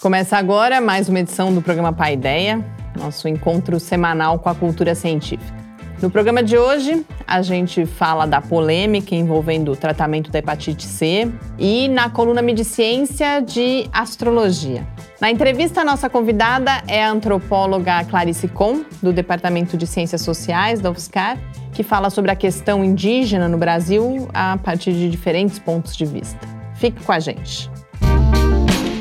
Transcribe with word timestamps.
Começa 0.00 0.36
agora 0.36 0.78
mais 0.78 1.08
uma 1.08 1.20
edição 1.20 1.54
do 1.54 1.62
programa 1.62 1.90
Pai 1.90 2.12
Ideia, 2.12 2.62
nosso 2.98 3.26
encontro 3.26 3.80
semanal 3.80 4.38
com 4.38 4.50
a 4.50 4.54
cultura 4.54 4.94
científica. 4.94 5.56
No 6.02 6.10
programa 6.10 6.42
de 6.42 6.58
hoje, 6.58 7.06
a 7.26 7.40
gente 7.40 7.86
fala 7.86 8.26
da 8.26 8.42
polêmica 8.42 9.14
envolvendo 9.14 9.72
o 9.72 9.76
tratamento 9.76 10.30
da 10.30 10.38
hepatite 10.38 10.84
C 10.84 11.32
e 11.58 11.88
na 11.88 12.10
coluna 12.10 12.42
Mediciência 12.42 13.40
de 13.40 13.88
astrologia. 13.90 14.86
Na 15.18 15.30
entrevista, 15.30 15.80
a 15.80 15.84
nossa 15.84 16.10
convidada 16.10 16.82
é 16.86 17.02
a 17.02 17.10
antropóloga 17.10 18.04
Clarice 18.04 18.48
Com, 18.48 18.84
do 19.02 19.14
Departamento 19.14 19.78
de 19.78 19.86
Ciências 19.86 20.20
Sociais 20.20 20.78
da 20.78 20.90
UFSCar, 20.90 21.38
que 21.72 21.82
fala 21.82 22.10
sobre 22.10 22.30
a 22.30 22.36
questão 22.36 22.84
indígena 22.84 23.48
no 23.48 23.56
Brasil 23.56 24.28
a 24.34 24.58
partir 24.58 24.92
de 24.92 25.08
diferentes 25.08 25.58
pontos 25.58 25.96
de 25.96 26.04
vista. 26.04 26.46
Fique 26.74 27.02
com 27.02 27.12
a 27.12 27.18
gente. 27.18 27.74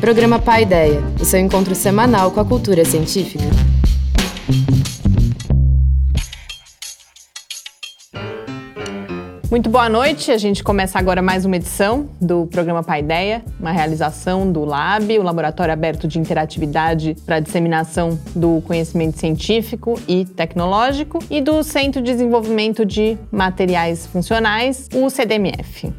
Programa 0.00 0.38
Pai 0.38 0.62
Ideia, 0.62 1.02
o 1.20 1.26
seu 1.26 1.38
encontro 1.38 1.74
semanal 1.74 2.30
com 2.30 2.40
a 2.40 2.44
cultura 2.44 2.82
científica. 2.86 3.44
Muito 9.50 9.68
boa 9.68 9.90
noite. 9.90 10.32
A 10.32 10.38
gente 10.38 10.64
começa 10.64 10.98
agora 10.98 11.20
mais 11.20 11.44
uma 11.44 11.56
edição 11.56 12.08
do 12.18 12.46
programa 12.46 12.82
Pai 12.82 13.00
Ideia, 13.00 13.44
uma 13.58 13.72
realização 13.72 14.50
do 14.50 14.64
LAB, 14.64 15.18
o 15.18 15.22
Laboratório 15.22 15.74
Aberto 15.74 16.08
de 16.08 16.18
Interatividade 16.18 17.14
para 17.26 17.38
Disseminação 17.38 18.18
do 18.34 18.62
Conhecimento 18.62 19.18
Científico 19.18 20.00
e 20.08 20.24
Tecnológico, 20.24 21.18
e 21.28 21.42
do 21.42 21.62
Centro 21.62 22.00
de 22.00 22.10
Desenvolvimento 22.12 22.86
de 22.86 23.18
Materiais 23.30 24.06
Funcionais, 24.06 24.88
o 24.94 25.10
CDMF. 25.10 25.92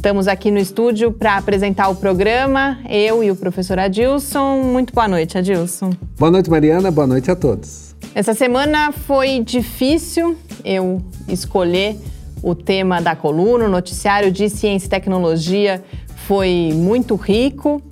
Estamos 0.00 0.26
aqui 0.26 0.50
no 0.50 0.58
estúdio 0.58 1.12
para 1.12 1.36
apresentar 1.36 1.90
o 1.90 1.94
programa, 1.94 2.78
eu 2.88 3.22
e 3.22 3.30
o 3.30 3.36
professor 3.36 3.78
Adilson. 3.78 4.62
Muito 4.62 4.94
boa 4.94 5.06
noite, 5.06 5.36
Adilson. 5.36 5.90
Boa 6.18 6.30
noite, 6.30 6.48
Mariana. 6.48 6.90
Boa 6.90 7.06
noite 7.06 7.30
a 7.30 7.36
todos. 7.36 7.94
Essa 8.14 8.32
semana 8.32 8.92
foi 8.92 9.40
difícil 9.40 10.38
eu 10.64 11.02
escolher 11.28 11.98
o 12.42 12.54
tema 12.54 12.98
da 13.02 13.14
coluna, 13.14 13.66
o 13.66 13.68
noticiário 13.68 14.32
de 14.32 14.48
ciência 14.48 14.86
e 14.86 14.88
tecnologia 14.88 15.84
foi 16.26 16.72
muito 16.74 17.14
rico. 17.14 17.82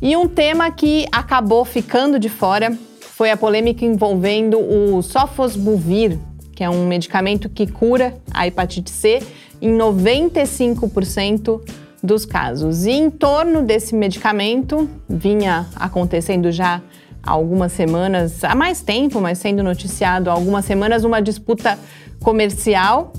E 0.00 0.16
um 0.16 0.26
tema 0.26 0.70
que 0.70 1.06
acabou 1.12 1.66
ficando 1.66 2.18
de 2.18 2.30
fora 2.30 2.74
foi 3.14 3.30
a 3.30 3.36
polêmica 3.36 3.84
envolvendo 3.84 4.58
o 4.58 5.02
Sofosbuvir, 5.02 6.18
que 6.54 6.64
é 6.64 6.70
um 6.70 6.86
medicamento 6.86 7.50
que 7.50 7.66
cura 7.66 8.16
a 8.32 8.46
hepatite 8.46 8.90
C 8.90 9.20
em 9.60 9.76
95% 9.76 11.60
dos 12.02 12.24
casos. 12.24 12.84
E 12.84 12.92
em 12.92 13.10
torno 13.10 13.62
desse 13.62 13.94
medicamento 13.94 14.88
vinha 15.08 15.66
acontecendo 15.74 16.52
já 16.52 16.80
há 17.22 17.30
algumas 17.30 17.72
semanas, 17.72 18.44
há 18.44 18.54
mais 18.54 18.80
tempo, 18.80 19.20
mas 19.20 19.38
sendo 19.38 19.62
noticiado 19.62 20.30
há 20.30 20.32
algumas 20.32 20.64
semanas, 20.64 21.04
uma 21.04 21.20
disputa 21.20 21.78
comercial. 22.20 23.12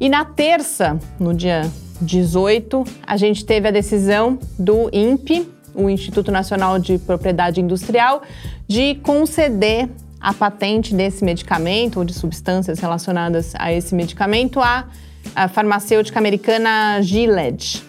E 0.00 0.08
na 0.08 0.24
terça, 0.24 0.98
no 1.18 1.34
dia 1.34 1.68
18, 2.00 2.84
a 3.04 3.16
gente 3.16 3.44
teve 3.44 3.66
a 3.66 3.70
decisão 3.70 4.38
do 4.58 4.88
INPE, 4.92 5.48
o 5.74 5.90
Instituto 5.90 6.30
Nacional 6.30 6.78
de 6.78 6.98
Propriedade 6.98 7.60
Industrial, 7.60 8.22
de 8.66 8.94
conceder 8.96 9.88
a 10.20 10.32
patente 10.32 10.94
desse 10.94 11.24
medicamento 11.24 11.98
ou 11.98 12.04
de 12.04 12.12
substâncias 12.12 12.78
relacionadas 12.78 13.52
a 13.56 13.72
esse 13.72 13.94
medicamento 13.94 14.60
à 14.60 14.86
a 15.34 15.48
farmacêutica 15.48 16.18
americana 16.18 17.00
Gilead. 17.02 17.82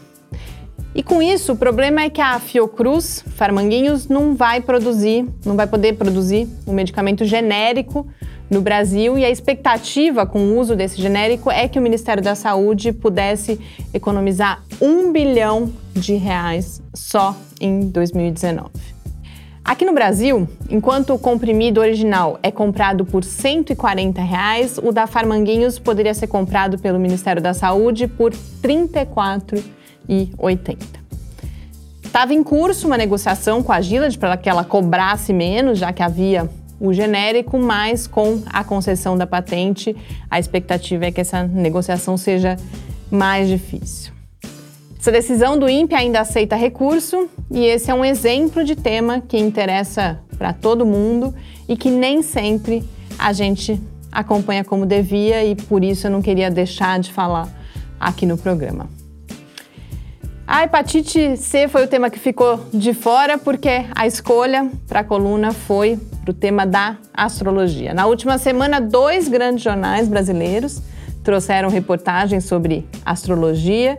E 0.94 1.04
com 1.04 1.22
isso, 1.22 1.54
o 1.54 1.56
problema 1.56 2.02
é 2.02 2.10
que 2.10 2.20
a 2.20 2.40
Fiocruz 2.40 3.24
Farmanguinhos 3.36 4.08
não 4.08 4.36
vai 4.36 4.60
produzir, 4.60 5.28
não 5.46 5.56
vai 5.56 5.68
poder 5.68 5.94
produzir 5.94 6.48
um 6.66 6.74
medicamento 6.74 7.24
genérico 7.26 8.08
no 8.50 8.62
Brasil 8.62 9.18
e 9.18 9.24
a 9.24 9.30
expectativa 9.30 10.26
com 10.26 10.40
o 10.40 10.60
uso 10.60 10.76
desse 10.76 11.00
genérico 11.00 11.52
é 11.52 11.68
que 11.68 11.78
o 11.78 11.82
Ministério 11.82 12.24
da 12.24 12.34
Saúde 12.34 12.92
pudesse 12.92 13.60
economizar 13.94 14.64
um 14.82 15.12
bilhão 15.12 15.72
de 15.94 16.16
reais 16.16 16.82
só 16.94 17.36
em 17.62 17.82
2019. 17.82 18.70
Aqui 19.70 19.86
no 19.86 19.94
Brasil, 19.94 20.50
enquanto 20.68 21.14
o 21.14 21.20
comprimido 21.20 21.80
original 21.80 22.40
é 22.42 22.50
comprado 22.50 23.06
por 23.06 23.24
140 23.24 24.20
reais, 24.20 24.80
o 24.82 24.92
da 24.92 25.06
Farmanguinhos 25.06 25.78
poderia 25.78 26.16
ser 26.16 26.26
comprado 26.26 26.80
pelo 26.80 26.98
Ministério 26.98 27.40
da 27.40 27.54
Saúde 27.54 28.08
por 28.08 28.32
R$ 28.32 28.40
34,80. 28.64 30.78
Estava 32.04 32.34
em 32.34 32.42
curso 32.42 32.88
uma 32.88 32.98
negociação 32.98 33.62
com 33.62 33.72
a 33.72 33.80
Gilad 33.80 34.18
para 34.18 34.36
que 34.38 34.50
ela 34.50 34.64
cobrasse 34.64 35.32
menos, 35.32 35.78
já 35.78 35.94
que 35.94 36.02
havia 36.02 36.50
o 36.80 36.92
genérico, 36.92 37.60
mas 37.60 38.08
com 38.08 38.42
a 38.48 38.64
concessão 38.64 39.16
da 39.16 39.28
patente, 39.28 39.96
a 40.32 40.40
expectativa 40.40 41.06
é 41.06 41.12
que 41.12 41.22
essa 41.22 41.44
negociação 41.44 42.18
seja 42.18 42.58
mais 43.12 43.48
difícil. 43.48 44.19
Essa 45.00 45.14
decisão 45.14 45.58
do 45.58 45.70
INPE 45.70 45.96
ainda 45.96 46.20
aceita 46.20 46.58
recurso 46.58 47.30
e 47.50 47.66
esse 47.66 47.90
é 47.90 47.94
um 47.94 48.04
exemplo 48.04 48.66
de 48.66 48.76
tema 48.76 49.22
que 49.22 49.38
interessa 49.38 50.20
para 50.38 50.52
todo 50.52 50.86
mundo 50.86 51.34
e 51.70 51.78
que 51.78 51.90
nem 51.90 52.22
sempre 52.22 52.84
a 53.18 53.32
gente 53.32 53.82
acompanha 54.12 54.62
como 54.62 54.86
devia 54.86 55.46
e 55.46 55.56
por 55.56 55.86
isso 55.86 56.08
eu 56.08 56.12
não 56.12 56.22
queria 56.22 56.52
deixar 56.52 57.00
de 57.00 57.14
falar 57.14 57.48
aqui 57.98 58.26
no 58.26 58.38
programa. 58.38 58.90
A 60.46 60.64
hepatite 60.64 61.38
C 61.38 61.70
foi 61.70 61.86
o 61.86 61.88
tema 61.88 62.10
que 62.10 62.20
ficou 62.20 62.60
de 62.74 62.94
fora 62.94 63.38
porque 63.38 63.86
a 63.96 64.06
escolha 64.06 64.70
para 64.86 65.00
a 65.00 65.04
coluna 65.04 65.54
foi 65.54 65.98
para 66.26 66.32
o 66.32 66.34
tema 66.34 66.66
da 66.66 66.98
astrologia. 67.14 67.94
Na 67.94 68.06
última 68.06 68.38
semana, 68.38 68.82
dois 68.82 69.30
grandes 69.30 69.64
jornais 69.64 70.10
brasileiros 70.10 70.82
trouxeram 71.24 71.70
reportagens 71.70 72.44
sobre 72.44 72.86
astrologia 73.06 73.98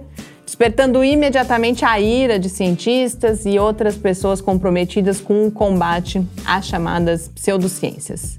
despertando 0.51 1.05
imediatamente 1.05 1.85
a 1.85 2.01
ira 2.01 2.37
de 2.37 2.49
cientistas 2.49 3.47
e 3.47 3.57
outras 3.57 3.97
pessoas 3.97 4.41
comprometidas 4.41 5.21
com 5.21 5.47
o 5.47 5.51
combate 5.51 6.27
às 6.45 6.67
chamadas 6.67 7.29
pseudociências. 7.29 8.37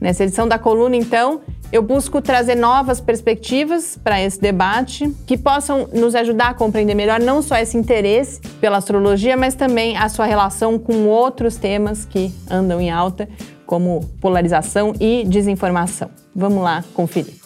Nessa 0.00 0.22
edição 0.22 0.46
da 0.46 0.56
coluna, 0.56 0.94
então, 0.94 1.40
eu 1.72 1.82
busco 1.82 2.22
trazer 2.22 2.54
novas 2.54 3.00
perspectivas 3.00 3.98
para 4.04 4.22
esse 4.22 4.40
debate 4.40 5.12
que 5.26 5.36
possam 5.36 5.88
nos 5.92 6.14
ajudar 6.14 6.50
a 6.50 6.54
compreender 6.54 6.94
melhor 6.94 7.18
não 7.18 7.42
só 7.42 7.56
esse 7.56 7.76
interesse 7.76 8.40
pela 8.60 8.76
astrologia, 8.76 9.36
mas 9.36 9.56
também 9.56 9.96
a 9.96 10.08
sua 10.08 10.26
relação 10.26 10.78
com 10.78 11.08
outros 11.08 11.56
temas 11.56 12.04
que 12.04 12.32
andam 12.48 12.80
em 12.80 12.88
alta, 12.88 13.28
como 13.66 14.08
polarização 14.20 14.94
e 15.00 15.24
desinformação. 15.24 16.08
Vamos 16.36 16.62
lá 16.62 16.84
conferir. 16.94 17.41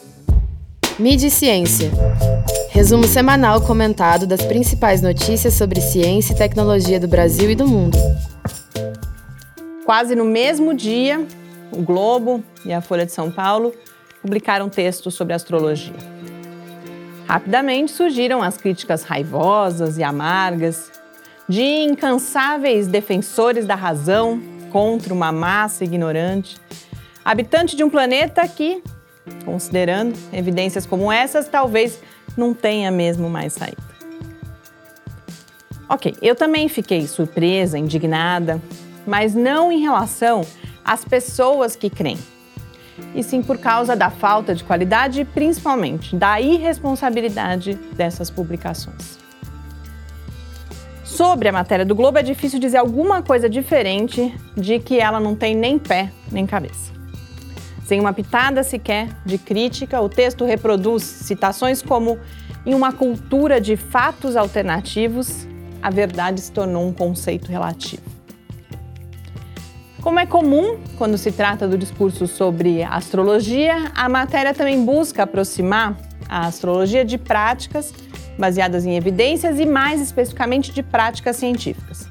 Mídia 0.98 1.26
e 1.26 1.30
Ciência. 1.30 1.90
Resumo 2.70 3.04
semanal 3.04 3.60
comentado 3.60 4.26
das 4.26 4.42
principais 4.42 5.02
notícias 5.02 5.52
sobre 5.52 5.78
ciência 5.78 6.32
e 6.32 6.36
tecnologia 6.36 6.98
do 6.98 7.06
Brasil 7.06 7.50
e 7.50 7.54
do 7.54 7.68
mundo. 7.68 7.98
Quase 9.84 10.14
no 10.14 10.24
mesmo 10.24 10.72
dia, 10.72 11.22
o 11.70 11.82
Globo 11.82 12.42
e 12.64 12.72
a 12.72 12.80
Folha 12.80 13.04
de 13.04 13.12
São 13.12 13.30
Paulo 13.30 13.74
publicaram 14.22 14.70
textos 14.70 15.12
sobre 15.12 15.34
astrologia. 15.34 15.92
Rapidamente 17.28 17.92
surgiram 17.92 18.42
as 18.42 18.56
críticas 18.56 19.02
raivosas 19.02 19.98
e 19.98 20.02
amargas 20.02 20.90
de 21.46 21.62
incansáveis 21.62 22.86
defensores 22.86 23.66
da 23.66 23.74
razão 23.74 24.40
contra 24.72 25.12
uma 25.12 25.30
massa 25.30 25.84
ignorante, 25.84 26.56
habitante 27.22 27.76
de 27.76 27.84
um 27.84 27.90
planeta 27.90 28.48
que, 28.48 28.82
considerando 29.44 30.18
evidências 30.32 30.86
como 30.86 31.10
essas, 31.10 31.48
talvez 31.48 32.00
não 32.36 32.52
tenha 32.52 32.90
mesmo 32.90 33.28
mais 33.28 33.52
saída. 33.52 33.82
Ok, 35.88 36.16
eu 36.20 36.34
também 36.34 36.68
fiquei 36.68 37.06
surpresa, 37.06 37.78
indignada, 37.78 38.60
mas 39.06 39.34
não 39.34 39.70
em 39.70 39.80
relação 39.80 40.42
às 40.84 41.04
pessoas 41.04 41.76
que 41.76 41.88
creem, 41.88 42.18
e 43.14 43.22
sim 43.22 43.40
por 43.40 43.58
causa 43.58 43.94
da 43.94 44.10
falta 44.10 44.54
de 44.54 44.64
qualidade 44.64 45.20
e 45.20 45.24
principalmente 45.24 46.16
da 46.16 46.40
irresponsabilidade 46.40 47.74
dessas 47.92 48.30
publicações. 48.30 49.18
Sobre 51.04 51.48
a 51.48 51.52
matéria 51.52 51.84
do 51.84 51.94
Globo, 51.94 52.18
é 52.18 52.22
difícil 52.22 52.58
dizer 52.58 52.78
alguma 52.78 53.22
coisa 53.22 53.48
diferente 53.48 54.34
de 54.56 54.80
que 54.80 54.98
ela 54.98 55.20
não 55.20 55.36
tem 55.36 55.54
nem 55.54 55.78
pé 55.78 56.12
nem 56.30 56.46
cabeça. 56.46 56.95
Sem 57.86 58.00
uma 58.00 58.12
pitada 58.12 58.64
sequer 58.64 59.10
de 59.24 59.38
crítica, 59.38 60.00
o 60.00 60.08
texto 60.08 60.44
reproduz 60.44 61.04
citações 61.04 61.80
como: 61.80 62.18
em 62.66 62.74
uma 62.74 62.92
cultura 62.92 63.60
de 63.60 63.76
fatos 63.76 64.34
alternativos, 64.34 65.46
a 65.80 65.88
verdade 65.88 66.40
se 66.40 66.50
tornou 66.50 66.84
um 66.84 66.92
conceito 66.92 67.46
relativo. 67.48 68.02
Como 70.02 70.18
é 70.18 70.26
comum 70.26 70.80
quando 70.98 71.16
se 71.16 71.30
trata 71.30 71.68
do 71.68 71.78
discurso 71.78 72.26
sobre 72.26 72.82
astrologia, 72.82 73.92
a 73.94 74.08
matéria 74.08 74.52
também 74.52 74.84
busca 74.84 75.22
aproximar 75.22 75.96
a 76.28 76.48
astrologia 76.48 77.04
de 77.04 77.16
práticas 77.16 77.94
baseadas 78.36 78.84
em 78.84 78.96
evidências 78.96 79.60
e, 79.60 79.64
mais 79.64 80.00
especificamente, 80.00 80.72
de 80.72 80.82
práticas 80.82 81.36
científicas. 81.36 82.08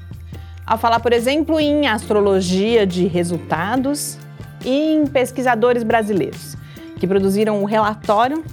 Ao 0.66 0.78
falar, 0.78 1.00
por 1.00 1.12
exemplo, 1.12 1.60
em 1.60 1.86
astrologia 1.86 2.86
de 2.86 3.06
resultados 3.06 4.18
em 4.66 5.06
pesquisadores 5.06 5.82
brasileiros, 5.82 6.56
que 6.98 7.06
produziram 7.06 7.58
o 7.58 7.62
um 7.62 7.64
relatório 7.64 8.44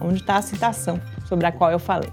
onde 0.00 0.20
está 0.20 0.36
a 0.36 0.42
citação 0.42 1.00
sobre 1.26 1.46
a 1.46 1.52
qual 1.52 1.70
eu 1.70 1.78
falei. 1.78 2.10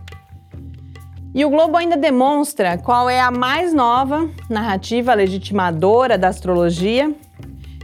E 1.33 1.45
o 1.45 1.49
Globo 1.49 1.77
ainda 1.77 1.95
demonstra 1.95 2.77
qual 2.77 3.09
é 3.09 3.21
a 3.21 3.31
mais 3.31 3.73
nova 3.73 4.29
narrativa 4.49 5.13
legitimadora 5.13 6.17
da 6.17 6.27
astrologia, 6.27 7.15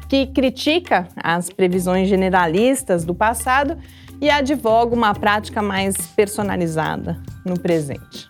que 0.10 0.28
critica 0.28 1.08
as 1.16 1.50
previsões 1.50 2.10
generalistas 2.10 3.06
do 3.06 3.16
passado 3.16 3.78
e 4.20 4.30
advoga 4.30 4.94
uma 4.94 5.14
prática 5.14 5.62
mais 5.62 5.96
personalizada 6.08 7.22
no 7.46 7.58
presente. 7.58 8.30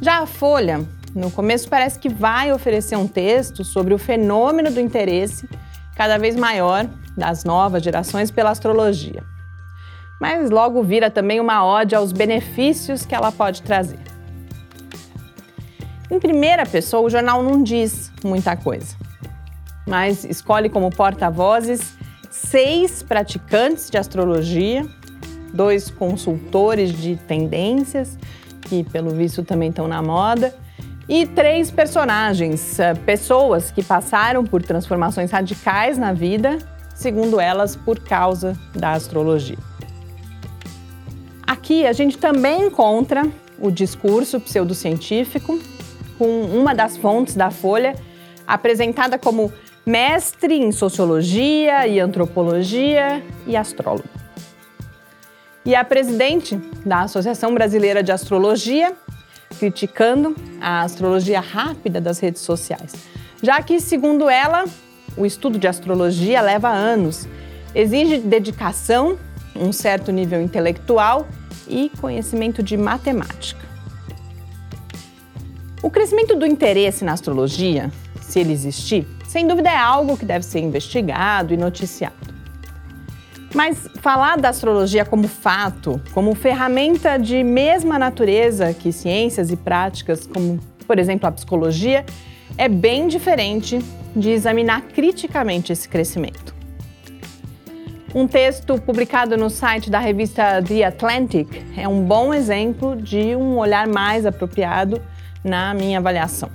Já 0.00 0.18
a 0.18 0.26
Folha, 0.26 0.86
no 1.16 1.30
começo, 1.30 1.68
parece 1.68 1.98
que 1.98 2.10
vai 2.10 2.52
oferecer 2.52 2.94
um 2.94 3.08
texto 3.08 3.64
sobre 3.64 3.94
o 3.94 3.98
fenômeno 3.98 4.70
do 4.70 4.78
interesse 4.78 5.48
cada 5.96 6.18
vez 6.18 6.36
maior 6.36 6.86
das 7.16 7.42
novas 7.42 7.82
gerações 7.82 8.30
pela 8.30 8.50
astrologia. 8.50 9.24
Mas 10.20 10.50
logo 10.50 10.82
vira 10.82 11.10
também 11.10 11.40
uma 11.40 11.64
ode 11.64 11.94
aos 11.94 12.12
benefícios 12.12 13.06
que 13.06 13.14
ela 13.14 13.32
pode 13.32 13.62
trazer. 13.62 13.98
Em 16.10 16.20
primeira 16.20 16.66
pessoa, 16.66 17.02
o 17.02 17.10
jornal 17.10 17.42
não 17.42 17.62
diz 17.62 18.12
muita 18.22 18.54
coisa, 18.54 18.94
mas 19.86 20.22
escolhe 20.22 20.68
como 20.68 20.90
porta-vozes 20.90 21.96
seis 22.30 23.02
praticantes 23.02 23.88
de 23.88 23.96
astrologia, 23.96 24.86
dois 25.54 25.90
consultores 25.90 26.92
de 26.92 27.16
tendências, 27.16 28.18
que 28.60 28.84
pelo 28.84 29.10
visto 29.10 29.42
também 29.42 29.70
estão 29.70 29.88
na 29.88 30.02
moda, 30.02 30.54
e 31.08 31.26
três 31.26 31.70
personagens, 31.70 32.78
eh, 32.78 32.94
pessoas 32.94 33.70
que 33.70 33.82
passaram 33.82 34.44
por 34.44 34.62
transformações 34.62 35.30
radicais 35.30 35.96
na 35.96 36.12
vida, 36.12 36.58
segundo 36.94 37.40
elas, 37.40 37.76
por 37.76 38.00
causa 38.00 38.56
da 38.74 38.92
astrologia. 38.92 39.58
Aqui 41.46 41.86
a 41.86 41.92
gente 41.92 42.18
também 42.18 42.66
encontra 42.66 43.24
o 43.58 43.70
discurso 43.70 44.40
pseudocientífico, 44.40 45.58
com 46.18 46.42
uma 46.42 46.74
das 46.74 46.96
fontes 46.96 47.34
da 47.34 47.50
Folha 47.50 47.94
apresentada 48.46 49.18
como 49.18 49.52
mestre 49.84 50.54
em 50.54 50.72
sociologia 50.72 51.86
e 51.86 52.00
antropologia 52.00 53.22
e 53.46 53.56
astrólogo. 53.56 54.08
E 55.64 55.74
a 55.74 55.84
presidente 55.84 56.56
da 56.84 57.02
Associação 57.02 57.52
Brasileira 57.54 58.02
de 58.02 58.12
Astrologia, 58.12 58.92
criticando 59.58 60.34
a 60.60 60.82
astrologia 60.82 61.40
rápida 61.40 62.00
das 62.00 62.18
redes 62.18 62.42
sociais, 62.42 62.92
já 63.42 63.62
que, 63.62 63.80
segundo 63.80 64.28
ela, 64.28 64.64
o 65.16 65.24
estudo 65.24 65.58
de 65.58 65.66
astrologia 65.66 66.40
leva 66.40 66.68
anos, 66.68 67.26
exige 67.74 68.18
dedicação, 68.18 69.18
um 69.54 69.72
certo 69.72 70.12
nível 70.12 70.40
intelectual 70.40 71.26
e 71.68 71.90
conhecimento 72.00 72.62
de 72.62 72.76
matemática. 72.76 73.64
O 75.82 75.90
crescimento 75.90 76.34
do 76.34 76.46
interesse 76.46 77.04
na 77.04 77.12
astrologia, 77.12 77.90
se 78.20 78.40
ele 78.40 78.52
existir, 78.52 79.06
sem 79.26 79.46
dúvida 79.46 79.70
é 79.70 79.76
algo 79.76 80.16
que 80.16 80.24
deve 80.24 80.44
ser 80.44 80.60
investigado 80.60 81.54
e 81.54 81.56
noticiado. 81.56 82.35
Mas 83.54 83.88
falar 84.00 84.36
da 84.36 84.48
astrologia 84.48 85.04
como 85.04 85.28
fato, 85.28 86.00
como 86.12 86.34
ferramenta 86.34 87.16
de 87.16 87.42
mesma 87.42 87.98
natureza 87.98 88.74
que 88.74 88.92
ciências 88.92 89.50
e 89.50 89.56
práticas, 89.56 90.26
como, 90.26 90.58
por 90.86 90.98
exemplo, 90.98 91.28
a 91.28 91.32
psicologia, 91.32 92.04
é 92.58 92.68
bem 92.68 93.08
diferente 93.08 93.78
de 94.14 94.30
examinar 94.30 94.82
criticamente 94.82 95.72
esse 95.72 95.88
crescimento. 95.88 96.54
Um 98.14 98.26
texto 98.26 98.80
publicado 98.80 99.36
no 99.36 99.50
site 99.50 99.90
da 99.90 99.98
revista 99.98 100.62
The 100.62 100.84
Atlantic 100.84 101.48
é 101.76 101.86
um 101.86 102.02
bom 102.02 102.32
exemplo 102.32 102.96
de 102.96 103.36
um 103.36 103.58
olhar 103.58 103.86
mais 103.86 104.24
apropriado 104.24 105.02
na 105.44 105.74
minha 105.74 105.98
avaliação. 105.98 106.50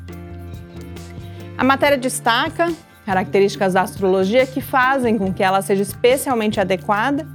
A 1.56 1.64
matéria 1.64 1.98
destaca 1.98 2.74
características 3.12 3.74
da 3.74 3.81
astrologia 3.81 4.46
que 4.46 4.62
fazem 4.62 5.18
com 5.18 5.34
que 5.34 5.44
ela 5.44 5.62
seja 5.62 5.81
especialmente 5.81 6.62
adequada 6.62 7.28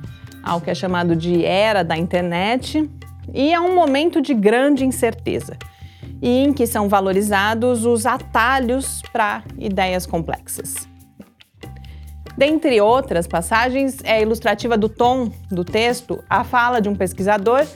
ao 0.43 0.59
que 0.59 0.71
é 0.71 0.75
chamado 0.75 1.15
de 1.15 1.45
era 1.45 1.83
da 1.83 1.99
internet 1.99 2.91
e 3.35 3.53
a 3.53 3.61
um 3.61 3.75
momento 3.75 4.23
de 4.23 4.33
grande 4.33 4.87
incerteza, 4.87 5.55
e 6.23 6.45
em 6.45 6.55
que 6.55 6.67
são 6.67 6.89
valorizados 6.89 7.85
os 7.85 8.07
atalhos 8.07 9.03
para 9.13 9.43
ideias 9.59 10.07
complexas. 10.07 10.89
Dentre 12.39 12.81
outras 12.81 13.27
passagens, 13.27 13.99
é 14.03 14.23
ilustrativa 14.23 14.79
do 14.79 14.89
tom 14.89 15.31
do 15.51 15.63
texto 15.63 16.25
a 16.31 16.43
fala 16.43 16.81
de 16.81 16.89
um 16.89 16.95
pesquisador 16.95 17.67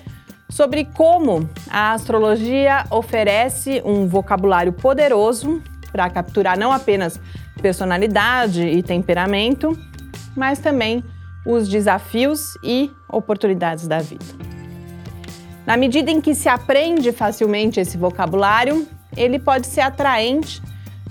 sobre 0.48 0.86
como 0.86 1.46
a 1.68 1.92
astrologia 1.92 2.86
oferece 2.90 3.82
um 3.84 4.08
vocabulário 4.08 4.72
poderoso 4.72 5.62
para 5.92 6.08
capturar 6.08 6.58
não 6.58 6.72
apenas 6.72 7.20
personalidade 7.60 8.62
e 8.62 8.82
temperamento, 8.82 9.78
mas 10.36 10.58
também 10.58 11.04
os 11.46 11.68
desafios 11.68 12.54
e 12.62 12.90
oportunidades 13.08 13.86
da 13.86 13.98
vida. 13.98 14.24
Na 15.66 15.76
medida 15.76 16.10
em 16.10 16.20
que 16.20 16.34
se 16.34 16.48
aprende 16.48 17.12
facilmente 17.12 17.78
esse 17.80 17.96
vocabulário, 17.96 18.86
ele 19.16 19.38
pode 19.38 19.66
ser 19.66 19.82
atraente 19.82 20.62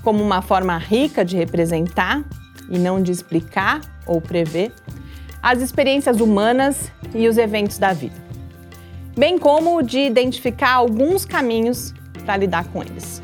como 0.04 0.24
uma 0.24 0.42
forma 0.42 0.78
rica 0.78 1.24
de 1.24 1.36
representar 1.36 2.24
e 2.70 2.78
não 2.78 3.02
de 3.02 3.12
explicar 3.12 3.82
ou 4.06 4.20
prever 4.20 4.72
as 5.42 5.62
experiências 5.62 6.20
humanas 6.20 6.92
e 7.14 7.28
os 7.28 7.38
eventos 7.38 7.78
da 7.78 7.94
vida, 7.94 8.16
bem 9.18 9.38
como 9.38 9.82
de 9.82 10.00
identificar 10.00 10.74
alguns 10.74 11.26
caminhos 11.26 11.94
para 12.26 12.38
lidar 12.38 12.66
com 12.66 12.84
eles. 12.84 13.22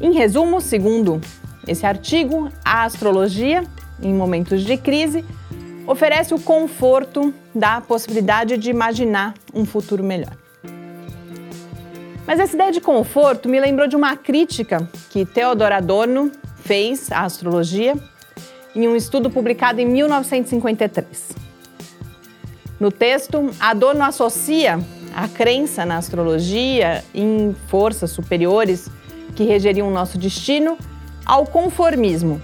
Em 0.00 0.12
resumo, 0.12 0.60
segundo 0.60 1.20
esse 1.66 1.86
artigo, 1.86 2.50
a 2.64 2.84
astrologia, 2.84 3.64
em 4.02 4.12
momentos 4.12 4.62
de 4.62 4.76
crise, 4.76 5.24
oferece 5.86 6.34
o 6.34 6.40
conforto 6.40 7.32
da 7.54 7.80
possibilidade 7.80 8.58
de 8.58 8.68
imaginar 8.68 9.34
um 9.54 9.64
futuro 9.64 10.04
melhor. 10.04 10.36
Mas 12.26 12.40
essa 12.40 12.54
ideia 12.54 12.72
de 12.72 12.80
conforto 12.80 13.48
me 13.48 13.58
lembrou 13.58 13.86
de 13.86 13.96
uma 13.96 14.16
crítica 14.16 14.88
que 15.10 15.24
Theodor 15.24 15.72
Adorno 15.72 16.30
fez 16.56 17.10
à 17.10 17.22
astrologia 17.22 17.94
em 18.74 18.86
um 18.86 18.96
estudo 18.96 19.30
publicado 19.30 19.80
em 19.80 19.86
1953. 19.86 21.30
No 22.78 22.92
texto, 22.92 23.50
Adorno 23.58 24.04
associa 24.04 24.78
a 25.14 25.26
crença 25.28 25.86
na 25.86 25.96
astrologia 25.96 27.02
em 27.14 27.56
forças 27.68 28.10
superiores 28.10 28.90
que 29.36 29.44
regeriam 29.44 29.86
o 29.86 29.90
nosso 29.90 30.18
destino, 30.18 30.76
ao 31.24 31.44
conformismo 31.46 32.40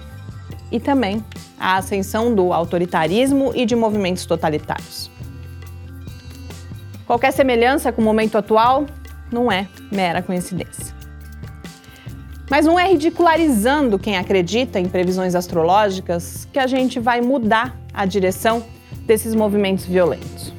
e 0.70 0.78
também 0.78 1.24
à 1.58 1.76
ascensão 1.76 2.34
do 2.34 2.52
autoritarismo 2.52 3.52
e 3.54 3.64
de 3.64 3.74
movimentos 3.74 4.26
totalitários. 4.26 5.10
Qualquer 7.06 7.32
semelhança 7.32 7.90
com 7.90 8.02
o 8.02 8.04
momento 8.04 8.36
atual 8.36 8.86
não 9.30 9.50
é 9.50 9.66
mera 9.90 10.22
coincidência. 10.22 10.94
Mas 12.50 12.66
não 12.66 12.78
é 12.78 12.90
ridicularizando 12.90 13.98
quem 13.98 14.18
acredita 14.18 14.78
em 14.78 14.86
previsões 14.86 15.34
astrológicas 15.34 16.46
que 16.52 16.58
a 16.58 16.66
gente 16.66 17.00
vai 17.00 17.20
mudar 17.20 17.74
a 17.94 18.04
direção 18.04 18.62
desses 19.06 19.34
movimentos 19.34 19.86
violentos. 19.86 20.52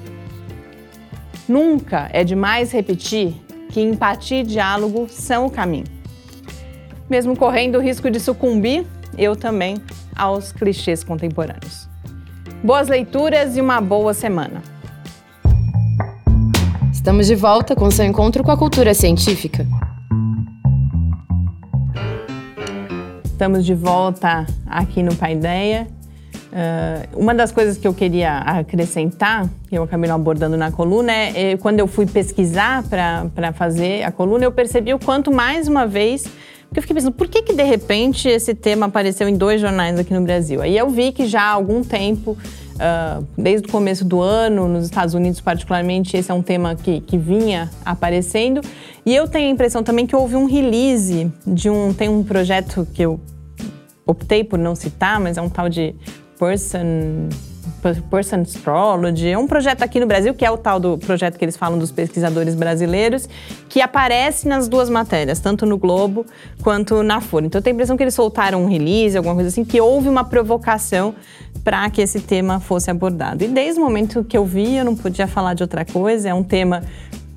Nunca 1.48 2.10
é 2.12 2.24
demais 2.24 2.72
repetir 2.72 3.36
que 3.70 3.82
empatia 3.82 4.42
e 4.42 4.44
diálogo 4.44 5.08
são 5.10 5.46
o 5.46 5.52
caminho 5.52 6.03
mesmo 7.14 7.38
correndo 7.38 7.78
o 7.78 7.80
risco 7.80 8.10
de 8.10 8.20
sucumbir, 8.20 8.88
eu 9.16 9.36
também, 9.36 9.78
aos 10.16 10.52
clichês 10.52 11.04
contemporâneos. 11.04 11.88
Boas 12.64 12.88
leituras 12.88 13.56
e 13.56 13.62
uma 13.62 13.80
boa 13.80 14.16
semana! 14.16 14.64
Estamos 16.92 17.28
de 17.28 17.36
volta 17.36 17.76
com 17.76 17.92
seu 17.92 18.04
encontro 18.04 18.44
com 18.44 18.50
a 18.50 18.58
cultura 18.58 18.96
científica. 18.96 19.64
Estamos 23.26 23.64
de 23.64 23.76
volta 23.76 24.48
aqui 24.66 25.04
no 25.04 25.14
Paideia. 25.14 25.88
Uh, 26.52 27.20
uma 27.20 27.36
das 27.36 27.52
coisas 27.52 27.78
que 27.78 27.88
eu 27.88 27.94
queria 27.94 28.40
acrescentar, 28.40 29.48
que 29.70 29.78
eu 29.78 29.84
acabei 29.84 30.10
não 30.10 30.16
abordando 30.16 30.58
na 30.58 30.72
coluna, 30.72 31.12
é, 31.12 31.52
é 31.52 31.58
quando 31.58 31.80
eu 31.80 31.86
fui 31.86 32.08
pesquisar 32.08 32.84
para 32.90 33.54
fazer 33.54 34.02
a 34.02 34.12
coluna, 34.12 34.46
eu 34.46 34.52
percebi 34.52 34.96
o 34.96 35.00
quanto, 35.00 35.32
mais 35.32 35.68
uma 35.68 35.86
vez, 35.86 36.26
porque 36.74 36.80
eu 36.80 36.82
fiquei 36.82 36.96
pensando, 36.96 37.14
por 37.14 37.28
que, 37.28 37.44
que 37.44 37.54
de 37.54 37.62
repente 37.62 38.28
esse 38.28 38.56
tema 38.56 38.88
apareceu 38.88 39.30
em 39.30 39.38
dois 39.38 39.62
jornais 39.62 40.00
aqui 40.00 40.12
no 40.12 40.22
Brasil? 40.22 40.60
Aí 40.60 40.76
eu 40.76 40.90
vi 40.90 41.12
que 41.12 41.28
já 41.28 41.44
há 41.44 41.52
algum 41.52 41.84
tempo 41.84 42.38
Uh, 42.74 43.24
desde 43.38 43.68
o 43.68 43.72
começo 43.72 44.04
do 44.04 44.20
ano, 44.20 44.68
nos 44.68 44.86
Estados 44.86 45.14
Unidos 45.14 45.40
particularmente, 45.40 46.18
esse 46.18 46.32
é 46.32 46.34
um 46.34 46.42
tema 46.42 46.74
que, 46.76 47.02
que 47.02 47.20
vinha 47.20 47.70
aparecendo. 47.86 48.62
E 49.06 49.16
eu 49.16 49.28
tenho 49.28 49.48
a 49.48 49.52
impressão 49.52 49.84
também 49.84 50.08
que 50.08 50.16
houve 50.16 50.36
um 50.36 50.46
release 50.46 51.32
de 51.46 51.70
um. 51.70 51.94
Tem 51.94 52.10
um 52.10 52.24
projeto 52.24 52.88
que 52.92 53.04
eu 53.04 53.20
optei 54.08 54.44
por 54.44 54.58
não 54.58 54.74
citar, 54.74 55.20
mas 55.20 55.38
é 55.38 55.42
um 55.42 55.50
tal 55.50 55.70
de 55.70 55.94
Person 56.40 57.30
Person 58.10 58.42
Astrology, 58.42 59.30
é 59.30 59.38
um 59.38 59.48
projeto 59.48 59.84
aqui 59.84 60.00
no 60.00 60.08
Brasil, 60.08 60.34
que 60.34 60.46
é 60.46 60.50
o 60.50 60.58
tal 60.58 60.80
do 60.80 60.98
projeto 60.98 61.38
que 61.38 61.44
eles 61.44 61.58
falam 61.58 61.78
dos 61.78 61.92
pesquisadores 61.92 62.56
brasileiros, 62.56 63.28
que 63.68 63.82
aparece 63.82 64.48
nas 64.48 64.68
duas 64.68 64.90
matérias, 64.90 65.40
tanto 65.40 65.66
no 65.66 65.78
Globo 65.78 66.26
quanto 66.62 67.04
na 67.04 67.20
Folha. 67.20 67.48
Então 67.48 67.60
eu 67.60 67.64
tenho 67.64 67.74
a 67.74 67.76
impressão 67.76 67.98
que 67.98 68.04
eles 68.04 68.14
soltaram 68.14 68.64
um 68.64 68.68
release, 68.68 69.18
alguma 69.18 69.36
coisa 69.36 69.50
assim, 69.50 69.66
que 69.66 69.80
houve 69.82 70.08
uma 70.08 70.24
provocação 70.24 71.14
para 71.64 71.90
que 71.90 72.02
esse 72.02 72.20
tema 72.20 72.60
fosse 72.60 72.90
abordado. 72.90 73.44
E 73.44 73.48
desde 73.48 73.80
o 73.80 73.84
momento 73.84 74.24
que 74.24 74.38
eu 74.38 74.46
vi, 74.46 74.78
eu 74.78 74.86
não 74.86 74.96
podia 74.96 75.28
falar 75.28 75.54
de 75.54 75.64
outra 75.64 75.84
coisa, 75.84 76.30
é 76.30 76.34
um 76.34 76.44
tema 76.44 76.84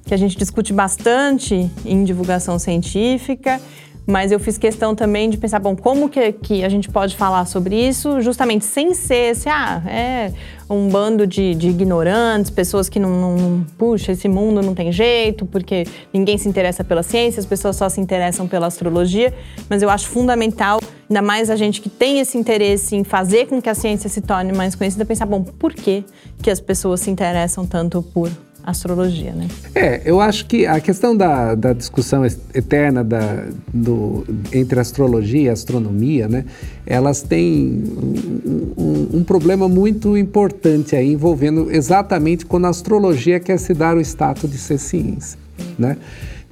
que 0.05 0.15
a 0.15 0.17
gente 0.17 0.37
discute 0.37 0.73
bastante 0.73 1.69
em 1.85 2.05
divulgação 2.05 2.59
científica 2.59 3.61
mas 4.07 4.31
eu 4.31 4.39
fiz 4.39 4.57
questão 4.57 4.95
também 4.95 5.29
de 5.29 5.37
pensar, 5.37 5.59
bom, 5.59 5.75
como 5.75 6.09
que, 6.09 6.33
que 6.33 6.65
a 6.65 6.69
gente 6.69 6.89
pode 6.89 7.17
falar 7.17 7.45
sobre 7.47 7.77
isso 7.77 8.21
justamente 8.21 8.65
sem 8.65 8.95
ser 8.95 9.33
esse, 9.33 9.49
ah, 9.49 9.83
é 9.87 10.33
um 10.69 10.89
bando 10.89 11.27
de, 11.27 11.55
de 11.55 11.69
ignorantes, 11.69 12.51
pessoas 12.51 12.89
que 12.89 12.99
não, 12.99 13.11
não, 13.11 13.67
puxa, 13.79 14.13
esse 14.13 14.29
mundo 14.29 14.63
não 14.63 14.75
tem 14.75 14.91
jeito, 14.93 15.47
porque 15.47 15.85
ninguém 16.13 16.39
se 16.39 16.49
interessa 16.49 16.85
pela 16.85 17.03
ciência, 17.03 17.41
as 17.41 17.47
pessoas 17.47 17.77
só 17.77 17.89
se 17.89 18.01
interessam 18.01 18.47
pela 18.49 18.67
astrologia, 18.67 19.33
mas 19.69 19.83
eu 19.83 19.91
acho 19.91 20.09
fundamental, 20.09 20.81
ainda 21.09 21.23
mais 21.23 21.51
a 21.51 21.57
gente 21.57 21.81
que 21.81 21.89
tem 21.89 22.21
esse 22.21 22.37
interesse 22.37 22.97
em 22.97 23.05
fazer 23.05 23.47
com 23.47 23.61
que 23.61 23.69
a 23.69 23.75
ciência 23.75 24.09
se 24.09 24.21
torne 24.21 24.53
mais 24.53 24.75
conhecida, 24.75 25.05
pensar, 25.05 25.27
bom, 25.27 25.43
por 25.43 25.73
que, 25.73 26.05
que 26.43 26.51
as 26.51 26.61
pessoas 26.61 27.01
se 27.01 27.11
interessam 27.11 27.67
tanto 27.67 28.03
por 28.03 28.31
astrologia, 28.67 29.33
né? 29.33 29.47
É, 29.75 30.03
eu 30.05 30.21
acho 30.21 30.47
que 30.47 30.67
a 30.67 30.81
questão 30.81 31.17
da, 31.17 31.55
da 31.55 31.73
discussão 31.73 32.25
eterna 32.53 33.05
da, 33.05 33.45
do, 33.73 34.27
entre 34.53 34.81
astrologia 34.81 35.43
e 35.43 35.49
astronomia, 35.49 36.27
né, 36.27 36.45
elas 36.85 37.23
têm 37.23 37.85
um, 37.97 38.73
um, 38.77 39.19
um, 39.19 39.25
problema 39.25 39.69
muito 39.69 40.17
importante 40.17 40.97
aí 40.97 41.13
envolvendo 41.13 41.71
exatamente 41.71 42.45
quando 42.45 42.67
a 42.67 42.71
astrologia 42.71 43.39
quer 43.39 43.59
se 43.59 43.73
dar 43.73 43.97
o 43.97 44.01
status 44.01 44.51
de 44.51 44.59
ser 44.59 44.79
ciência, 44.79 45.39
né? 45.79 45.97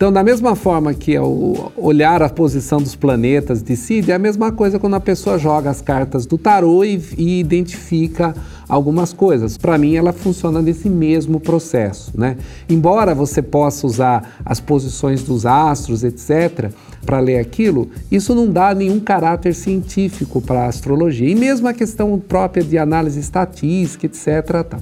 Então, 0.04 0.12
da 0.12 0.22
mesma 0.22 0.54
forma 0.54 0.92
que 0.92 1.14
é 1.14 1.20
o 1.22 1.72
olhar 1.78 2.22
a 2.22 2.28
posição 2.28 2.78
dos 2.78 2.94
planetas 2.94 3.62
decide, 3.62 4.12
é 4.12 4.14
a 4.14 4.18
mesma 4.18 4.52
coisa 4.52 4.78
quando 4.78 4.92
a 4.96 5.00
pessoa 5.00 5.38
joga 5.38 5.70
as 5.70 5.80
cartas 5.80 6.26
do 6.26 6.36
tarô 6.36 6.84
e, 6.84 7.02
e 7.16 7.40
identifica 7.40 8.34
algumas 8.68 9.14
coisas. 9.14 9.56
Para 9.56 9.78
mim, 9.78 9.96
ela 9.96 10.12
funciona 10.12 10.60
nesse 10.60 10.90
mesmo 10.90 11.40
processo, 11.40 12.12
né? 12.14 12.36
Embora 12.68 13.14
você 13.14 13.40
possa 13.40 13.86
usar 13.86 14.36
as 14.44 14.60
posições 14.60 15.22
dos 15.22 15.46
astros, 15.46 16.04
etc., 16.04 16.70
para 17.06 17.18
ler 17.18 17.38
aquilo, 17.38 17.88
isso 18.12 18.34
não 18.34 18.46
dá 18.46 18.74
nenhum 18.74 19.00
caráter 19.00 19.54
científico 19.54 20.38
para 20.42 20.64
a 20.64 20.66
astrologia. 20.66 21.30
E 21.30 21.34
mesmo 21.34 21.66
a 21.66 21.72
questão 21.72 22.18
própria 22.18 22.62
de 22.62 22.76
análise 22.76 23.20
estatística, 23.20 24.04
etc. 24.04 24.66
Tal. 24.68 24.80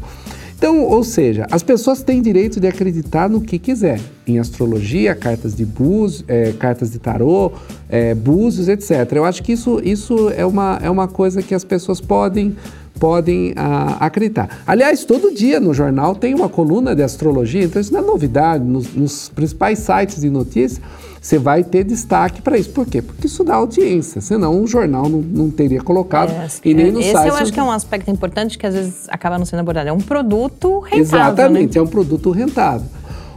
Então, 0.62 0.84
ou 0.84 1.02
seja, 1.02 1.44
as 1.50 1.60
pessoas 1.60 2.04
têm 2.04 2.22
direito 2.22 2.60
de 2.60 2.68
acreditar 2.68 3.28
no 3.28 3.40
que 3.40 3.58
quiser, 3.58 3.98
em 4.24 4.38
astrologia, 4.38 5.12
cartas 5.12 5.56
de 5.56 5.64
búzios, 5.64 6.22
é, 6.28 6.52
cartas 6.52 6.92
de 6.92 7.00
tarô, 7.00 7.50
é, 7.88 8.14
búzios, 8.14 8.68
etc. 8.68 9.10
Eu 9.10 9.24
acho 9.24 9.42
que 9.42 9.50
isso, 9.50 9.80
isso 9.82 10.30
é, 10.30 10.46
uma, 10.46 10.78
é 10.80 10.88
uma 10.88 11.08
coisa 11.08 11.42
que 11.42 11.52
as 11.52 11.64
pessoas 11.64 12.00
podem 12.00 12.56
podem 12.98 13.52
ah, 13.56 13.96
acreditar. 14.00 14.62
Aliás, 14.66 15.04
todo 15.04 15.34
dia 15.34 15.58
no 15.58 15.74
jornal 15.74 16.14
tem 16.14 16.34
uma 16.34 16.48
coluna 16.48 16.94
de 16.94 17.02
astrologia, 17.02 17.64
então 17.64 17.80
isso 17.80 17.92
não 17.92 18.00
é 18.00 18.02
novidade. 18.04 18.64
Nos, 18.64 18.94
nos 18.94 19.28
principais 19.28 19.78
sites 19.80 20.20
de 20.20 20.30
notícias, 20.30 20.80
você 21.20 21.38
vai 21.38 21.62
ter 21.62 21.84
destaque 21.84 22.42
para 22.42 22.58
isso. 22.58 22.70
Por 22.70 22.84
quê? 22.86 23.00
Porque 23.00 23.26
isso 23.26 23.44
dá 23.44 23.54
audiência, 23.54 24.20
senão 24.20 24.60
o 24.60 24.66
jornal 24.66 25.08
não, 25.08 25.20
não 25.20 25.50
teria 25.50 25.80
colocado 25.80 26.30
é, 26.30 26.48
e 26.64 26.74
nem 26.74 26.90
no 26.90 27.00
esse 27.00 27.12
site. 27.12 27.28
Esse 27.28 27.36
eu 27.36 27.42
acho 27.42 27.52
que 27.52 27.60
é 27.60 27.62
um 27.62 27.70
aspecto 27.70 28.10
importante 28.10 28.58
que 28.58 28.66
às 28.66 28.74
vezes 28.74 29.08
acaba 29.08 29.38
não 29.38 29.46
sendo 29.46 29.60
abordado. 29.60 29.88
É 29.88 29.92
um 29.92 30.00
produto 30.00 30.80
rentável. 30.80 31.00
Exatamente, 31.00 31.74
né? 31.74 31.78
é 31.78 31.82
um 31.82 31.86
produto 31.86 32.30
rentável. 32.30 32.86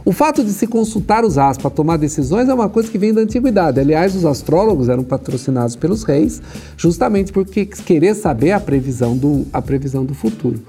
O 0.06 0.12
fato 0.12 0.44
de 0.44 0.52
se 0.52 0.68
consultar 0.68 1.24
os 1.24 1.36
astros 1.36 1.62
para 1.62 1.70
tomar 1.72 1.96
decisões 1.96 2.48
é 2.48 2.54
uma 2.54 2.68
coisa 2.68 2.88
que 2.88 2.96
vem 2.96 3.12
da 3.12 3.22
antiguidade. 3.22 3.80
Aliás, 3.80 4.14
os 4.14 4.24
astrólogos 4.24 4.88
eram 4.88 5.02
patrocinados 5.02 5.74
pelos 5.74 6.04
reis 6.04 6.40
justamente 6.76 7.32
porque 7.32 7.66
querer 7.66 8.14
saber 8.14 8.52
a 8.52 8.60
previsão 8.60 9.16
do, 9.16 9.44
a 9.52 9.60
previsão 9.60 10.04
do 10.04 10.14
futuro. 10.14 10.62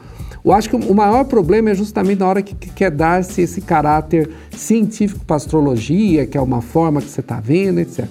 Eu 0.43 0.51
acho 0.51 0.67
que 0.67 0.75
o 0.75 0.95
maior 0.95 1.23
problema 1.25 1.69
é 1.69 1.75
justamente 1.75 2.17
na 2.17 2.27
hora 2.27 2.41
que, 2.41 2.55
que 2.55 2.71
quer 2.71 2.89
dar-se 2.89 3.39
esse 3.39 3.61
caráter 3.61 4.27
científico 4.49 5.23
para 5.23 5.35
astrologia, 5.35 6.25
que 6.25 6.35
é 6.35 6.41
uma 6.41 6.61
forma 6.61 6.99
que 6.99 7.07
você 7.07 7.19
está 7.19 7.39
vendo, 7.39 7.79
etc. 7.79 8.07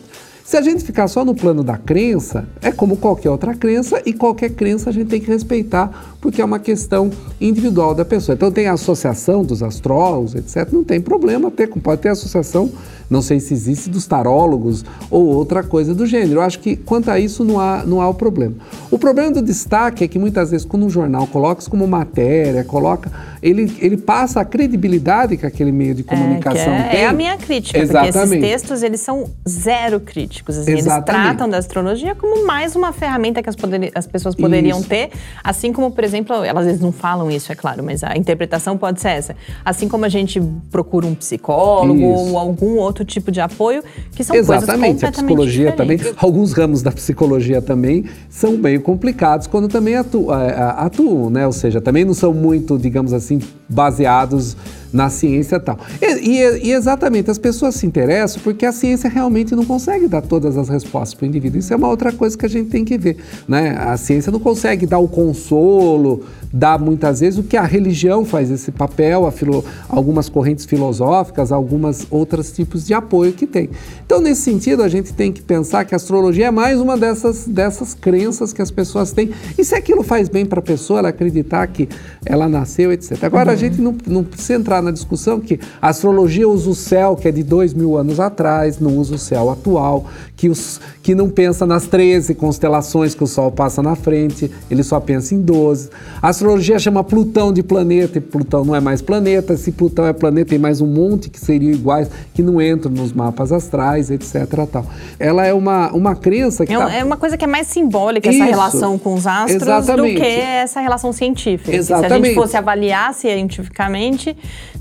Se 0.46 0.56
a 0.56 0.62
gente 0.62 0.84
ficar 0.84 1.08
só 1.08 1.24
no 1.24 1.34
plano 1.34 1.64
da 1.64 1.76
crença, 1.76 2.46
é 2.62 2.70
como 2.70 2.96
qualquer 2.96 3.30
outra 3.30 3.52
crença 3.52 4.00
e 4.06 4.12
qualquer 4.12 4.50
crença 4.50 4.90
a 4.90 4.92
gente 4.92 5.08
tem 5.08 5.20
que 5.20 5.26
respeitar 5.26 6.14
porque 6.20 6.40
é 6.40 6.44
uma 6.44 6.60
questão 6.60 7.10
individual 7.40 7.96
da 7.96 8.04
pessoa. 8.04 8.36
Então 8.36 8.52
tem 8.52 8.68
a 8.68 8.74
associação 8.74 9.42
dos 9.42 9.60
astrólogos, 9.60 10.36
etc. 10.36 10.72
Não 10.72 10.84
tem 10.84 11.00
problema 11.00 11.50
ter, 11.50 11.66
pode 11.66 12.00
ter 12.00 12.10
associação, 12.10 12.70
não 13.08 13.22
sei 13.22 13.40
se 13.40 13.54
existe 13.54 13.88
dos 13.88 14.06
tarólogos 14.06 14.84
ou 15.10 15.26
outra 15.26 15.62
coisa 15.62 15.94
do 15.94 16.06
gênero. 16.06 16.40
Eu 16.40 16.42
acho 16.42 16.58
que 16.58 16.76
quanto 16.76 17.10
a 17.10 17.18
isso 17.18 17.44
não 17.44 17.58
há, 17.58 17.84
não 17.84 18.00
há 18.00 18.08
o 18.08 18.14
problema. 18.14 18.54
O 18.90 18.98
problema 18.98 19.30
do 19.30 19.42
destaque 19.42 20.04
é 20.04 20.08
que 20.08 20.18
muitas 20.18 20.50
vezes 20.50 20.66
quando 20.66 20.84
um 20.84 20.90
jornal 20.90 21.26
coloca 21.26 21.60
isso 21.60 21.70
como 21.70 21.86
matéria, 21.86 22.64
coloca, 22.64 23.10
ele, 23.42 23.76
ele 23.80 23.96
passa 23.96 24.40
a 24.40 24.44
credibilidade 24.44 25.36
que 25.36 25.46
aquele 25.46 25.72
meio 25.72 25.94
de 25.94 26.02
comunicação 26.02 26.72
é, 26.72 26.78
é 26.78 26.90
tem. 26.90 27.00
É 27.00 27.06
a 27.06 27.12
minha 27.12 27.36
crítica, 27.36 27.78
Exatamente. 27.78 28.12
porque 28.12 28.34
esses 28.34 28.40
textos 28.40 28.82
eles 28.82 29.00
são 29.00 29.30
zero 29.48 30.00
críticos. 30.00 30.58
Assim, 30.58 30.72
eles 30.72 30.84
tratam 31.04 31.48
da 31.48 31.58
astrologia 31.58 32.14
como 32.14 32.46
mais 32.46 32.76
uma 32.76 32.92
ferramenta 32.92 33.42
que 33.42 33.48
as, 33.48 33.56
poder, 33.56 33.90
as 33.94 34.06
pessoas 34.06 34.34
poderiam 34.34 34.80
isso. 34.80 34.88
ter, 34.88 35.10
assim 35.42 35.72
como, 35.72 35.90
por 35.90 36.04
exemplo, 36.04 36.44
elas 36.44 36.66
às 36.66 36.66
vezes 36.66 36.80
não 36.80 36.92
falam 36.92 37.30
isso, 37.30 37.52
é 37.52 37.54
claro, 37.54 37.82
mas 37.82 38.02
a 38.02 38.16
interpretação 38.16 38.76
pode 38.76 39.00
ser 39.00 39.10
essa. 39.10 39.36
Assim 39.64 39.88
como 39.88 40.04
a 40.04 40.08
gente 40.08 40.42
procura 40.70 41.06
um 41.06 41.14
psicólogo 41.14 41.98
isso. 41.98 42.32
ou 42.32 42.38
algum 42.38 42.76
outro 42.76 42.95
tipo 43.04 43.30
de 43.30 43.40
apoio, 43.40 43.82
que 44.12 44.24
são 44.24 44.36
Exatamente, 44.36 45.04
a 45.04 45.12
psicologia 45.12 45.70
diferentes. 45.70 46.06
também, 46.06 46.18
alguns 46.18 46.52
ramos 46.52 46.82
da 46.82 46.90
psicologia 46.90 47.62
também 47.62 48.04
são 48.28 48.56
meio 48.56 48.80
complicados 48.80 49.46
quando 49.46 49.68
também 49.68 49.96
atuam, 49.96 50.30
atuam, 50.76 51.30
né? 51.30 51.46
Ou 51.46 51.52
seja, 51.52 51.80
também 51.80 52.04
não 52.04 52.14
são 52.14 52.32
muito, 52.32 52.78
digamos 52.78 53.12
assim, 53.12 53.40
baseados 53.68 54.56
na 54.92 55.10
ciência 55.10 55.60
tal. 55.60 55.78
E, 56.00 56.06
e, 56.06 56.68
e, 56.68 56.72
exatamente, 56.72 57.30
as 57.30 57.38
pessoas 57.38 57.74
se 57.74 57.86
interessam 57.86 58.40
porque 58.42 58.64
a 58.64 58.72
ciência 58.72 59.10
realmente 59.10 59.54
não 59.54 59.64
consegue 59.64 60.08
dar 60.08 60.22
todas 60.22 60.56
as 60.56 60.68
respostas 60.68 61.14
para 61.14 61.24
o 61.24 61.28
indivíduo. 61.28 61.58
Isso 61.58 61.72
é 61.72 61.76
uma 61.76 61.88
outra 61.88 62.12
coisa 62.12 62.36
que 62.36 62.46
a 62.46 62.48
gente 62.48 62.70
tem 62.70 62.84
que 62.84 62.96
ver. 62.96 63.18
Né? 63.46 63.76
A 63.78 63.96
ciência 63.96 64.32
não 64.32 64.40
consegue 64.40 64.86
dar 64.86 64.98
o 64.98 65.08
consolo, 65.08 66.24
dar 66.52 66.78
muitas 66.78 67.20
vezes 67.20 67.38
o 67.38 67.42
que 67.42 67.56
a 67.56 67.62
religião 67.62 68.24
faz 68.24 68.50
esse 68.50 68.70
papel, 68.70 69.30
filo, 69.30 69.64
algumas 69.88 70.28
correntes 70.28 70.64
filosóficas, 70.64 71.52
algumas 71.52 72.06
outros 72.10 72.52
tipos 72.52 72.86
de 72.86 72.94
apoio 72.94 73.32
que 73.32 73.46
tem. 73.46 73.70
Então, 74.04 74.20
nesse 74.20 74.42
sentido, 74.42 74.82
a 74.82 74.88
gente 74.88 75.12
tem 75.12 75.32
que 75.32 75.42
pensar 75.42 75.84
que 75.84 75.94
a 75.94 75.96
astrologia 75.96 76.46
é 76.46 76.50
mais 76.50 76.80
uma 76.80 76.96
dessas, 76.96 77.46
dessas 77.46 77.94
crenças 77.94 78.52
que 78.52 78.62
as 78.62 78.70
pessoas 78.70 79.12
têm. 79.12 79.30
E 79.58 79.64
se 79.64 79.74
aquilo 79.74 80.02
faz 80.02 80.28
bem 80.28 80.46
para 80.46 80.60
a 80.60 80.62
pessoa, 80.62 81.00
ela 81.00 81.08
acreditar 81.08 81.66
que 81.66 81.88
ela 82.24 82.48
nasceu, 82.48 82.92
etc. 82.92 83.22
Agora, 83.24 83.48
uhum. 83.48 83.54
a 83.54 83.56
gente 83.56 83.80
não, 83.80 83.96
não 84.06 84.24
precisa 84.24 84.54
entrar 84.54 84.82
na 84.82 84.90
discussão 84.90 85.40
que 85.40 85.58
a 85.80 85.88
astrologia 85.88 86.48
usa 86.48 86.70
o 86.70 86.74
céu, 86.74 87.16
que 87.16 87.28
é 87.28 87.32
de 87.32 87.42
dois 87.42 87.74
mil 87.74 87.96
anos 87.96 88.20
atrás, 88.20 88.78
não 88.78 88.96
usa 88.96 89.14
o 89.14 89.18
céu 89.18 89.50
atual, 89.50 90.06
que, 90.36 90.48
os, 90.48 90.80
que 91.02 91.14
não 91.14 91.28
pensa 91.28 91.66
nas 91.66 91.86
13 91.86 92.34
constelações 92.34 93.14
que 93.14 93.24
o 93.24 93.26
Sol 93.26 93.50
passa 93.50 93.82
na 93.82 93.96
frente, 93.96 94.50
ele 94.70 94.82
só 94.82 95.00
pensa 95.00 95.34
em 95.34 95.40
12. 95.40 95.90
A 96.20 96.32
astrologia 96.36 96.78
chama 96.78 97.02
Plutão 97.02 97.52
de 97.52 97.62
planeta, 97.62 98.18
e 98.18 98.20
Plutão 98.20 98.64
não 98.64 98.74
é 98.74 98.80
mais 98.80 99.00
planeta. 99.00 99.56
Se 99.56 99.72
Plutão 99.72 100.06
é 100.06 100.12
planeta, 100.12 100.50
tem 100.50 100.58
mais 100.58 100.80
um 100.80 100.86
monte 100.86 101.30
que 101.30 101.40
seriam 101.40 101.72
iguais, 101.72 102.10
que 102.34 102.42
não 102.42 102.60
entram 102.60 102.92
nos 102.92 103.12
mapas 103.12 103.50
astrais, 103.50 104.10
etc. 104.10 104.46
Tal. 104.70 104.86
Ela 105.18 105.46
é 105.46 105.52
uma, 105.52 105.90
uma 105.92 106.14
crença 106.14 106.66
que. 106.66 106.72
É, 106.72 106.78
tá... 106.78 106.92
é 106.92 107.02
uma 107.02 107.16
coisa 107.16 107.36
que 107.36 107.44
é 107.44 107.48
mais 107.48 107.66
simbólica, 107.66 108.28
Isso, 108.28 108.42
essa 108.42 108.50
relação 108.50 108.98
com 108.98 109.14
os 109.14 109.26
astros, 109.26 109.62
exatamente. 109.62 110.14
do 110.14 110.20
que 110.20 110.26
essa 110.26 110.80
relação 110.80 111.12
científica. 111.12 111.74
Exatamente. 111.74 112.08
Se 112.08 112.14
a 112.14 112.24
gente 112.26 112.34
fosse 112.34 112.56
avaliar 112.56 113.14
cientificamente, 113.14 114.36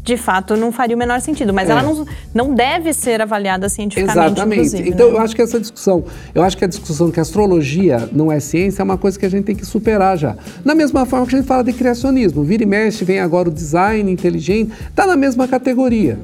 de 0.06 0.18
fato 0.18 0.56
não 0.56 0.72
faria 0.72 0.96
o 0.96 1.00
menor 1.00 1.20
sentido. 1.20 1.52
Mas 1.52 1.68
é. 1.68 1.72
ela 1.72 1.82
não, 1.82 2.06
não 2.34 2.54
deve 2.54 2.94
ser 2.94 3.22
avaliada 3.22 3.68
cientificamente. 3.68 4.34
Exatamente. 4.34 4.90
Então 4.90 5.12
né? 5.12 5.18
eu 5.18 5.20
acho 5.20 5.36
que 5.36 5.42
essa 5.42 5.60
discussão, 5.60 6.06
eu 6.34 6.44
acho 6.44 6.56
que 6.56 6.64
a 6.64 6.68
discussão 6.68 7.10
que 7.10 7.20
a 7.20 7.24
astrologia 7.24 8.08
não 8.12 8.32
é 8.32 8.40
ciência 8.40 8.84
é 8.84 8.86
uma 8.86 8.98
coisa 8.98 9.18
que 9.18 9.26
a 9.26 9.30
gente 9.30 9.46
tem 9.46 9.56
que 9.56 9.66
superar 9.66 10.16
já. 10.16 10.36
Na 10.64 10.76
mesma 10.76 11.06
forma 11.08 11.26
que 11.26 11.36
a 11.36 11.40
gente 11.40 11.48
fala 11.48 11.64
de 11.64 11.74
criacionismo, 11.74 12.44
vira 12.44 12.62
e 12.62 12.66
mexe, 12.68 13.04
vem 13.04 13.20
agora 13.20 13.50
o 13.50 13.52
design 13.52 14.12
inteligente, 14.12 14.72
está 14.90 15.08
na 15.08 15.18
mesma 15.18 15.48
categoria. 15.48 16.20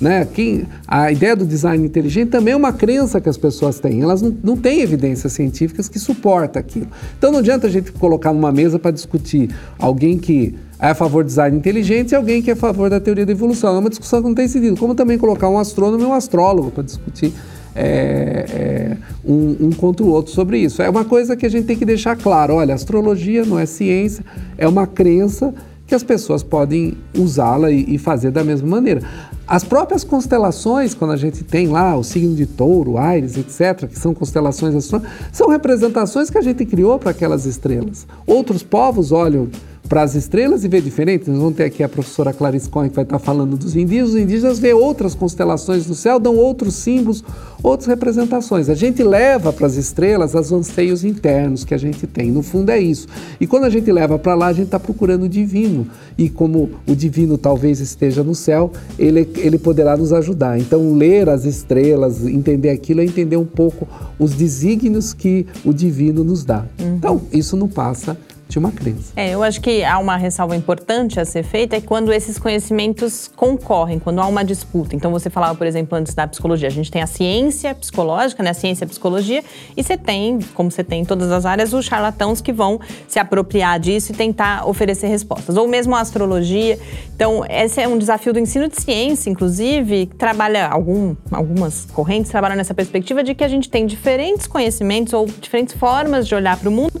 Né? 0.00 0.26
Quem, 0.32 0.66
a 0.88 1.12
ideia 1.12 1.36
do 1.36 1.44
design 1.44 1.84
inteligente 1.84 2.30
também 2.30 2.54
é 2.54 2.56
uma 2.56 2.72
crença 2.72 3.20
que 3.20 3.28
as 3.28 3.36
pessoas 3.36 3.78
têm. 3.78 4.00
Elas 4.00 4.22
não, 4.22 4.34
não 4.42 4.56
têm 4.56 4.80
evidências 4.80 5.32
científicas 5.32 5.88
que 5.88 5.98
suportam 5.98 6.58
aquilo. 6.58 6.88
Então 7.18 7.30
não 7.30 7.40
adianta 7.40 7.66
a 7.66 7.70
gente 7.70 7.92
colocar 7.92 8.32
numa 8.32 8.50
mesa 8.50 8.78
para 8.78 8.90
discutir 8.90 9.54
alguém 9.78 10.18
que 10.18 10.54
é 10.78 10.88
a 10.88 10.94
favor 10.94 11.22
do 11.22 11.26
design 11.26 11.56
inteligente 11.56 12.12
e 12.12 12.14
alguém 12.14 12.40
que 12.40 12.48
é 12.48 12.54
a 12.54 12.56
favor 12.56 12.88
da 12.88 12.98
teoria 12.98 13.26
da 13.26 13.32
evolução. 13.32 13.76
É 13.76 13.78
uma 13.78 13.90
discussão 13.90 14.22
que 14.22 14.28
não 14.28 14.34
tem 14.34 14.48
sentido. 14.48 14.78
Como 14.78 14.94
também 14.94 15.18
colocar 15.18 15.50
um 15.50 15.58
astrônomo 15.58 16.02
e 16.02 16.06
um 16.06 16.14
astrólogo 16.14 16.70
para 16.70 16.82
discutir 16.82 17.34
é, 17.74 18.46
é, 18.48 18.96
um, 19.24 19.66
um, 19.66 19.70
contra 19.70 20.04
o 20.04 20.08
outro 20.08 20.32
sobre 20.32 20.58
isso. 20.58 20.80
É 20.80 20.88
uma 20.88 21.04
coisa 21.04 21.36
que 21.36 21.44
a 21.44 21.48
gente 21.48 21.66
tem 21.66 21.76
que 21.76 21.84
deixar 21.84 22.16
claro. 22.16 22.54
Olha, 22.54 22.74
astrologia 22.74 23.44
não 23.44 23.58
é 23.58 23.66
ciência, 23.66 24.24
é 24.56 24.66
uma 24.66 24.86
crença 24.86 25.54
que 25.86 25.94
as 25.94 26.02
pessoas 26.04 26.42
podem 26.42 26.96
usá-la 27.16 27.70
e, 27.70 27.94
e, 27.94 27.98
fazer 27.98 28.30
da 28.30 28.44
mesma 28.44 28.68
maneira. 28.68 29.02
As 29.50 29.64
próprias 29.64 30.04
constelações, 30.04 30.94
quando 30.94 31.10
a 31.10 31.16
gente 31.16 31.42
tem 31.42 31.66
lá 31.66 31.96
o 31.96 32.04
signo 32.04 32.36
de 32.36 32.46
touro, 32.46 32.96
Ares, 32.96 33.36
etc., 33.36 33.88
que 33.88 33.98
são 33.98 34.14
constelações 34.14 34.76
astronômicas, 34.76 35.18
são 35.32 35.48
representações 35.48 36.30
que 36.30 36.38
a 36.38 36.40
gente 36.40 36.64
criou 36.64 37.00
para 37.00 37.10
aquelas 37.10 37.46
estrelas. 37.46 38.06
Outros 38.24 38.62
povos 38.62 39.10
olham 39.10 39.48
para 39.90 40.02
as 40.02 40.14
estrelas 40.14 40.62
e 40.62 40.68
vê 40.68 40.80
diferente. 40.80 41.28
Nós 41.28 41.40
vamos 41.40 41.56
ter 41.56 41.64
aqui 41.64 41.82
a 41.82 41.88
professora 41.88 42.32
Clarice 42.32 42.68
Cohen 42.68 42.88
que 42.88 42.94
vai 42.94 43.02
estar 43.02 43.18
falando 43.18 43.56
dos 43.56 43.74
indígenas. 43.74 44.10
Os 44.10 44.16
indígenas 44.16 44.58
vê 44.60 44.72
outras 44.72 45.16
constelações 45.16 45.84
do 45.84 45.96
céu, 45.96 46.20
dão 46.20 46.36
outros 46.36 46.76
símbolos, 46.76 47.24
outras 47.60 47.88
representações. 47.88 48.68
A 48.68 48.74
gente 48.76 49.02
leva 49.02 49.52
para 49.52 49.66
as 49.66 49.74
estrelas 49.74 50.32
os 50.32 50.52
anseios 50.52 51.02
internos 51.04 51.64
que 51.64 51.74
a 51.74 51.76
gente 51.76 52.06
tem. 52.06 52.30
No 52.30 52.40
fundo 52.40 52.70
é 52.70 52.78
isso. 52.78 53.08
E 53.40 53.48
quando 53.48 53.64
a 53.64 53.68
gente 53.68 53.90
leva 53.90 54.16
para 54.16 54.36
lá, 54.36 54.46
a 54.46 54.52
gente 54.52 54.66
está 54.66 54.78
procurando 54.78 55.24
o 55.24 55.28
divino. 55.28 55.84
E 56.16 56.28
como 56.28 56.70
o 56.86 56.94
divino 56.94 57.36
talvez 57.36 57.80
esteja 57.80 58.22
no 58.22 58.34
céu, 58.34 58.70
ele, 58.96 59.28
ele 59.38 59.58
poderá 59.58 59.96
nos 59.96 60.12
ajudar. 60.12 60.56
Então, 60.56 60.94
ler 60.94 61.28
as 61.28 61.44
estrelas, 61.44 62.24
entender 62.24 62.70
aquilo, 62.70 63.00
é 63.00 63.04
entender 63.04 63.36
um 63.36 63.44
pouco 63.44 63.88
os 64.20 64.34
desígnios 64.34 65.12
que 65.12 65.46
o 65.64 65.72
divino 65.72 66.22
nos 66.22 66.44
dá. 66.44 66.64
Uhum. 66.80 66.94
Então, 66.94 67.22
isso 67.32 67.56
não 67.56 67.66
passa 67.66 68.16
de 68.50 68.58
uma 68.58 68.72
crença. 68.72 69.12
É, 69.16 69.30
eu 69.30 69.42
acho 69.42 69.60
que 69.60 69.84
há 69.84 69.98
uma 69.98 70.16
ressalva 70.16 70.56
importante 70.56 71.20
a 71.20 71.24
ser 71.24 71.44
feita 71.44 71.76
é 71.76 71.80
quando 71.80 72.12
esses 72.12 72.38
conhecimentos 72.38 73.30
concorrem, 73.34 73.98
quando 73.98 74.20
há 74.20 74.26
uma 74.26 74.44
disputa. 74.44 74.96
Então 74.96 75.10
você 75.12 75.30
falava, 75.30 75.54
por 75.54 75.66
exemplo, 75.66 75.96
antes 75.96 76.14
da 76.14 76.26
psicologia, 76.26 76.68
a 76.68 76.70
gente 76.70 76.90
tem 76.90 77.00
a 77.00 77.06
ciência 77.06 77.74
psicológica, 77.74 78.42
né, 78.42 78.50
a 78.50 78.54
ciência 78.54 78.84
a 78.84 78.88
psicologia, 78.88 79.44
e 79.76 79.82
você 79.82 79.96
tem, 79.96 80.40
como 80.52 80.70
você 80.70 80.82
tem 80.82 81.02
em 81.02 81.04
todas 81.04 81.30
as 81.30 81.46
áreas, 81.46 81.72
os 81.72 81.84
charlatãos 81.84 82.40
que 82.40 82.52
vão 82.52 82.80
se 83.06 83.18
apropriar 83.18 83.78
disso 83.78 84.12
e 84.12 84.14
tentar 84.14 84.66
oferecer 84.66 85.06
respostas, 85.06 85.56
ou 85.56 85.68
mesmo 85.68 85.94
a 85.94 86.00
astrologia. 86.00 86.78
Então, 87.14 87.44
esse 87.48 87.80
é 87.80 87.86
um 87.86 87.96
desafio 87.96 88.32
do 88.32 88.40
ensino 88.40 88.68
de 88.68 88.80
ciência, 88.80 89.30
inclusive, 89.30 90.06
que 90.06 90.16
trabalha 90.16 90.66
algum, 90.66 91.14
algumas 91.30 91.86
correntes 91.92 92.30
trabalham 92.30 92.56
nessa 92.56 92.74
perspectiva 92.74 93.22
de 93.22 93.34
que 93.34 93.44
a 93.44 93.48
gente 93.48 93.70
tem 93.70 93.86
diferentes 93.86 94.46
conhecimentos 94.46 95.12
ou 95.12 95.26
diferentes 95.26 95.74
formas 95.74 96.26
de 96.26 96.34
olhar 96.34 96.56
para 96.58 96.68
o 96.68 96.72
mundo 96.72 97.00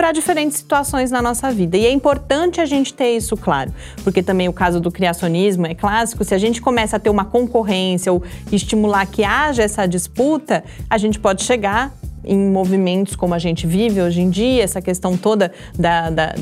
para 0.00 0.12
diferentes 0.12 0.56
situações 0.56 1.10
na 1.10 1.20
nossa 1.20 1.50
vida. 1.50 1.76
E 1.76 1.84
é 1.84 1.92
importante 1.92 2.58
a 2.58 2.64
gente 2.64 2.94
ter 2.94 3.14
isso 3.18 3.36
claro, 3.36 3.70
porque 4.02 4.22
também 4.22 4.48
o 4.48 4.52
caso 4.52 4.80
do 4.80 4.90
criacionismo 4.90 5.66
é 5.66 5.74
clássico. 5.74 6.24
Se 6.24 6.34
a 6.34 6.38
gente 6.38 6.58
começa 6.58 6.96
a 6.96 6.98
ter 6.98 7.10
uma 7.10 7.26
concorrência 7.26 8.10
ou 8.10 8.22
estimular 8.50 9.04
que 9.04 9.22
haja 9.24 9.62
essa 9.62 9.84
disputa, 9.84 10.64
a 10.88 10.96
gente 10.96 11.20
pode 11.20 11.42
chegar 11.42 11.92
em 12.24 12.38
movimentos 12.38 13.16
como 13.16 13.34
a 13.34 13.38
gente 13.38 13.66
vive 13.66 14.00
hoje 14.00 14.20
em 14.20 14.30
dia, 14.30 14.62
essa 14.62 14.80
questão 14.80 15.16
toda 15.16 15.52
da, 15.78 16.10
da, 16.10 16.34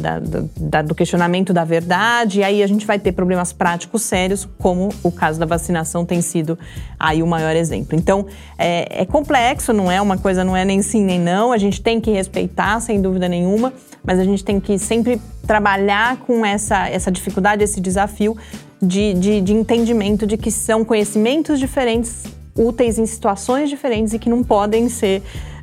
da, 0.56 0.82
do 0.82 0.94
questionamento 0.94 1.52
da 1.52 1.64
verdade, 1.64 2.40
e 2.40 2.44
aí 2.44 2.62
a 2.62 2.66
gente 2.66 2.86
vai 2.86 2.98
ter 2.98 3.12
problemas 3.12 3.52
práticos 3.52 4.02
sérios, 4.02 4.48
como 4.58 4.88
o 5.02 5.10
caso 5.10 5.38
da 5.38 5.46
vacinação 5.46 6.04
tem 6.04 6.20
sido 6.20 6.58
aí 6.98 7.22
o 7.22 7.26
maior 7.26 7.54
exemplo. 7.54 7.96
Então, 7.96 8.26
é, 8.56 9.02
é 9.02 9.04
complexo, 9.04 9.72
não 9.72 9.90
é 9.90 10.00
uma 10.00 10.18
coisa, 10.18 10.44
não 10.44 10.56
é 10.56 10.64
nem 10.64 10.82
sim 10.82 11.04
nem 11.04 11.20
não, 11.20 11.52
a 11.52 11.58
gente 11.58 11.80
tem 11.80 12.00
que 12.00 12.10
respeitar, 12.10 12.80
sem 12.80 13.00
dúvida 13.00 13.28
nenhuma, 13.28 13.72
mas 14.04 14.18
a 14.18 14.24
gente 14.24 14.44
tem 14.44 14.58
que 14.58 14.78
sempre 14.78 15.20
trabalhar 15.46 16.18
com 16.18 16.44
essa, 16.44 16.88
essa 16.88 17.10
dificuldade, 17.10 17.62
esse 17.62 17.80
desafio 17.80 18.36
de, 18.80 19.14
de, 19.14 19.40
de 19.40 19.52
entendimento 19.52 20.26
de 20.26 20.36
que 20.36 20.50
são 20.50 20.84
conhecimentos 20.84 21.58
diferentes 21.58 22.24
úteis 22.54 22.98
em 22.98 23.06
situações 23.06 23.70
diferentes 23.70 24.12
e 24.12 24.18
que 24.18 24.28
não 24.28 24.42
podem 24.42 24.88
ser 24.88 25.22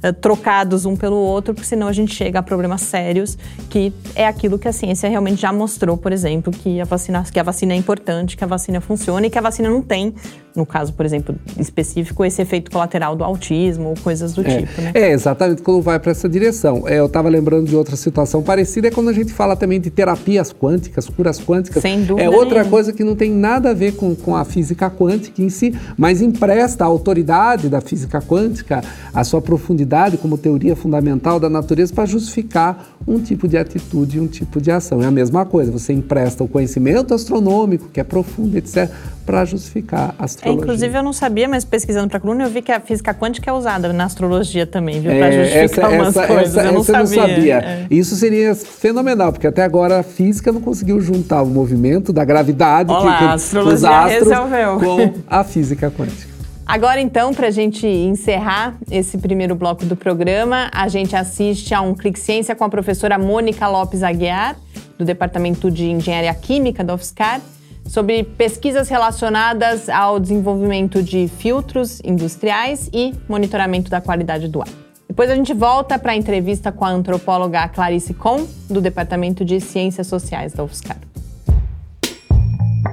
uh, 0.09 0.13
trocados 0.13 0.85
um 0.85 0.95
pelo 0.95 1.17
outro, 1.17 1.53
porque 1.53 1.67
senão 1.67 1.87
a 1.87 1.93
gente 1.93 2.13
chega 2.13 2.39
a 2.39 2.43
problemas 2.43 2.81
sérios, 2.81 3.37
que 3.69 3.93
é 4.15 4.27
aquilo 4.27 4.59
que 4.59 4.67
a 4.67 4.73
ciência 4.73 5.09
realmente 5.09 5.41
já 5.41 5.51
mostrou, 5.51 5.97
por 5.97 6.11
exemplo, 6.11 6.51
que 6.51 6.79
a 6.79 6.85
vacina, 6.85 7.23
que 7.23 7.39
a 7.39 7.43
vacina 7.43 7.73
é 7.73 7.75
importante, 7.75 8.37
que 8.37 8.43
a 8.43 8.47
vacina 8.47 8.81
funciona 8.81 9.27
e 9.27 9.29
que 9.29 9.37
a 9.37 9.41
vacina 9.41 9.69
não 9.69 9.81
tem, 9.81 10.13
no 10.55 10.65
caso, 10.65 10.93
por 10.93 11.05
exemplo, 11.05 11.35
específico, 11.59 12.23
esse 12.23 12.41
efeito 12.41 12.71
colateral 12.71 13.15
do 13.15 13.23
autismo 13.23 13.89
ou 13.89 13.95
coisas 13.95 14.33
do 14.33 14.41
é, 14.41 14.61
tipo, 14.61 14.81
né? 14.81 14.91
É, 14.93 15.11
exatamente 15.11 15.61
quando 15.61 15.81
vai 15.81 15.99
para 15.99 16.11
essa 16.11 16.29
direção. 16.29 16.87
É, 16.87 16.99
eu 16.99 17.07
estava 17.07 17.27
lembrando 17.29 17.67
de 17.67 17.75
outra 17.75 17.95
situação 17.95 18.41
parecida, 18.41 18.87
é 18.87 18.91
quando 18.91 19.09
a 19.09 19.13
gente 19.13 19.33
fala 19.33 19.55
também 19.55 19.79
de 19.79 19.89
terapias 19.89 20.53
quânticas, 20.53 21.09
curas 21.09 21.39
quânticas. 21.39 21.81
Sem 21.81 22.03
dúvida. 22.03 22.23
É 22.23 22.29
outra 22.29 22.59
nenhuma. 22.59 22.69
coisa 22.69 22.93
que 22.93 23.03
não 23.03 23.15
tem 23.15 23.31
nada 23.31 23.71
a 23.71 23.73
ver 23.73 23.95
com, 23.95 24.15
com 24.15 24.35
a 24.35 24.45
física 24.45 24.89
quântica 24.89 25.41
em 25.41 25.49
si, 25.49 25.73
mas 25.97 26.21
empresta 26.21 26.83
a 26.83 26.87
autoridade 26.87 27.67
da 27.67 27.81
física 27.81 28.21
quântica, 28.21 28.81
a 29.13 29.23
sua 29.23 29.41
profundidade 29.41 30.17
como 30.17 30.37
teoria 30.37 30.75
fundamental 30.75 31.39
da 31.39 31.49
natureza 31.49 31.93
para 31.93 32.05
justificar 32.05 32.95
um 33.07 33.19
tipo 33.19 33.47
de 33.47 33.57
atitude 33.57 34.17
e 34.17 34.19
um 34.21 34.27
tipo 34.27 34.61
de 34.61 34.71
ação. 34.71 35.01
É 35.01 35.05
a 35.05 35.11
mesma 35.11 35.45
coisa, 35.45 35.71
você 35.71 35.93
empresta 35.93 36.43
o 36.43 36.47
conhecimento 36.47 37.13
astronômico, 37.13 37.89
que 37.89 37.99
é 37.99 38.03
profundo, 38.03 38.57
etc., 38.57 38.89
para 39.25 39.43
justificar 39.45 40.13
a 40.19 40.25
astrologia. 40.25 40.61
É, 40.61 40.63
inclusive, 40.63 40.97
eu 40.97 41.03
não 41.03 41.13
sabia, 41.13 41.47
mas 41.47 41.65
pesquisando 41.65 42.07
para 42.07 42.17
a 42.17 42.21
coluna, 42.21 42.43
eu 42.43 42.49
vi 42.49 42.61
que 42.61 42.71
a 42.71 42.79
física 42.79 43.13
quântica 43.13 43.49
é 43.49 43.53
usada 43.53 43.91
na 43.91 44.05
astrologia 44.05 44.67
também, 44.67 45.01
viu? 45.01 45.11
Para 45.11 45.27
é, 45.27 45.43
justificar 45.43 45.85
essa, 45.85 45.95
umas 45.95 46.15
essa, 46.15 46.27
coisas. 46.27 46.57
Essa, 46.57 46.67
eu 46.67 46.73
não 46.73 46.83
sabia. 46.83 46.99
Não 46.99 47.27
sabia. 47.27 47.57
É. 47.57 47.87
Isso 47.89 48.15
seria 48.15 48.53
fenomenal, 48.55 49.31
porque 49.31 49.47
até 49.47 49.63
agora 49.63 49.99
a 49.99 50.03
física 50.03 50.51
não 50.51 50.61
conseguiu 50.61 51.01
juntar 51.01 51.41
o 51.41 51.47
movimento 51.47 52.13
da 52.13 52.23
gravidade 52.23 52.91
Olá, 52.91 53.13
que, 53.13 53.17
que, 53.17 53.23
a 53.23 53.33
astrologia 53.33 53.75
os 53.75 53.83
astros 53.83 54.29
resolveu. 54.29 54.79
com 54.79 55.13
a 55.27 55.43
física 55.43 55.91
quântica. 55.91 56.35
Agora, 56.65 56.99
então, 56.99 57.31
para 57.31 57.47
a 57.47 57.51
gente 57.51 57.85
encerrar 57.85 58.75
esse 58.89 59.19
primeiro 59.19 59.53
bloco 59.53 59.85
do 59.85 59.95
programa, 59.95 60.69
a 60.73 60.87
gente 60.87 61.15
assiste 61.15 61.75
a 61.75 61.81
um 61.81 61.93
Clique 61.93 62.19
Ciência 62.19 62.55
com 62.55 62.63
a 62.63 62.69
professora 62.69 63.19
Mônica 63.19 63.67
Lopes 63.67 64.01
Aguiar, 64.01 64.55
do 64.97 65.05
Departamento 65.05 65.69
de 65.69 65.85
Engenharia 65.85 66.33
Química 66.33 66.83
da 66.83 66.95
UFSCar, 66.95 67.39
sobre 67.85 68.23
pesquisas 68.23 68.89
relacionadas 68.89 69.89
ao 69.89 70.19
desenvolvimento 70.19 71.03
de 71.03 71.27
filtros 71.27 72.01
industriais 72.03 72.89
e 72.93 73.13
monitoramento 73.27 73.89
da 73.89 74.01
qualidade 74.01 74.47
do 74.47 74.61
ar. 74.61 74.69
Depois 75.07 75.29
a 75.29 75.35
gente 75.35 75.53
volta 75.53 75.99
para 75.99 76.11
a 76.11 76.15
entrevista 76.15 76.71
com 76.71 76.83
a 76.83 76.89
antropóloga 76.89 77.67
Clarice 77.69 78.13
Kohn, 78.13 78.45
do 78.69 78.81
Departamento 78.81 79.45
de 79.45 79.61
Ciências 79.61 80.07
Sociais 80.07 80.53
da 80.53 80.63
UFSCar. 80.63 80.97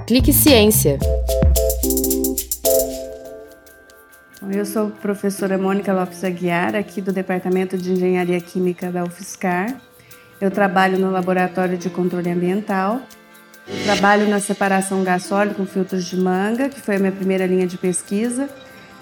Clique 0.06 0.32
Ciência. 0.32 0.98
Eu 4.54 4.66
sou 4.66 4.88
a 4.88 4.90
professora 4.90 5.56
Mônica 5.56 5.92
Lopes 5.92 6.22
Aguiar, 6.22 6.74
aqui 6.76 7.00
do 7.00 7.12
Departamento 7.12 7.78
de 7.78 7.92
Engenharia 7.92 8.40
Química 8.40 8.90
da 8.90 9.02
UFSCar. 9.04 9.80
Eu 10.40 10.50
trabalho 10.50 10.98
no 10.98 11.10
Laboratório 11.10 11.78
de 11.78 11.88
Controle 11.88 12.30
Ambiental. 12.30 13.00
Eu 13.66 13.84
trabalho 13.84 14.28
na 14.28 14.40
separação 14.40 15.04
gasóleo 15.04 15.54
com 15.54 15.64
filtros 15.64 16.04
de 16.04 16.16
manga, 16.16 16.68
que 16.68 16.80
foi 16.80 16.96
a 16.96 16.98
minha 16.98 17.12
primeira 17.12 17.46
linha 17.46 17.66
de 17.66 17.78
pesquisa. 17.78 18.48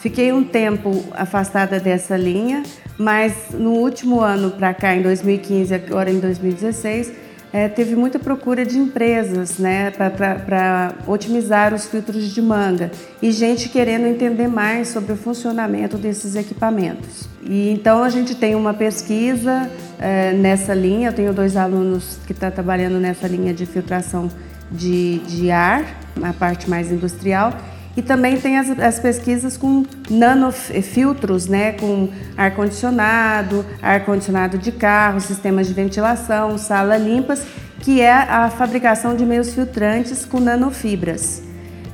Fiquei 0.01 0.33
um 0.33 0.45
tempo 0.45 1.05
afastada 1.13 1.81
dessa 1.81 2.17
linha, 2.17 2.63
mas 2.99 3.51
no 3.53 3.73
último 3.73 4.21
ano 4.21 4.51
para 4.51 4.75
cá, 4.75 4.95
em 4.95 5.03
2015 5.03 5.75
agora 5.75 6.11
em 6.11 6.19
2016, 6.19 7.13
é, 7.53 7.69
teve 7.69 7.97
muita 7.97 8.19
procura 8.19 8.65
de 8.65 8.79
empresas 8.79 9.59
né, 9.59 9.91
para 9.91 10.95
otimizar 11.07 11.75
os 11.75 11.87
filtros 11.87 12.33
de 12.33 12.41
manga 12.41 12.91
e 13.21 13.33
gente 13.33 13.69
querendo 13.69 14.07
entender 14.07 14.47
mais 14.47 14.89
sobre 14.89 15.13
o 15.13 15.17
funcionamento 15.17 15.99
desses 15.99 16.37
equipamentos. 16.37 17.29
E 17.43 17.71
então 17.71 18.05
a 18.05 18.09
gente 18.09 18.35
tem 18.35 18.55
uma 18.55 18.73
pesquisa 18.73 19.69
é, 19.99 20.33
nessa 20.33 20.75
linha, 20.75 21.09
eu 21.09 21.13
tenho 21.13 21.33
dois 21.33 21.57
alunos 21.57 22.19
que 22.27 22.33
estão 22.33 22.49
tá 22.49 22.55
trabalhando 22.55 23.01
nessa 23.01 23.27
linha 23.27 23.53
de 23.53 23.67
filtração 23.67 24.31
de, 24.71 25.19
de 25.21 25.51
ar, 25.51 25.85
a 26.23 26.33
parte 26.33 26.69
mais 26.69 26.91
industrial, 26.93 27.53
e 27.97 28.03
também 28.03 28.39
tem 28.41 28.57
as, 28.57 28.71
as 28.79 28.99
pesquisas 28.99 29.57
com 29.57 29.85
nanofiltros, 30.09 31.47
né, 31.49 31.73
com 31.73 32.09
ar-condicionado, 32.37 33.65
ar-condicionado 33.83 34.59
de 34.59 34.71
carro, 34.71 35.21
sistemas 35.21 35.67
de 35.67 35.75
ventilação, 35.75 36.57
sala 36.57 36.97
limpas, 36.97 37.45
que 37.81 38.01
é 38.01 38.13
a 38.13 38.49
fabricação 38.49 39.17
de 39.17 39.27
meios 39.27 39.53
filtrantes 39.55 40.25
com 40.25 40.39
nanofibras. 40.39 41.43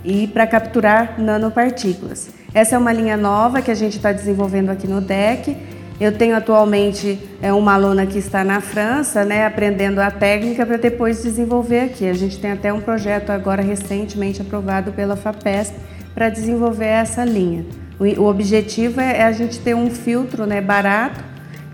e 0.05 0.29
para 0.29 0.47
capturar 0.47 1.21
nanopartículas. 1.21 2.29
Essa 2.55 2.77
é 2.77 2.79
uma 2.79 2.93
linha 2.93 3.17
nova 3.17 3.61
que 3.61 3.71
a 3.71 3.75
gente 3.75 3.97
está 3.97 4.13
desenvolvendo 4.13 4.71
aqui 4.71 4.87
no 4.87 5.01
DEC. 5.01 5.57
Eu 5.99 6.13
tenho 6.13 6.37
atualmente 6.37 7.19
é, 7.41 7.53
uma 7.53 7.73
aluna 7.73 8.05
que 8.05 8.19
está 8.19 8.45
na 8.45 8.61
França, 8.61 9.25
né, 9.25 9.47
aprendendo 9.47 9.99
a 9.99 10.11
técnica 10.11 10.67
para 10.67 10.77
depois 10.77 11.23
desenvolver 11.23 11.81
aqui. 11.81 12.07
A 12.07 12.13
gente 12.13 12.39
tem 12.39 12.53
até 12.53 12.71
um 12.71 12.81
projeto 12.81 13.31
agora 13.31 13.63
recentemente 13.63 14.43
aprovado 14.43 14.93
pela 14.93 15.17
FAPESP 15.17 15.75
para 16.15 16.29
desenvolver 16.29 16.87
essa 16.87 17.25
linha. 17.25 17.65
O, 17.99 18.25
objetivo 18.25 19.01
é, 19.01 19.21
é, 19.21 19.25
a 19.25 19.33
gente 19.33 19.59
ter 19.59 19.75
um 19.75 19.91
filtro 19.91 20.45
né, 20.45 20.61
barato, 20.61 21.25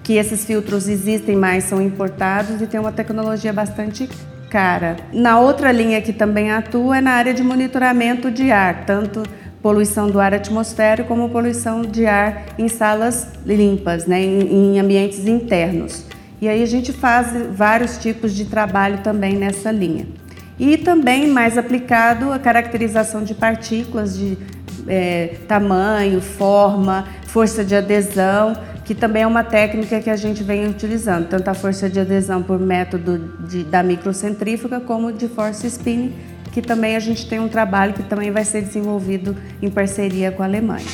que 0.04 0.14
esses 0.14 0.44
filtros 0.44 0.87
existem, 0.87 1.37
mas 1.37 1.64
são 1.64 1.82
importados 1.82 2.61
e 2.61 2.66
tem 2.66 2.78
uma 2.78 2.92
tecnologia 2.92 3.52
bastante 3.52 4.08
cara. 4.48 4.96
Na 5.12 5.40
outra 5.40 5.72
linha 5.72 6.00
que 6.00 6.12
também 6.12 6.52
atua 6.52 6.98
é 6.98 7.00
na 7.00 7.12
área 7.12 7.35
de 7.35 7.42
monitoramento 7.42 8.30
de 8.30 8.52
ar, 8.52 8.85
tanto 8.85 9.22
poluição 9.62 10.11
do 10.11 10.18
ar 10.18 10.35
atmosférico 10.35 11.09
como 11.09 11.29
poluição 11.29 11.83
de 11.83 12.05
ar 12.05 12.46
em 12.59 12.68
salas 12.68 13.29
limpas, 13.46 14.07
né, 14.07 14.20
em, 14.20 14.75
em 14.75 14.81
ambientes 14.81 15.27
internos. 15.27 16.05
E 16.40 16.48
aí 16.48 16.62
a 16.62 16.66
gente 16.66 16.92
faz 16.92 17.29
vários 17.53 17.98
tipos 17.98 18.35
de 18.35 18.46
trabalho 18.46 18.98
também 18.98 19.37
nessa 19.37 19.70
linha. 19.70 20.07
E 20.59 20.77
também 20.77 21.29
mais 21.29 21.57
aplicado 21.57 22.33
a 22.33 22.38
caracterização 22.38 23.22
de 23.22 23.35
partículas 23.35 24.18
de 24.18 24.37
é, 24.88 25.37
tamanho, 25.46 26.20
forma, 26.20 27.07
força 27.27 27.64
de 27.64 27.75
adesão 27.75 28.57
que 28.85 28.94
também 28.94 29.22
é 29.22 29.27
uma 29.27 29.44
técnica 29.44 30.01
que 30.01 30.11
a 30.11 30.16
gente 30.16 30.42
vem 30.42 30.68
utilizando, 30.68 31.29
tanto 31.29 31.48
a 31.48 31.55
força 31.55 31.88
de 31.88 32.01
adesão 32.01 32.42
por 32.42 32.59
método 32.59 33.33
de, 33.46 33.64
da 33.64 33.83
microcentrífuga 33.83 34.81
como 34.81 35.12
de 35.12 35.29
force 35.29 35.66
spinning, 35.66 36.12
que 36.52 36.60
também 36.60 36.94
a 36.94 37.00
gente 37.00 37.26
tem 37.26 37.40
um 37.40 37.48
trabalho 37.48 37.94
que 37.94 38.02
também 38.02 38.30
vai 38.30 38.44
ser 38.44 38.62
desenvolvido 38.62 39.34
em 39.60 39.70
parceria 39.70 40.30
com 40.30 40.42
a 40.42 40.46
Alemanha. 40.46 40.86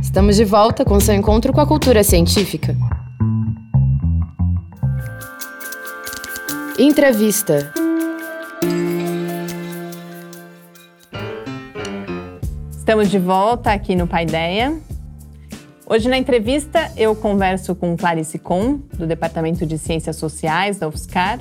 Estamos 0.00 0.36
de 0.36 0.44
volta 0.44 0.84
com 0.84 0.98
seu 1.00 1.14
encontro 1.14 1.52
com 1.52 1.60
a 1.60 1.66
cultura 1.66 2.02
científica. 2.04 2.74
Entrevista. 6.78 7.72
Estamos 12.70 13.10
de 13.10 13.18
volta 13.18 13.72
aqui 13.72 13.96
no 13.96 14.06
Paideia. 14.06 14.78
Hoje 15.84 16.08
na 16.08 16.16
entrevista 16.16 16.92
eu 16.96 17.14
converso 17.16 17.74
com 17.74 17.96
Clarice 17.96 18.38
Com, 18.38 18.80
do 18.94 19.06
Departamento 19.06 19.66
de 19.66 19.76
Ciências 19.76 20.16
Sociais 20.16 20.78
da 20.78 20.86
UFSCar, 20.86 21.40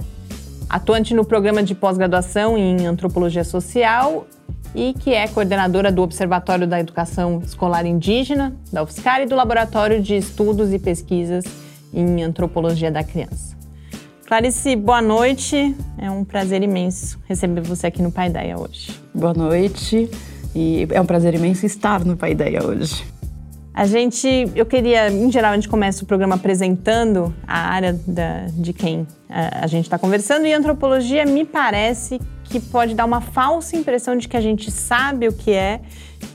atuante 0.69 1.13
no 1.13 1.23
programa 1.23 1.63
de 1.63 1.73
pós-graduação 1.73 2.57
em 2.57 2.85
Antropologia 2.85 3.43
Social 3.43 4.27
e 4.75 4.93
que 4.93 5.13
é 5.13 5.27
coordenadora 5.27 5.91
do 5.91 6.01
Observatório 6.01 6.67
da 6.67 6.79
Educação 6.79 7.41
Escolar 7.43 7.85
Indígena 7.85 8.55
da 8.71 8.83
UFSCar 8.83 9.21
e 9.21 9.25
do 9.25 9.35
Laboratório 9.35 10.01
de 10.01 10.15
Estudos 10.15 10.73
e 10.73 10.79
Pesquisas 10.79 11.45
em 11.93 12.23
Antropologia 12.23 12.91
da 12.91 13.03
Criança. 13.03 13.55
Clarice, 14.25 14.75
boa 14.75 15.01
noite. 15.01 15.73
É 15.97 16.11
um 16.11 16.25
prazer 16.25 16.61
imenso 16.61 17.17
receber 17.27 17.61
você 17.61 17.87
aqui 17.87 18.01
no 18.01 18.11
Paideia 18.11 18.59
hoje. 18.59 18.93
Boa 19.13 19.33
noite 19.33 20.09
e 20.53 20.85
é 20.91 20.99
um 20.99 21.05
prazer 21.05 21.33
imenso 21.33 21.65
estar 21.65 22.03
no 22.03 22.17
Paideia 22.17 22.65
hoje. 22.65 23.16
A 23.77 23.85
gente, 23.85 24.27
eu 24.55 24.65
queria, 24.65 25.07
em 25.07 25.31
geral, 25.31 25.51
a 25.51 25.53
gente 25.55 25.69
começa 25.69 26.03
o 26.03 26.07
programa 26.07 26.33
apresentando 26.33 27.31
a 27.47 27.59
área 27.59 27.93
da, 28.07 28.47
de 28.51 28.73
quem 28.73 29.05
a, 29.29 29.65
a 29.65 29.67
gente 29.67 29.85
está 29.85 29.99
conversando 29.99 30.47
e 30.47 30.51
antropologia 30.51 31.23
me 31.27 31.45
parece 31.45 32.19
que 32.45 32.59
pode 32.59 32.95
dar 32.95 33.05
uma 33.05 33.21
falsa 33.21 33.75
impressão 33.75 34.17
de 34.17 34.27
que 34.27 34.35
a 34.35 34.41
gente 34.41 34.71
sabe 34.71 35.27
o 35.27 35.31
que 35.31 35.51
é 35.51 35.81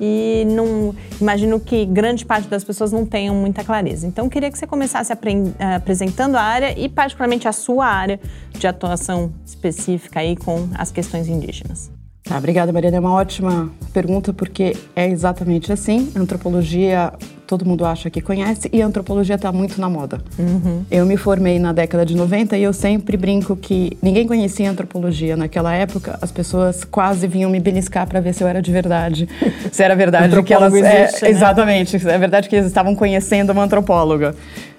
e 0.00 0.44
não 0.54 0.94
imagino 1.20 1.58
que 1.58 1.84
grande 1.84 2.24
parte 2.24 2.46
das 2.46 2.62
pessoas 2.62 2.92
não 2.92 3.04
tenham 3.04 3.34
muita 3.34 3.64
clareza. 3.64 4.06
Então, 4.06 4.28
queria 4.28 4.48
que 4.48 4.56
você 4.56 4.66
começasse 4.68 5.12
apresentando 5.12 6.36
a 6.36 6.42
área 6.42 6.78
e 6.78 6.88
particularmente 6.88 7.48
a 7.48 7.52
sua 7.52 7.86
área 7.88 8.20
de 8.56 8.68
atuação 8.68 9.34
específica 9.44 10.20
aí 10.20 10.36
com 10.36 10.68
as 10.76 10.92
questões 10.92 11.26
indígenas. 11.26 11.90
Tá, 12.24 12.38
obrigada, 12.38 12.72
Mariana. 12.72 12.98
É 12.98 13.00
uma 13.00 13.12
ótima 13.12 13.70
pergunta, 13.92 14.32
porque 14.32 14.76
é 14.94 15.08
exatamente 15.08 15.72
assim. 15.72 16.12
Antropologia, 16.14 17.12
todo 17.48 17.66
mundo 17.66 17.84
acha 17.84 18.08
que 18.08 18.20
conhece, 18.20 18.70
e 18.72 18.80
a 18.80 18.86
antropologia 18.86 19.34
está 19.34 19.50
muito 19.50 19.80
na 19.80 19.88
moda. 19.90 20.22
Uhum. 20.38 20.84
Eu 20.88 21.04
me 21.04 21.16
formei 21.16 21.58
na 21.58 21.72
década 21.72 22.06
de 22.06 22.14
90 22.14 22.56
e 22.56 22.62
eu 22.62 22.72
sempre 22.72 23.16
brinco 23.16 23.56
que 23.56 23.98
ninguém 24.00 24.26
conhecia 24.26 24.70
antropologia 24.70 25.36
naquela 25.36 25.74
época. 25.74 26.16
As 26.22 26.30
pessoas 26.30 26.84
quase 26.84 27.26
vinham 27.26 27.50
me 27.50 27.58
beliscar 27.58 28.06
para 28.06 28.20
ver 28.20 28.32
se 28.32 28.44
eu 28.44 28.48
era 28.48 28.62
de 28.62 28.70
verdade. 28.70 29.28
se 29.72 29.82
era 29.82 29.96
verdade 29.96 30.40
que 30.44 30.54
elas. 30.54 30.72
Existe, 30.72 31.24
é, 31.24 31.28
né? 31.28 31.30
Exatamente. 31.30 31.96
É 32.08 32.18
verdade 32.18 32.48
que 32.48 32.54
eles 32.54 32.68
estavam 32.68 32.94
conhecendo 32.94 33.50
uma 33.50 33.64
antropóloga. 33.64 34.34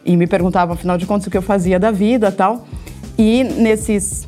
E 0.05 0.15
me 0.15 0.27
perguntavam, 0.27 0.75
afinal 0.75 0.97
de 0.97 1.05
contas, 1.05 1.27
o 1.27 1.29
que 1.29 1.37
eu 1.37 1.41
fazia 1.41 1.77
da 1.77 1.91
vida 1.91 2.31
tal. 2.31 2.65
E 3.17 3.43
nesses 3.43 4.27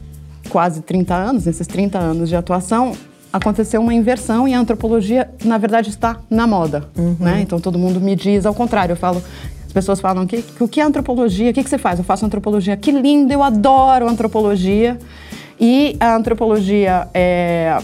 quase 0.50 0.82
30 0.82 1.14
anos, 1.14 1.46
nesses 1.46 1.68
30 1.68 1.98
anos 1.98 2.30
de 2.30 2.36
atuação, 2.36 2.94
aconteceu 3.32 3.82
uma 3.82 3.94
inversão 3.94 4.48
e 4.48 4.54
a 4.54 4.60
antropologia, 4.60 5.30
na 5.44 5.58
verdade, 5.58 5.90
está 5.90 6.20
na 6.30 6.48
moda. 6.48 6.86
Uhum. 6.98 7.18
Né? 7.20 7.42
Então 7.42 7.60
todo 7.60 7.78
mundo 7.78 8.00
me 8.00 8.16
diz 8.16 8.46
ao 8.46 8.54
contrário. 8.54 8.94
Eu 8.94 8.98
falo, 8.98 9.22
as 9.66 9.74
pessoas 9.74 10.00
falam 10.00 10.26
que 10.26 10.44
o 10.60 10.68
que 10.68 10.80
é 10.80 10.84
antropologia? 10.84 11.52
O 11.52 11.54
que, 11.54 11.64
que 11.64 11.70
você 11.70 11.78
faz? 11.78 12.00
Eu 12.00 12.06
faço 12.06 12.26
antropologia. 12.26 12.78
Que 12.78 12.92
lindo, 12.92 13.34
eu 13.34 13.44
adoro 13.44 14.08
antropologia. 14.08 14.98
E 15.60 15.96
a 16.00 16.16
antropologia 16.16 17.08
é 17.14 17.78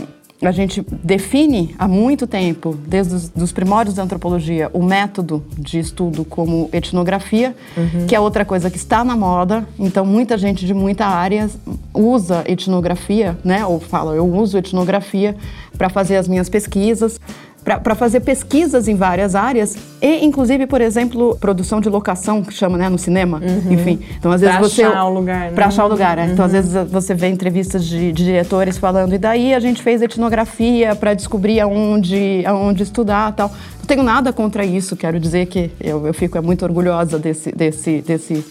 a 0.48 0.52
gente 0.52 0.84
define 1.04 1.76
há 1.78 1.88
muito 1.88 2.26
tempo, 2.26 2.76
desde 2.88 3.16
os 3.16 3.30
dos 3.30 3.52
primórdios 3.52 3.96
da 3.96 4.04
antropologia, 4.04 4.70
o 4.74 4.84
método 4.84 5.44
de 5.58 5.80
estudo 5.80 6.26
como 6.26 6.70
etnografia, 6.74 7.56
uhum. 7.78 8.08
que 8.08 8.16
é 8.16 8.20
outra 8.20 8.44
coisa 8.44 8.70
que 8.70 8.78
está 8.78 9.04
na 9.04 9.16
moda. 9.16 9.68
Então, 9.78 10.06
muita 10.06 10.38
gente 10.38 10.66
de 10.66 10.74
muita 10.74 11.06
área 11.06 11.50
usa 11.94 12.44
etnografia, 12.48 13.38
né? 13.44 13.66
Ou 13.66 13.80
fala, 13.80 14.16
eu 14.16 14.26
uso 14.26 14.58
etnografia 14.58 15.36
para 15.78 15.90
fazer 15.90 16.18
as 16.18 16.28
minhas 16.28 16.50
pesquisas 16.50 17.20
para 17.64 17.94
fazer 17.94 18.22
pesquisas 18.22 18.88
em 18.88 18.96
várias 18.96 19.36
áreas 19.36 19.78
e 20.02 20.26
inclusive 20.26 20.66
por 20.66 20.82
exemplo 20.82 21.38
produção 21.40 21.80
de 21.80 21.90
locação 21.90 22.42
que 22.44 22.52
chama 22.52 22.76
né 22.76 22.90
no 22.90 22.98
cinema 22.98 23.40
uhum. 23.40 23.72
enfim 23.72 24.00
então 24.18 24.32
às 24.32 24.42
vezes 24.42 24.56
pra 24.56 24.68
você 24.68 24.84
achar 24.84 25.06
o 25.06 25.14
lugar 25.14 25.50
né? 25.50 25.52
para 25.52 25.66
achar 25.68 25.86
o 25.86 25.88
lugar 25.88 26.18
né? 26.18 26.26
uhum. 26.26 26.34
então 26.34 26.46
às 26.46 26.52
vezes 26.52 26.74
você 26.90 27.14
vê 27.14 27.28
entrevistas 27.28 27.86
de, 27.86 28.12
de, 28.12 28.24
diretores 28.26 28.80
falando 28.80 29.14
e 29.14 29.18
daí 29.20 29.54
a 29.54 29.60
gente 29.60 29.82
fez 29.84 30.02
etnografia 30.02 30.96
para 30.96 31.14
descobrir 31.14 31.60
aonde 31.60 32.44
aonde 32.46 32.82
estudar 32.82 33.32
tal 33.34 33.52
não 33.80 33.86
tenho 33.86 34.02
nada 34.02 34.34
contra 34.34 34.66
isso 34.66 34.96
quero 34.96 35.20
dizer 35.20 35.46
que 35.46 35.70
eu, 35.80 36.08
eu 36.08 36.14
fico 36.16 36.38
é 36.38 36.42
muito 36.42 36.66
orgulhosa 36.66 37.20
desse 37.20 37.52
desse 37.52 38.02
desse 38.02 38.44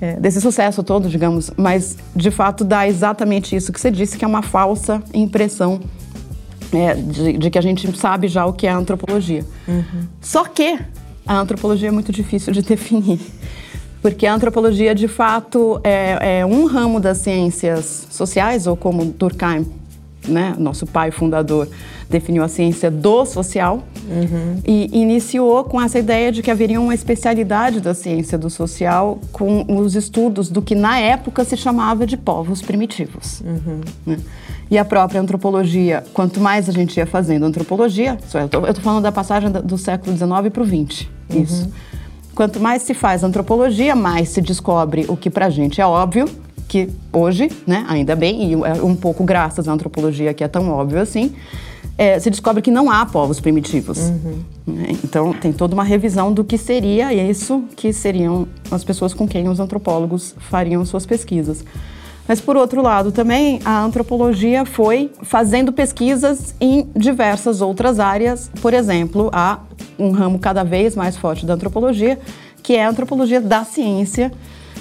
é, 0.00 0.16
desse 0.16 0.40
sucesso 0.40 0.82
todo, 0.82 1.08
digamos, 1.08 1.50
mas 1.56 1.96
de 2.14 2.30
fato 2.30 2.64
dá 2.64 2.86
exatamente 2.86 3.54
isso 3.54 3.72
que 3.72 3.80
você 3.80 3.90
disse, 3.90 4.18
que 4.18 4.24
é 4.24 4.28
uma 4.28 4.42
falsa 4.42 5.02
impressão 5.12 5.80
é, 6.76 6.94
de, 6.94 7.38
de, 7.38 7.50
que 7.50 7.58
a 7.58 7.62
gente 7.62 7.96
sabe 7.98 8.28
já 8.28 8.44
o 8.46 8.52
que 8.52 8.66
é 8.66 8.70
a 8.70 8.76
antropologia. 8.76 9.44
Uhum. 9.66 10.06
Só 10.20 10.44
que 10.44 10.78
a 11.26 11.38
antropologia 11.38 11.88
é 11.88 11.92
muito 11.92 12.12
difícil 12.12 12.52
de 12.52 12.60
definir. 12.62 13.20
Porque 14.02 14.26
a 14.26 14.34
antropologia, 14.34 14.94
de 14.94 15.08
fato, 15.08 15.80
é, 15.82 16.40
é 16.40 16.46
um 16.46 16.66
ramo 16.66 17.00
das 17.00 17.18
ciências 17.18 18.06
sociais, 18.10 18.66
ou 18.66 18.76
como 18.76 19.04
Durkheim, 19.06 19.66
né, 20.26 20.54
nosso 20.58 20.86
pai 20.86 21.10
fundador, 21.10 21.68
definiu 22.08 22.42
a 22.42 22.48
ciência 22.48 22.90
do 22.90 23.24
social, 23.24 23.82
uhum. 24.08 24.60
e 24.66 24.90
iniciou 24.92 25.64
com 25.64 25.80
essa 25.80 25.98
ideia 25.98 26.30
de 26.30 26.42
que 26.42 26.50
haveria 26.50 26.80
uma 26.80 26.94
especialidade 26.94 27.80
da 27.80 27.94
ciência 27.94 28.36
do 28.36 28.50
social 28.50 29.18
com 29.32 29.64
os 29.68 29.94
estudos 29.94 30.48
do 30.48 30.62
que 30.62 30.74
na 30.74 30.98
época 30.98 31.44
se 31.44 31.56
chamava 31.56 32.06
de 32.06 32.16
povos 32.16 32.62
primitivos. 32.62 33.40
Uhum. 33.40 33.80
Né? 34.06 34.18
E 34.70 34.78
a 34.78 34.84
própria 34.84 35.20
antropologia, 35.20 36.04
quanto 36.12 36.40
mais 36.40 36.68
a 36.68 36.72
gente 36.72 36.96
ia 36.96 37.06
fazendo 37.06 37.44
antropologia, 37.44 38.18
eu 38.32 38.70
estou 38.70 38.82
falando 38.82 39.02
da 39.02 39.12
passagem 39.12 39.50
do 39.50 39.76
século 39.76 40.16
XIX 40.16 40.30
para 40.52 40.62
o 40.62 40.66
XX, 40.66 41.06
uhum. 41.30 41.42
isso. 41.42 41.70
Quanto 42.34 42.58
mais 42.58 42.82
se 42.82 42.94
faz 42.94 43.22
antropologia, 43.22 43.94
mais 43.94 44.30
se 44.30 44.40
descobre 44.40 45.04
o 45.08 45.16
que 45.16 45.30
para 45.30 45.46
a 45.46 45.50
gente 45.50 45.80
é 45.80 45.86
óbvio, 45.86 46.28
que 46.68 46.88
hoje, 47.12 47.50
né, 47.66 47.84
ainda 47.88 48.16
bem, 48.16 48.52
e 48.52 48.54
é 48.54 48.82
um 48.82 48.96
pouco 48.96 49.24
graças 49.24 49.68
à 49.68 49.72
antropologia 49.72 50.32
que 50.34 50.42
é 50.42 50.48
tão 50.48 50.70
óbvio 50.70 51.00
assim, 51.00 51.34
é, 51.96 52.18
se 52.18 52.30
descobre 52.30 52.60
que 52.60 52.70
não 52.70 52.90
há 52.90 53.06
povos 53.06 53.40
primitivos. 53.40 53.98
Uhum. 53.98 54.38
Né? 54.66 54.88
Então, 55.04 55.32
tem 55.32 55.52
toda 55.52 55.74
uma 55.74 55.84
revisão 55.84 56.32
do 56.32 56.42
que 56.42 56.58
seria 56.58 57.12
isso 57.12 57.64
que 57.76 57.92
seriam 57.92 58.48
as 58.70 58.82
pessoas 58.82 59.14
com 59.14 59.28
quem 59.28 59.48
os 59.48 59.60
antropólogos 59.60 60.34
fariam 60.38 60.84
suas 60.84 61.06
pesquisas. 61.06 61.64
Mas, 62.26 62.40
por 62.40 62.56
outro 62.56 62.80
lado, 62.80 63.12
também 63.12 63.60
a 63.64 63.84
antropologia 63.84 64.64
foi 64.64 65.10
fazendo 65.22 65.72
pesquisas 65.72 66.54
em 66.58 66.88
diversas 66.96 67.60
outras 67.60 68.00
áreas. 68.00 68.50
Por 68.62 68.72
exemplo, 68.72 69.30
há 69.32 69.58
um 69.98 70.10
ramo 70.10 70.38
cada 70.38 70.64
vez 70.64 70.96
mais 70.96 71.16
forte 71.16 71.44
da 71.44 71.54
antropologia, 71.54 72.18
que 72.62 72.74
é 72.74 72.84
a 72.84 72.88
antropologia 72.88 73.42
da 73.42 73.62
ciência, 73.62 74.32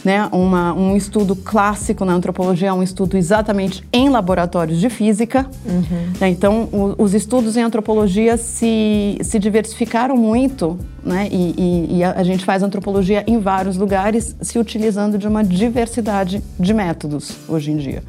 Né? 0.04 0.28
Uma, 0.32 0.74
um 0.74 0.98
estudo 0.98 1.34
clássico 1.36 2.04
na 2.04 2.14
antropologia 2.14 2.68
é 2.68 2.74
um 2.74 2.84
estudo 2.84 3.16
exatamente 3.16 3.84
em 3.92 4.10
laboratórios 4.10 4.80
de 4.80 4.90
física. 4.90 5.50
Uhum. 5.66 6.12
Né? 6.20 6.30
Então, 6.30 6.68
o, 6.74 6.96
os 6.98 7.14
estudos 7.14 7.56
em 7.56 7.62
antropologia 7.62 8.36
se, 8.36 9.18
se 9.22 9.40
diversificaram 9.40 10.18
muito, 10.18 10.78
né? 11.04 11.30
e, 11.32 11.54
e, 11.58 11.98
e 11.98 12.04
a, 12.04 12.24
gente 12.24 12.44
faz 12.44 12.62
antropologia 12.64 13.24
em 13.26 13.40
vários 13.40 13.78
lugares, 13.78 14.36
se 14.42 14.60
utilizando 14.60 15.18
de 15.18 15.28
uma 15.28 15.44
diversidade 15.44 16.44
de 16.60 16.74
métodos 16.74 17.38
hoje 17.48 17.72
em 17.72 17.78
dia. 17.78 18.04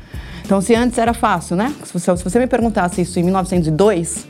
Então, 0.45 0.61
se 0.61 0.75
antes 0.75 0.99
era 0.99 1.15
fácil, 1.15 1.57
né? 1.57 1.73
Se 1.85 1.93
você, 1.93 2.17
se 2.17 2.25
você 2.25 2.39
me 2.39 2.47
perguntasse 2.47 3.01
isso 3.01 3.19
em 3.19 3.23
1902, 3.23 4.27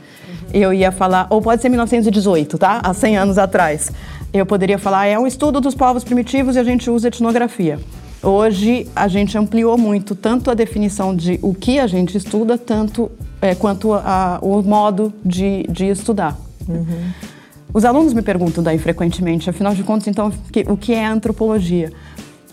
eu 0.53 0.73
ia 0.73 0.91
falar, 0.91 1.27
ou 1.29 1.41
pode 1.41 1.61
ser 1.61 1.67
1918, 1.67 2.57
tá? 2.57 2.79
Há 2.81 2.93
100 2.93 3.17
anos 3.17 3.37
atrás. 3.37 3.91
Eu 4.35 4.45
poderia 4.45 4.77
falar, 4.77 5.05
é 5.05 5.17
um 5.17 5.25
estudo 5.25 5.61
dos 5.61 5.73
povos 5.73 6.03
primitivos 6.03 6.57
e 6.57 6.59
a 6.59 6.63
gente 6.65 6.89
usa 6.89 7.07
etnografia. 7.07 7.79
Hoje 8.21 8.85
a 8.93 9.07
gente 9.07 9.37
ampliou 9.37 9.77
muito 9.77 10.13
tanto 10.13 10.51
a 10.51 10.53
definição 10.53 11.15
de 11.15 11.39
o 11.41 11.53
que 11.53 11.79
a 11.79 11.87
gente 11.87 12.17
estuda, 12.17 12.57
tanto 12.57 13.09
é, 13.41 13.55
quanto 13.55 13.93
a, 13.93 14.37
o 14.41 14.61
modo 14.61 15.13
de, 15.23 15.63
de 15.69 15.85
estudar. 15.85 16.37
Uhum. 16.67 17.13
Os 17.73 17.85
alunos 17.85 18.13
me 18.13 18.21
perguntam 18.21 18.61
daí 18.61 18.77
frequentemente, 18.77 19.49
afinal 19.49 19.73
de 19.73 19.83
contas, 19.83 20.09
então, 20.09 20.29
que, 20.51 20.65
o 20.67 20.75
que 20.75 20.93
é 20.93 21.05
antropologia? 21.05 21.93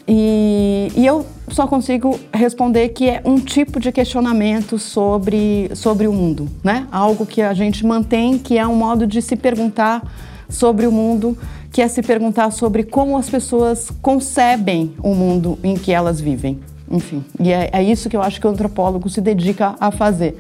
E, 0.06 0.86
e, 0.94 1.04
eu 1.04 1.26
só 1.48 1.66
consigo 1.66 2.16
responder 2.32 2.90
que 2.90 3.08
é 3.08 3.22
um 3.24 3.40
tipo 3.40 3.80
de 3.80 3.90
questionamento 3.90 4.78
sobre, 4.78 5.68
sobre 5.74 6.06
o 6.06 6.12
mundo, 6.12 6.48
né? 6.62 6.86
Algo 6.92 7.26
que 7.26 7.42
a 7.42 7.52
gente 7.54 7.84
mantém, 7.84 8.38
que 8.38 8.56
é 8.56 8.64
um 8.64 8.76
modo 8.76 9.04
de 9.04 9.20
se 9.20 9.34
perguntar 9.34 10.02
sobre 10.48 10.86
o 10.86 10.92
mundo, 10.92 11.36
que 11.72 11.80
é 11.80 11.88
se 11.88 12.02
perguntar 12.02 12.50
sobre 12.50 12.84
como 12.84 13.16
as 13.16 13.30
pessoas 13.30 13.90
concebem 14.02 14.94
o 15.02 15.14
mundo 15.14 15.58
em 15.64 15.74
que 15.74 15.90
elas 15.90 16.20
vivem. 16.20 16.60
Enfim, 16.90 17.24
e 17.40 17.50
é, 17.50 17.70
é 17.72 17.82
isso 17.82 18.10
que 18.10 18.16
eu 18.16 18.20
acho 18.20 18.38
que 18.38 18.46
o 18.46 18.50
antropólogo 18.50 19.08
se 19.08 19.22
dedica 19.22 19.74
a 19.80 19.90
fazer. 19.90 20.36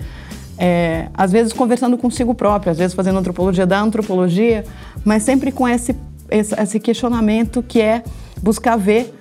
É, 0.58 1.08
às 1.14 1.32
vezes 1.32 1.54
conversando 1.54 1.96
consigo 1.96 2.34
próprio, 2.34 2.70
às 2.70 2.76
vezes 2.76 2.94
fazendo 2.94 3.18
antropologia 3.18 3.66
da 3.66 3.80
antropologia, 3.80 4.64
mas 5.02 5.22
sempre 5.22 5.50
com 5.50 5.66
esse, 5.66 5.96
esse, 6.30 6.54
esse 6.54 6.78
questionamento 6.78 7.62
que 7.62 7.80
é 7.80 8.02
buscar 8.42 8.76
ver 8.76 9.14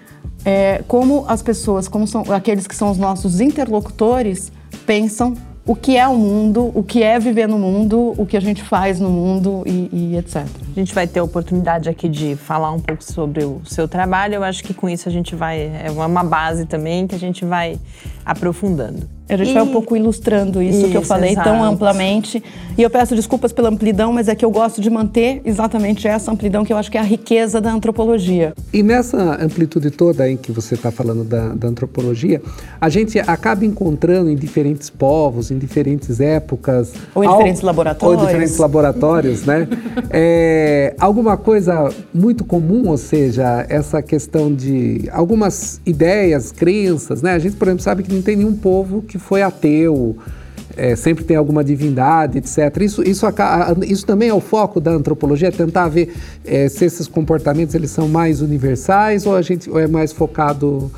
é, 0.43 0.83
como 0.89 1.23
as 1.29 1.41
pessoas, 1.41 1.87
como 1.87 2.05
são 2.05 2.25
aqueles 2.33 2.67
que 2.67 2.75
são 2.75 2.91
os 2.91 2.97
nossos 2.97 3.39
interlocutores, 3.39 4.51
pensam 4.85 5.33
o 5.65 5.75
que 5.75 5.95
é 5.95 6.07
o 6.07 6.17
mundo, 6.17 6.71
o 6.73 6.83
que 6.83 7.03
é 7.03 7.19
viver 7.19 7.47
no 7.47 7.59
mundo, 7.59 8.15
o 8.17 8.25
que 8.25 8.35
a 8.35 8.39
gente 8.39 8.63
faz 8.63 8.99
no 8.99 9.09
mundo 9.09 9.63
e, 9.65 9.89
e, 9.93 10.17
etc. 10.17 10.37
A 10.37 10.79
gente 10.79 10.93
vai 10.93 11.05
ter 11.05 11.19
a 11.19 11.23
oportunidade 11.23 11.87
aqui 11.87 12.09
de 12.09 12.35
falar 12.35 12.71
um 12.71 12.79
pouco 12.79 13.03
sobre 13.03 13.43
o 13.43 13.61
seu 13.65 13.87
trabalho. 13.87 14.35
Eu 14.35 14.43
acho 14.43 14.63
que 14.63 14.73
com 14.73 14.89
isso 14.89 15.07
a 15.07 15.11
gente 15.11 15.35
vai. 15.35 15.71
É 15.83 15.91
uma 15.91 16.23
base 16.23 16.65
também 16.65 17.05
que 17.05 17.13
a 17.13 17.19
gente 17.19 17.45
vai 17.45 17.79
aprofundando. 18.25 19.07
A 19.29 19.37
gente 19.37 19.51
e... 19.51 19.53
vai 19.53 19.63
um 19.63 19.71
pouco 19.71 19.95
ilustrando 19.95 20.61
isso, 20.61 20.79
isso 20.79 20.89
que 20.89 20.97
eu 20.97 21.01
falei 21.01 21.31
exato. 21.31 21.49
tão 21.49 21.63
amplamente. 21.63 22.43
E 22.77 22.81
eu 22.81 22.89
peço 22.89 23.15
desculpas 23.15 23.53
pela 23.53 23.69
amplidão, 23.69 24.11
mas 24.11 24.27
é 24.27 24.35
que 24.35 24.43
eu 24.43 24.51
gosto 24.51 24.81
de 24.81 24.89
manter 24.89 25.41
exatamente 25.45 26.07
essa 26.07 26.31
amplidão, 26.31 26.65
que 26.65 26.73
eu 26.73 26.77
acho 26.77 26.91
que 26.91 26.97
é 26.97 27.01
a 27.01 27.03
riqueza 27.03 27.61
da 27.61 27.71
antropologia. 27.71 28.53
E 28.73 28.83
nessa 28.83 29.41
amplitude 29.41 29.91
toda 29.91 30.29
em 30.29 30.35
que 30.35 30.51
você 30.51 30.75
está 30.75 30.91
falando 30.91 31.23
da, 31.23 31.49
da, 31.49 31.67
antropologia, 31.67 32.41
a 32.79 32.89
gente 32.89 33.19
acaba 33.19 33.65
encontrando 33.65 34.29
em 34.29 34.35
diferentes 34.35 34.89
povos, 34.89 35.51
em 35.51 35.57
diferentes 35.57 36.19
épocas. 36.19 36.93
Ou 37.15 37.23
em 37.23 37.27
ao, 37.27 37.33
diferentes 37.33 37.61
laboratórios. 37.61 38.17
Ou 38.17 38.23
em 38.23 38.27
diferentes 38.27 38.57
laboratórios, 38.57 39.45
né? 39.45 39.67
É, 40.13 40.93
alguma 40.99 41.37
coisa 41.37 41.89
muito 42.13 42.43
comum, 42.43 42.89
ou 42.89 42.97
seja, 42.97 43.65
essa 43.69 44.01
questão 44.01 44.53
de 44.53 45.09
algumas 45.11 45.79
ideias, 45.85 46.51
crenças, 46.51 47.21
né? 47.21 47.33
A 47.33 47.39
gente, 47.39 47.55
por 47.55 47.67
exemplo, 47.67 47.83
sabe 47.83 48.03
que 48.03 48.10
não 48.13 48.21
tem 48.21 48.35
nenhum 48.35 48.55
povo 48.55 49.01
que 49.01 49.17
foi 49.17 49.41
ateu, 49.41 50.17
é, 50.75 50.95
sempre 50.95 51.23
tem 51.23 51.35
alguma 51.35 51.63
divindade, 51.63 52.37
etc. 52.37 52.81
Isso, 52.81 53.03
isso, 53.03 53.25
isso 53.87 54.05
também 54.05 54.29
é 54.29 54.33
o 54.33 54.39
foco 54.39 54.79
da 54.79 54.91
antropologia, 54.91 55.49
é 55.49 55.51
tentar 55.51 55.87
ver 55.87 56.13
é, 56.45 56.69
se 56.69 56.85
esses 56.85 57.07
comportamentos 57.07 57.75
eles 57.75 57.91
são 57.91 58.07
mais 58.07 58.41
universais 58.41 59.25
ou 59.25 59.35
a 59.35 59.41
gente 59.41 59.69
ou 59.69 59.79
é 59.79 59.87
mais 59.87 60.11
focado 60.11 60.91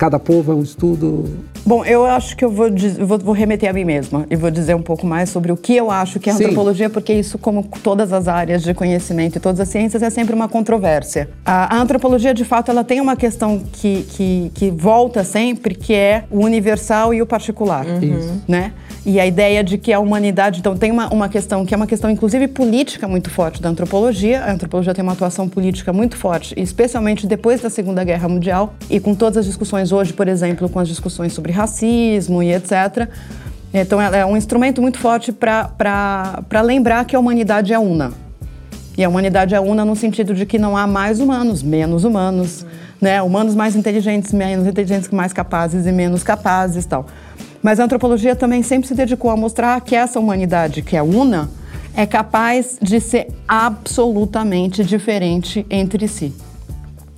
cada 0.00 0.18
povo 0.18 0.50
é 0.50 0.54
um 0.54 0.62
estudo? 0.62 1.28
Bom, 1.64 1.84
eu 1.84 2.06
acho 2.06 2.34
que 2.34 2.42
eu 2.42 2.50
vou, 2.50 2.68
vou, 3.06 3.18
vou, 3.18 3.34
remeter 3.34 3.68
a 3.68 3.72
mim 3.72 3.84
mesma 3.84 4.26
e 4.30 4.34
vou 4.34 4.50
dizer 4.50 4.74
um 4.74 4.80
pouco 4.80 5.06
mais 5.06 5.28
sobre 5.28 5.52
o 5.52 5.56
que 5.58 5.76
eu 5.76 5.90
acho 5.90 6.18
que 6.18 6.30
é 6.30 6.32
antropologia, 6.32 6.88
porque 6.88 7.12
isso, 7.12 7.36
como 7.36 7.68
todas 7.82 8.10
as 8.10 8.26
áreas 8.26 8.62
de 8.62 8.72
conhecimento 8.72 9.36
e 9.36 9.40
todas 9.40 9.60
as 9.60 9.68
ciências, 9.68 10.02
é 10.02 10.08
sempre 10.08 10.34
uma 10.34 10.48
controvérsia. 10.48 11.28
A, 11.44 11.76
a 11.76 11.78
antropologia, 11.78 12.32
de 12.32 12.46
fato, 12.46 12.70
ela 12.70 12.82
tem 12.82 12.98
uma 12.98 13.14
questão 13.14 13.62
que, 13.72 14.06
que, 14.08 14.50
que, 14.54 14.70
volta 14.70 15.22
sempre, 15.22 15.74
que 15.74 15.92
é 15.92 16.24
o 16.30 16.38
universal 16.38 17.12
e 17.12 17.20
o 17.20 17.26
particular, 17.26 17.84
uhum. 17.84 18.40
né? 18.48 18.72
E 19.04 19.18
a 19.18 19.26
ideia 19.26 19.64
de 19.64 19.78
que 19.78 19.92
a 19.92 19.98
humanidade, 19.98 20.60
então 20.60 20.76
tem 20.76 20.90
uma, 20.90 21.08
uma 21.12 21.28
questão 21.28 21.64
que 21.64 21.72
é 21.72 21.76
uma 21.76 21.86
questão 21.86 22.10
inclusive 22.10 22.48
política 22.48 23.08
muito 23.08 23.30
forte 23.30 23.60
da 23.60 23.68
antropologia. 23.68 24.42
A 24.44 24.52
antropologia 24.52 24.92
tem 24.92 25.02
uma 25.02 25.12
atuação 25.12 25.48
política 25.48 25.92
muito 25.92 26.16
forte, 26.16 26.54
especialmente 26.56 27.26
depois 27.26 27.60
da 27.62 27.70
Segunda 27.70 28.04
Guerra 28.04 28.28
Mundial 28.28 28.74
e 28.90 29.00
com 29.00 29.14
todas 29.14 29.38
as 29.38 29.46
discussões 29.46 29.89
hoje, 29.92 30.12
por 30.12 30.28
exemplo, 30.28 30.68
com 30.68 30.78
as 30.78 30.88
discussões 30.88 31.32
sobre 31.32 31.52
racismo 31.52 32.42
e 32.42 32.52
etc. 32.52 33.08
Então 33.72 34.00
ela 34.00 34.16
é 34.16 34.26
um 34.26 34.36
instrumento 34.36 34.82
muito 34.82 34.98
forte 34.98 35.32
para 35.32 36.60
lembrar 36.62 37.04
que 37.04 37.14
a 37.14 37.20
humanidade 37.20 37.72
é 37.72 37.78
una. 37.78 38.12
E 38.98 39.04
a 39.04 39.08
humanidade 39.08 39.54
é 39.54 39.60
una 39.60 39.84
no 39.84 39.94
sentido 39.94 40.34
de 40.34 40.44
que 40.44 40.58
não 40.58 40.76
há 40.76 40.86
mais 40.86 41.20
humanos, 41.20 41.62
menos 41.62 42.04
humanos, 42.04 42.66
né? 43.00 43.22
Humanos 43.22 43.54
mais 43.54 43.76
inteligentes, 43.76 44.32
menos 44.32 44.66
inteligentes, 44.66 45.08
mais 45.10 45.32
capazes 45.32 45.86
e 45.86 45.92
menos 45.92 46.22
capazes, 46.22 46.84
tal. 46.84 47.06
Mas 47.62 47.78
a 47.78 47.84
antropologia 47.84 48.34
também 48.34 48.62
sempre 48.62 48.88
se 48.88 48.94
dedicou 48.94 49.30
a 49.30 49.36
mostrar 49.36 49.80
que 49.80 49.94
essa 49.94 50.18
humanidade, 50.18 50.82
que 50.82 50.96
é 50.96 51.02
una, 51.02 51.48
é 51.94 52.04
capaz 52.06 52.78
de 52.80 53.00
ser 53.00 53.28
absolutamente 53.46 54.84
diferente 54.84 55.64
entre 55.70 56.06
si. 56.08 56.34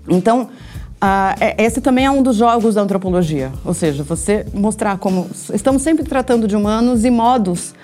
Então, 0.09 0.51
uh, 1.03 1.55
esse 1.59 1.81
também 1.81 2.07
é 2.07 2.11
um 2.11 2.23
dos 2.23 2.37
jogos 2.37 2.77
da 2.77 2.83
antropologia, 2.83 3.51
ou 3.65 3.75
seja, 3.75 4.03
você 4.03 4.47
mostrar 4.55 4.97
como 4.99 5.29
estamos 5.53 5.83
sempre 5.83 6.05
tratando 6.05 6.47
de 6.47 6.57
humanos 6.57 7.05
e 7.05 7.11
modos 7.11 7.75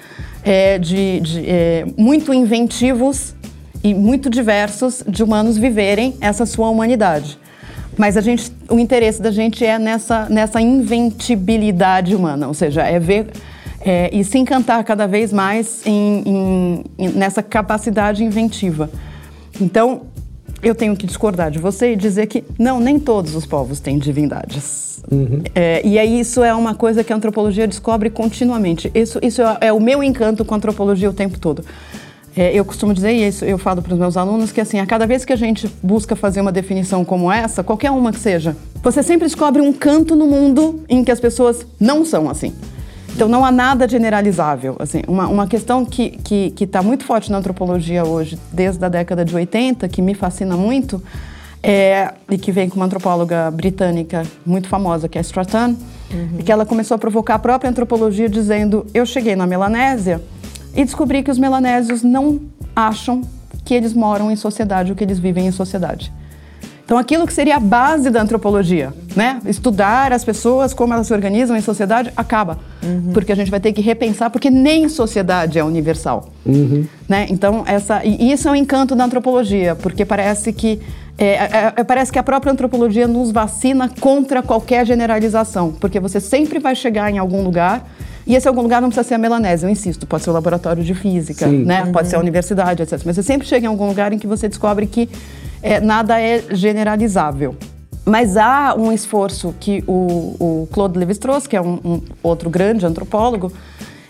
é, 0.42 0.78
de, 0.78 1.20
de 1.20 1.44
é, 1.46 1.86
muito 1.96 2.32
inventivos 2.32 3.34
e 3.82 3.94
muito 3.94 4.30
diversos 4.30 5.02
de 5.06 5.22
humanos 5.22 5.58
viverem 5.58 6.16
essa 6.20 6.46
sua 6.46 6.68
humanidade. 6.68 7.38
Mas 7.96 8.16
a 8.16 8.20
gente, 8.20 8.52
o 8.68 8.78
interesse 8.78 9.20
da 9.20 9.30
gente 9.30 9.64
é 9.64 9.78
nessa, 9.78 10.28
nessa 10.28 10.60
inventibilidade 10.60 12.14
humana, 12.14 12.46
ou 12.46 12.54
seja, 12.54 12.82
é 12.82 12.98
ver 12.98 13.26
é, 13.80 14.08
e 14.12 14.22
se 14.24 14.38
encantar 14.38 14.82
cada 14.84 15.06
vez 15.06 15.32
mais 15.32 15.84
em, 15.86 16.84
em, 16.98 17.08
nessa 17.08 17.42
capacidade 17.42 18.22
inventiva. 18.24 18.90
Então, 19.60 20.02
eu 20.62 20.74
tenho 20.74 20.96
que 20.96 21.06
discordar 21.06 21.50
de 21.50 21.58
você 21.58 21.92
e 21.92 21.96
dizer 21.96 22.26
que 22.26 22.44
não, 22.58 22.80
nem 22.80 22.98
todos 22.98 23.34
os 23.34 23.46
povos 23.46 23.80
têm 23.80 23.98
divindades. 23.98 25.02
Uhum. 25.10 25.42
É, 25.54 25.80
e 25.86 25.98
aí 25.98 26.20
isso 26.20 26.42
é 26.42 26.52
uma 26.52 26.74
coisa 26.74 27.02
que 27.02 27.12
a 27.12 27.16
antropologia 27.16 27.66
descobre 27.66 28.10
continuamente. 28.10 28.90
Isso, 28.94 29.18
isso 29.22 29.42
é, 29.42 29.58
é 29.62 29.72
o 29.72 29.80
meu 29.80 30.02
encanto 30.02 30.44
com 30.44 30.54
a 30.54 30.56
antropologia 30.56 31.08
o 31.08 31.12
tempo 31.12 31.38
todo. 31.38 31.64
É, 32.36 32.52
eu 32.54 32.64
costumo 32.64 32.94
dizer, 32.94 33.12
e 33.12 33.26
isso 33.26 33.44
eu 33.44 33.58
falo 33.58 33.82
para 33.82 33.92
os 33.92 33.98
meus 33.98 34.16
alunos, 34.16 34.52
que 34.52 34.60
assim, 34.60 34.78
a 34.78 34.86
cada 34.86 35.06
vez 35.06 35.24
que 35.24 35.32
a 35.32 35.36
gente 35.36 35.68
busca 35.82 36.14
fazer 36.14 36.40
uma 36.40 36.52
definição 36.52 37.04
como 37.04 37.32
essa, 37.32 37.64
qualquer 37.64 37.90
uma 37.90 38.12
que 38.12 38.20
seja, 38.20 38.56
você 38.82 39.02
sempre 39.02 39.26
descobre 39.26 39.60
um 39.60 39.72
canto 39.72 40.14
no 40.14 40.26
mundo 40.26 40.84
em 40.88 41.02
que 41.02 41.10
as 41.10 41.18
pessoas 41.18 41.66
não 41.80 42.04
são 42.04 42.30
assim. 42.30 42.52
Então 43.18 43.28
não 43.28 43.44
há 43.44 43.50
nada 43.50 43.88
generalizável. 43.88 44.76
Assim, 44.78 45.02
uma, 45.08 45.26
uma 45.26 45.46
questão 45.48 45.84
que 45.84 46.04
está 46.04 46.22
que, 46.22 46.50
que 46.52 46.66
tá 46.68 46.84
muito 46.84 47.02
forte 47.02 47.32
na 47.32 47.38
antropologia 47.38 48.04
hoje, 48.04 48.38
desde 48.52 48.84
a 48.84 48.88
década 48.88 49.24
de 49.24 49.34
80, 49.34 49.88
que 49.88 50.00
me 50.00 50.14
fascina 50.14 50.56
muito, 50.56 51.02
é, 51.60 52.14
e 52.30 52.38
que 52.38 52.52
vem 52.52 52.68
com 52.68 52.76
uma 52.76 52.86
antropóloga 52.86 53.50
britânica 53.50 54.22
muito 54.46 54.68
famosa, 54.68 55.08
que 55.08 55.18
é 55.18 55.20
Stratton, 55.20 55.74
uhum. 56.12 56.36
e 56.38 56.44
que 56.44 56.52
ela 56.52 56.64
começou 56.64 56.94
a 56.94 56.98
provocar 56.98 57.34
a 57.34 57.38
própria 57.40 57.68
antropologia 57.68 58.28
dizendo: 58.28 58.86
eu 58.94 59.04
cheguei 59.04 59.34
na 59.34 59.48
Melanésia 59.48 60.22
e 60.72 60.84
descobri 60.84 61.24
que 61.24 61.30
os 61.32 61.40
melanésios 61.40 62.04
não 62.04 62.40
acham 62.76 63.22
que 63.64 63.74
eles 63.74 63.94
moram 63.94 64.30
em 64.30 64.36
sociedade 64.36 64.92
ou 64.92 64.96
que 64.96 65.02
eles 65.02 65.18
vivem 65.18 65.48
em 65.48 65.50
sociedade. 65.50 66.12
Então, 66.88 66.96
aquilo 66.96 67.26
que 67.26 67.34
seria 67.34 67.56
a 67.56 67.60
base 67.60 68.08
da 68.08 68.22
antropologia, 68.22 68.94
né? 69.14 69.42
Estudar 69.44 70.10
as 70.10 70.24
pessoas, 70.24 70.72
como 70.72 70.94
elas 70.94 71.06
se 71.06 71.12
organizam 71.12 71.54
em 71.54 71.60
sociedade, 71.60 72.10
acaba. 72.16 72.58
Uhum. 72.82 73.12
Porque 73.12 73.30
a 73.30 73.34
gente 73.34 73.50
vai 73.50 73.60
ter 73.60 73.74
que 73.74 73.82
repensar, 73.82 74.30
porque 74.30 74.48
nem 74.48 74.88
sociedade 74.88 75.58
é 75.58 75.62
universal. 75.62 76.30
Uhum. 76.46 76.86
Né? 77.06 77.26
Então, 77.28 77.62
essa, 77.66 78.02
e 78.06 78.32
isso 78.32 78.48
é 78.48 78.52
um 78.52 78.54
encanto 78.54 78.94
da 78.94 79.04
antropologia, 79.04 79.74
porque 79.74 80.06
parece 80.06 80.50
que, 80.50 80.80
é, 81.18 81.26
é, 81.26 81.72
é, 81.76 81.84
parece 81.84 82.10
que 82.10 82.18
a 82.18 82.22
própria 82.22 82.54
antropologia 82.54 83.06
nos 83.06 83.32
vacina 83.32 83.90
contra 84.00 84.42
qualquer 84.42 84.86
generalização, 84.86 85.72
porque 85.78 86.00
você 86.00 86.20
sempre 86.20 86.58
vai 86.58 86.74
chegar 86.74 87.10
em 87.10 87.18
algum 87.18 87.42
lugar 87.42 87.86
e 88.26 88.34
esse 88.34 88.48
algum 88.48 88.62
lugar 88.62 88.80
não 88.80 88.88
precisa 88.88 89.08
ser 89.08 89.14
a 89.14 89.18
Melanésia, 89.18 89.66
eu 89.66 89.70
insisto, 89.70 90.06
pode 90.06 90.22
ser 90.22 90.30
o 90.30 90.32
laboratório 90.34 90.82
de 90.82 90.94
física, 90.94 91.46
né? 91.46 91.84
Uhum. 91.84 91.92
Pode 91.92 92.08
ser 92.08 92.16
a 92.16 92.18
universidade, 92.18 92.82
etc. 92.82 93.00
Mas 93.04 93.16
você 93.16 93.22
sempre 93.22 93.46
chega 93.46 93.66
em 93.66 93.68
algum 93.68 93.86
lugar 93.86 94.12
em 94.12 94.18
que 94.18 94.26
você 94.26 94.48
descobre 94.48 94.86
que 94.86 95.08
é, 95.62 95.80
nada 95.80 96.20
é 96.20 96.42
generalizável. 96.50 97.56
mas 98.06 98.36
há 98.36 98.74
um 98.74 98.90
esforço 98.90 99.54
que 99.60 99.84
o, 99.86 100.36
o 100.40 100.68
Claude 100.72 100.98
Lévi-Strauss, 100.98 101.46
que 101.46 101.56
é 101.56 101.60
um, 101.60 101.78
um, 101.84 102.02
outro 102.22 102.48
grande 102.48 102.86
antropólogo, 102.86 103.52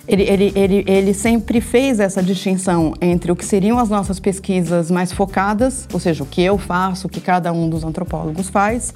ele, 0.06 0.22
ele, 0.22 0.52
ele, 0.54 0.84
ele 0.86 1.12
sempre 1.12 1.60
fez 1.60 2.00
essa 2.00 2.22
distinção 2.22 2.94
entre 3.00 3.30
o 3.30 3.36
que 3.36 3.44
seriam 3.44 3.78
as 3.78 3.90
nossas 3.90 4.18
pesquisas 4.18 4.90
mais 4.90 5.12
focadas, 5.12 5.86
ou 5.92 6.00
seja, 6.00 6.22
o 6.22 6.26
que 6.26 6.40
eu 6.40 6.56
faço, 6.56 7.08
o 7.08 7.10
que 7.10 7.20
cada 7.20 7.52
um 7.52 7.68
dos 7.68 7.84
antropólogos 7.84 8.48
faz, 8.48 8.94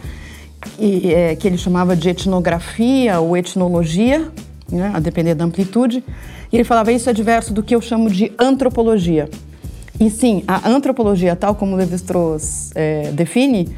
e, 0.79 1.13
é, 1.13 1.37
que 1.37 1.47
ele 1.47 1.59
chamava 1.59 1.95
de 1.95 2.09
etnografia 2.09 3.21
ou 3.21 3.37
etnologia, 3.37 4.31
né, 4.71 4.91
a 4.95 5.01
depender 5.01 5.35
da 5.35 5.45
amplitude. 5.45 6.03
E 6.51 6.57
ele 6.57 6.65
falava 6.65 6.93
isso 6.93 7.11
é 7.11 7.13
diverso 7.13 7.53
do 7.53 7.63
que 7.63 7.75
eu 7.75 7.81
chamo 7.81 8.09
de 8.09 8.33
antropologia. 8.39 9.29
E 10.03 10.11
sim, 10.11 10.43
a 10.49 10.69
antropologia, 10.69 11.37
tal 11.37 11.55
como 11.55 11.77
Levi-Strauss 11.77 12.73
é, 12.75 13.13
define, 13.13 13.69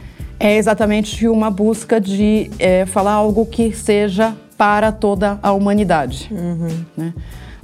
é 0.40 0.56
exatamente 0.56 1.28
uma 1.28 1.50
busca 1.50 2.00
de 2.00 2.50
é, 2.58 2.86
falar 2.86 3.12
algo 3.12 3.44
que 3.44 3.74
seja 3.74 4.34
para 4.56 4.90
toda 4.90 5.38
a 5.42 5.52
humanidade. 5.52 6.30
Uhum. 6.32 6.82
Né? 6.96 7.12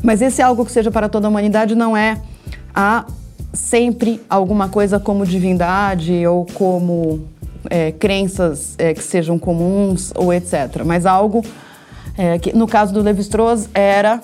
Mas 0.03 0.21
esse 0.21 0.43
algo 0.43 0.67
que 0.67 0.73
seja 0.73 0.91
para 0.91 1.09
toda 1.09 1.27
a 1.27 1.31
humanidade 1.31 1.75
não 1.75 1.97
é 1.97 2.21
a 2.75 3.07
sempre 3.51 4.21
alguma 4.29 4.69
coisa 4.69 5.01
como 5.01 5.25
divindade 5.25 6.27
ou 6.27 6.45
como 6.53 7.27
é, 7.71 7.93
crenças 7.93 8.75
é, 8.77 8.93
que 8.93 9.03
sejam 9.03 9.39
comuns 9.39 10.13
ou 10.15 10.35
etc. 10.35 10.83
Mas 10.85 11.07
algo 11.07 11.43
é, 12.15 12.39
que, 12.39 12.55
no 12.55 12.69
caso 12.69 12.93
do 12.93 13.01
Levi-Strauss, 13.01 13.71
era, 13.73 14.21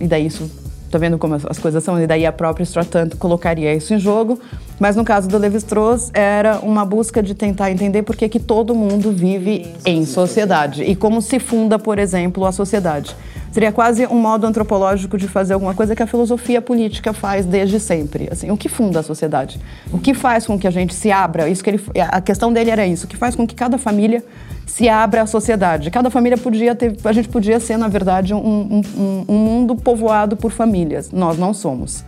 e 0.00 0.08
daí 0.08 0.26
isso 0.26 0.50
Tá 0.90 0.98
vendo 0.98 1.18
como 1.18 1.34
as 1.34 1.58
coisas 1.58 1.82
são? 1.84 2.00
E 2.00 2.06
daí 2.06 2.24
a 2.24 2.32
própria 2.32 2.64
Strattant 2.64 3.16
colocaria 3.16 3.74
isso 3.74 3.92
em 3.92 3.98
jogo. 3.98 4.40
Mas 4.78 4.94
no 4.94 5.04
caso 5.04 5.28
do 5.28 5.36
Levi-Strauss, 5.36 6.10
era 6.14 6.60
uma 6.60 6.84
busca 6.84 7.22
de 7.22 7.34
tentar 7.34 7.70
entender 7.70 8.02
por 8.02 8.14
que, 8.14 8.28
que 8.28 8.38
todo 8.38 8.74
mundo 8.74 9.10
vive 9.10 9.66
em 9.84 10.04
sociedade. 10.06 10.84
E 10.84 10.94
como 10.94 11.20
se 11.20 11.38
funda, 11.38 11.78
por 11.78 11.98
exemplo, 11.98 12.44
a 12.44 12.52
sociedade. 12.52 13.14
Seria 13.50 13.72
quase 13.72 14.06
um 14.06 14.20
modo 14.20 14.46
antropológico 14.46 15.16
de 15.16 15.26
fazer 15.26 15.54
alguma 15.54 15.74
coisa 15.74 15.96
que 15.96 16.02
a 16.02 16.06
filosofia 16.06 16.60
política 16.60 17.12
faz 17.12 17.46
desde 17.46 17.80
sempre. 17.80 18.28
Assim, 18.30 18.50
o 18.50 18.56
que 18.56 18.68
funda 18.68 19.00
a 19.00 19.02
sociedade? 19.02 19.58
O 19.90 19.98
que 19.98 20.14
faz 20.14 20.46
com 20.46 20.58
que 20.58 20.66
a 20.66 20.70
gente 20.70 20.94
se 20.94 21.10
abra? 21.10 21.48
Isso 21.48 21.64
que 21.64 21.70
ele, 21.70 21.82
a 22.10 22.20
questão 22.20 22.52
dele 22.52 22.70
era 22.70 22.86
isso. 22.86 23.06
O 23.06 23.08
que 23.08 23.16
faz 23.16 23.34
com 23.34 23.46
que 23.46 23.54
cada 23.54 23.78
família 23.78 24.22
se 24.66 24.88
abre 24.88 25.18
à 25.18 25.26
sociedade. 25.26 25.90
Cada 25.90 26.10
família 26.10 26.36
podia 26.36 26.74
ter, 26.74 26.94
a 27.02 27.12
gente 27.12 27.28
podia 27.28 27.58
ser, 27.58 27.78
na 27.78 27.88
verdade, 27.88 28.34
um, 28.34 28.38
um, 28.38 29.24
um 29.26 29.36
mundo 29.36 29.74
povoado 29.74 30.36
por 30.36 30.52
famílias. 30.52 31.10
Nós 31.10 31.38
não 31.38 31.54
somos. 31.54 32.04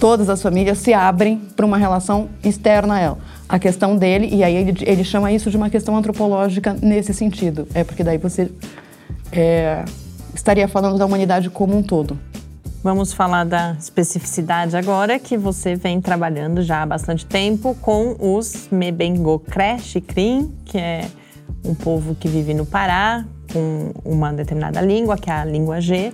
Todas 0.00 0.28
as 0.28 0.40
famílias 0.40 0.78
se 0.78 0.94
abrem 0.94 1.38
para 1.56 1.66
uma 1.66 1.76
relação 1.76 2.28
externa 2.44 2.94
a 2.94 3.00
ela. 3.00 3.18
A 3.48 3.58
questão 3.58 3.96
dele, 3.96 4.28
e 4.32 4.44
aí 4.44 4.54
ele, 4.54 4.74
ele 4.82 5.04
chama 5.04 5.32
isso 5.32 5.50
de 5.50 5.56
uma 5.56 5.68
questão 5.68 5.96
antropológica 5.96 6.76
nesse 6.80 7.12
sentido. 7.12 7.66
É 7.74 7.82
porque 7.82 8.04
daí 8.04 8.18
você 8.18 8.50
é, 9.32 9.84
estaria 10.34 10.68
falando 10.68 10.98
da 10.98 11.06
humanidade 11.06 11.50
como 11.50 11.76
um 11.76 11.82
todo. 11.82 12.18
Vamos 12.82 13.12
falar 13.12 13.44
da 13.44 13.72
especificidade 13.72 14.76
agora, 14.76 15.18
que 15.18 15.36
você 15.36 15.74
vem 15.74 16.00
trabalhando 16.00 16.62
já 16.62 16.82
há 16.82 16.86
bastante 16.86 17.26
tempo 17.26 17.74
com 17.82 18.14
os 18.20 18.68
Mebengokre 18.70 19.80
Chikrin, 19.80 20.54
que 20.64 20.78
é 20.78 21.08
um 21.64 21.74
povo 21.74 22.14
que 22.14 22.28
vive 22.28 22.54
no 22.54 22.64
Pará, 22.64 23.24
com 23.52 23.90
uma 24.04 24.32
determinada 24.32 24.80
língua, 24.80 25.16
que 25.16 25.28
é 25.28 25.34
a 25.34 25.44
língua 25.44 25.80
G. 25.80 26.12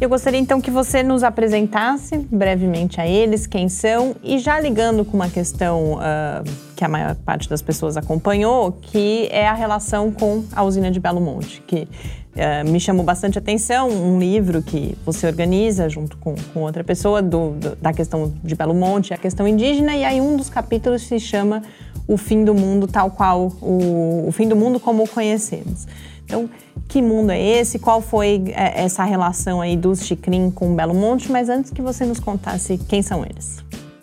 Eu 0.00 0.08
gostaria 0.08 0.40
então 0.40 0.60
que 0.60 0.72
você 0.72 1.04
nos 1.04 1.22
apresentasse 1.22 2.18
brevemente 2.18 3.00
a 3.00 3.06
eles, 3.06 3.46
quem 3.46 3.68
são, 3.68 4.16
e 4.24 4.38
já 4.40 4.58
ligando 4.58 5.04
com 5.04 5.16
uma 5.16 5.30
questão 5.30 5.94
uh, 5.94 6.44
que 6.74 6.84
a 6.84 6.88
maior 6.88 7.14
parte 7.14 7.48
das 7.48 7.62
pessoas 7.62 7.96
acompanhou, 7.96 8.72
que 8.72 9.28
é 9.30 9.46
a 9.46 9.54
relação 9.54 10.10
com 10.10 10.44
a 10.52 10.64
usina 10.64 10.90
de 10.90 10.98
Belo 10.98 11.20
Monte, 11.20 11.62
que 11.64 11.86
uh, 12.34 12.68
me 12.68 12.80
chamou 12.80 13.04
bastante 13.04 13.38
atenção, 13.38 13.88
um 13.88 14.18
livro 14.18 14.60
que 14.62 14.98
você 15.06 15.28
organiza 15.28 15.88
junto 15.88 16.16
com, 16.16 16.34
com 16.52 16.62
outra 16.62 16.82
pessoa 16.82 17.22
do, 17.22 17.50
do, 17.50 17.76
da 17.76 17.92
questão 17.92 18.32
de 18.42 18.56
Belo 18.56 18.74
Monte, 18.74 19.14
a 19.14 19.16
questão 19.16 19.46
indígena, 19.46 19.94
e 19.94 20.04
aí 20.04 20.20
um 20.20 20.36
dos 20.36 20.50
capítulos 20.50 21.02
se 21.02 21.20
chama 21.20 21.62
o 22.08 22.16
fim 22.16 22.44
do 22.44 22.52
mundo 22.52 22.88
tal 22.88 23.12
qual 23.12 23.52
o, 23.62 24.26
o 24.26 24.32
fim 24.32 24.48
do 24.48 24.56
mundo 24.56 24.80
como 24.80 25.04
o 25.04 25.08
conhecemos. 25.08 25.86
Então, 26.24 26.48
que 26.88 27.00
mundo 27.02 27.30
é 27.30 27.40
esse? 27.40 27.78
Qual 27.78 28.00
foi 28.00 28.44
é, 28.48 28.84
essa 28.84 29.04
relação 29.04 29.60
aí 29.60 29.76
dos 29.76 30.04
Chicrim 30.04 30.50
com 30.50 30.74
Belo 30.74 30.94
Monte? 30.94 31.30
Mas 31.30 31.48
antes 31.48 31.70
que 31.70 31.82
você 31.82 32.04
nos 32.04 32.20
contasse 32.20 32.78
quem 32.88 33.02
são 33.02 33.24
eles. 33.24 33.62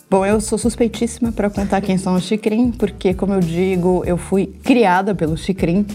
Bom, 0.09 0.25
eu 0.25 0.41
sou 0.41 0.57
suspeitíssima 0.57 1.31
para 1.31 1.49
contar 1.49 1.79
quem 1.81 1.97
são 1.97 2.15
os 2.15 2.23
Chicrim, 2.23 2.71
porque, 2.71 3.13
como 3.13 3.33
eu 3.33 3.39
digo, 3.39 4.03
eu 4.05 4.17
fui 4.17 4.45
criada 4.45 5.15
pelos 5.15 5.41
Chicrim, 5.41 5.85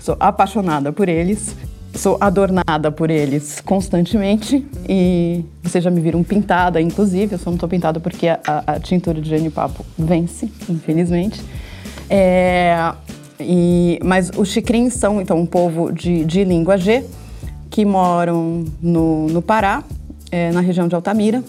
sou 0.00 0.16
apaixonada 0.18 0.92
por 0.92 1.08
eles 1.08 1.54
sou 1.94 2.16
adornada 2.20 2.92
por 2.92 3.10
eles 3.10 3.60
constantemente 3.60 4.64
e 4.88 5.44
vocês 5.62 5.82
já 5.82 5.90
me 5.90 6.00
viram 6.00 6.22
pintada, 6.22 6.80
inclusive. 6.80 7.34
Eu 7.34 7.38
só 7.38 7.50
não 7.50 7.54
estou 7.56 7.68
pintada 7.68 7.98
porque 7.98 8.28
a, 8.28 8.40
a, 8.46 8.80
tintura 8.80 9.20
de 9.20 9.28
genipapo 9.28 9.84
vence, 9.98 10.50
infelizmente. 10.68 11.42
É, 12.08 12.92
e, 13.40 13.98
mas 14.04 14.30
os 14.36 14.48
chicrins 14.48 14.94
são, 14.94 15.20
então, 15.20 15.38
um 15.38 15.46
povo 15.46 15.92
de, 15.92 16.24
de 16.24 16.44
língua 16.44 16.76
G 16.76 17.04
que 17.70 17.84
moram 17.84 18.64
no, 18.80 19.28
no 19.28 19.42
Pará, 19.42 19.84
é, 20.30 20.50
na 20.50 20.60
região 20.60 20.88
de 20.88 20.94
Altamira. 20.94 21.42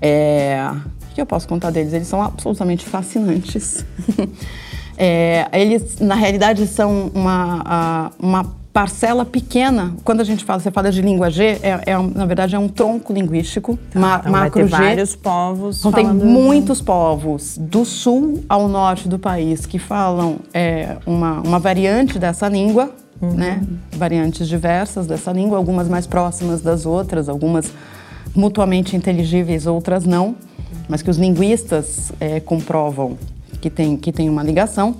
É, 0.00 0.68
o 1.10 1.14
que 1.14 1.20
eu 1.20 1.26
posso 1.26 1.48
contar 1.48 1.70
deles? 1.70 1.92
Eles 1.92 2.08
são 2.08 2.20
absolutamente 2.20 2.84
fascinantes. 2.84 3.84
é, 4.96 5.48
eles, 5.52 5.98
na 5.98 6.14
realidade, 6.14 6.66
são 6.66 7.10
uma, 7.14 8.12
uma 8.18 8.54
parcela 8.76 9.24
pequena, 9.24 9.94
quando 10.04 10.20
a 10.20 10.24
gente 10.24 10.44
fala, 10.44 10.60
você 10.60 10.70
fala 10.70 10.92
de 10.92 11.00
língua 11.00 11.30
G, 11.30 11.58
é, 11.62 11.80
é 11.86 11.96
na 12.14 12.26
verdade 12.26 12.54
é 12.54 12.58
um 12.58 12.68
tronco 12.68 13.10
linguístico, 13.10 13.78
tá, 13.90 13.98
ma, 13.98 14.18
então 14.20 14.32
macro 14.32 14.60
vai 14.66 14.68
ter 14.68 14.68
G. 14.68 14.82
vários 14.82 15.16
povos. 15.16 15.78
Então 15.78 15.92
tem 15.92 16.06
muitos 16.06 16.82
povos 16.82 17.56
do 17.58 17.86
sul 17.86 18.44
ao 18.46 18.68
norte 18.68 19.08
do 19.08 19.18
país 19.18 19.64
que 19.64 19.78
falam 19.78 20.36
é, 20.52 20.98
uma, 21.06 21.40
uma 21.40 21.58
variante 21.58 22.18
dessa 22.18 22.50
língua, 22.50 22.90
uhum. 23.18 23.32
né? 23.32 23.62
Variantes 23.92 24.46
diversas 24.46 25.06
dessa 25.06 25.32
língua, 25.32 25.56
algumas 25.56 25.88
mais 25.88 26.06
próximas 26.06 26.60
das 26.60 26.84
outras, 26.84 27.30
algumas 27.30 27.72
mutuamente 28.34 28.94
inteligíveis, 28.94 29.66
outras 29.66 30.04
não, 30.04 30.36
mas 30.86 31.00
que 31.00 31.08
os 31.08 31.16
linguistas 31.16 32.12
é, 32.20 32.40
comprovam 32.40 33.16
que 33.58 33.70
tem, 33.70 33.96
que 33.96 34.12
tem 34.12 34.28
uma 34.28 34.42
ligação. 34.42 34.96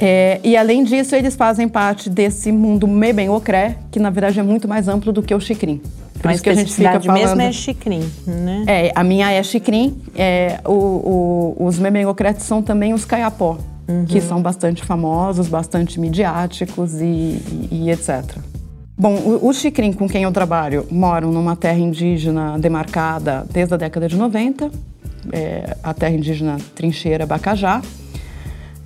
É, 0.00 0.40
e 0.42 0.56
além 0.56 0.84
disso, 0.84 1.14
eles 1.14 1.36
fazem 1.36 1.68
parte 1.68 2.08
desse 2.10 2.50
mundo 2.50 2.88
Meben 2.88 3.28
Ocré, 3.28 3.76
que 3.90 3.98
na 3.98 4.10
verdade 4.10 4.40
é 4.40 4.42
muito 4.42 4.66
mais 4.66 4.88
amplo 4.88 5.12
do 5.12 5.22
que 5.22 5.34
o 5.34 5.40
Chicrim. 5.40 5.80
Por 6.20 6.30
isso 6.30 6.42
que 6.42 6.50
a 6.50 6.54
gente 6.54 6.72
fica 6.72 7.00
falando. 7.00 7.20
mesmo 7.20 7.40
é 7.40 7.52
Chicrim, 7.52 8.10
né? 8.26 8.64
É, 8.66 8.92
a 8.94 9.02
minha 9.02 9.30
é 9.30 9.42
Chicrim. 9.42 10.00
É, 10.14 10.60
o, 10.64 11.56
o, 11.58 11.66
os 11.66 11.78
Meben 11.78 12.06
Ocré 12.06 12.34
são 12.34 12.62
também 12.62 12.94
os 12.94 13.04
Caiapó, 13.04 13.58
uhum. 13.88 14.04
que 14.04 14.20
são 14.20 14.40
bastante 14.40 14.84
famosos, 14.84 15.48
bastante 15.48 15.98
midiáticos 15.98 17.00
e, 17.00 17.04
e, 17.04 17.68
e 17.72 17.90
etc. 17.90 18.38
Bom, 18.96 19.40
os 19.42 19.56
Chicrim 19.56 19.92
com 19.92 20.08
quem 20.08 20.22
eu 20.22 20.30
trabalho 20.30 20.86
moram 20.90 21.32
numa 21.32 21.56
terra 21.56 21.78
indígena 21.78 22.56
demarcada 22.58 23.44
desde 23.50 23.74
a 23.74 23.76
década 23.76 24.06
de 24.06 24.16
90, 24.16 24.70
é, 25.32 25.76
a 25.82 25.92
terra 25.92 26.14
indígena 26.14 26.56
Trincheira 26.74 27.26
Bacajá. 27.26 27.82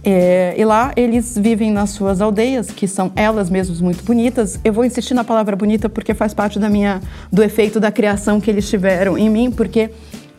É, 0.08 0.54
e 0.56 0.64
lá 0.64 0.92
eles 0.94 1.36
vivem 1.36 1.72
nas 1.72 1.90
suas 1.90 2.20
aldeias, 2.20 2.70
que 2.70 2.86
são 2.86 3.10
elas 3.16 3.50
mesmas 3.50 3.80
muito 3.80 4.04
bonitas. 4.04 4.56
Eu 4.62 4.72
vou 4.72 4.84
insistir 4.84 5.14
na 5.14 5.24
palavra 5.24 5.56
bonita 5.56 5.88
porque 5.88 6.14
faz 6.14 6.32
parte 6.32 6.60
da 6.60 6.70
minha, 6.70 7.02
do 7.32 7.42
efeito 7.42 7.80
da 7.80 7.90
criação 7.90 8.40
que 8.40 8.48
eles 8.48 8.70
tiveram 8.70 9.18
em 9.18 9.28
mim, 9.28 9.50
porque 9.50 9.90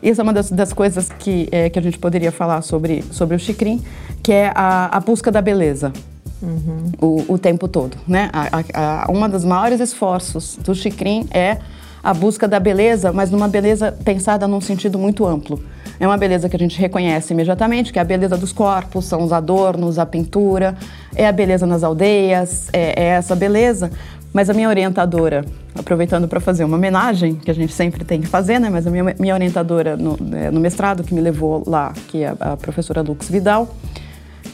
isso 0.02 0.22
é 0.22 0.24
uma 0.24 0.32
das, 0.32 0.50
das 0.50 0.72
coisas 0.72 1.10
que, 1.10 1.50
é, 1.52 1.68
que 1.68 1.78
a 1.78 1.82
gente 1.82 1.98
poderia 1.98 2.32
falar 2.32 2.62
sobre, 2.62 3.04
sobre 3.10 3.36
o 3.36 3.38
Chicrim, 3.38 3.82
que 4.22 4.32
é 4.32 4.50
a, 4.54 4.96
a 4.96 5.00
busca 5.00 5.30
da 5.30 5.42
beleza. 5.42 5.92
Uhum. 6.40 6.92
O, 6.98 7.34
o, 7.34 7.38
tempo 7.38 7.68
todo, 7.68 7.98
né? 8.06 8.30
A, 8.32 9.04
a, 9.04 9.12
uma 9.12 9.28
dos 9.28 9.44
maiores 9.44 9.80
esforços 9.80 10.56
do 10.56 10.74
Chicrim 10.74 11.26
é 11.30 11.58
a 12.02 12.14
busca 12.14 12.48
da 12.48 12.58
beleza, 12.58 13.12
mas 13.12 13.30
numa 13.30 13.48
beleza 13.48 13.92
pensada 14.02 14.48
num 14.48 14.62
sentido 14.62 14.98
muito 14.98 15.26
amplo. 15.26 15.62
É 16.00 16.06
uma 16.06 16.16
beleza 16.16 16.48
que 16.48 16.54
a 16.54 16.58
gente 16.58 16.78
reconhece 16.78 17.32
imediatamente, 17.32 17.92
que 17.92 17.98
é 17.98 18.02
a 18.02 18.04
beleza 18.04 18.36
dos 18.36 18.52
corpos, 18.52 19.04
são 19.04 19.24
os 19.24 19.32
adornos, 19.32 19.98
a 19.98 20.06
pintura, 20.06 20.76
é 21.14 21.26
a 21.26 21.32
beleza 21.32 21.66
nas 21.66 21.82
aldeias, 21.82 22.68
é, 22.72 23.02
é 23.02 23.04
essa 23.08 23.34
beleza. 23.34 23.90
Mas 24.32 24.48
a 24.48 24.54
minha 24.54 24.68
orientadora, 24.68 25.44
aproveitando 25.76 26.28
para 26.28 26.38
fazer 26.38 26.62
uma 26.62 26.76
homenagem, 26.76 27.34
que 27.34 27.50
a 27.50 27.54
gente 27.54 27.72
sempre 27.72 28.04
tem 28.04 28.20
que 28.20 28.28
fazer, 28.28 28.60
né? 28.60 28.70
Mas 28.70 28.86
a 28.86 28.90
minha, 28.90 29.16
minha 29.18 29.34
orientadora 29.34 29.96
no, 29.96 30.16
é, 30.36 30.50
no 30.50 30.60
mestrado 30.60 31.02
que 31.02 31.12
me 31.12 31.20
levou 31.20 31.64
lá, 31.66 31.92
que 32.08 32.22
é 32.22 32.34
a, 32.38 32.56
professora 32.56 33.02
Lux 33.02 33.28
Vidal, 33.28 33.68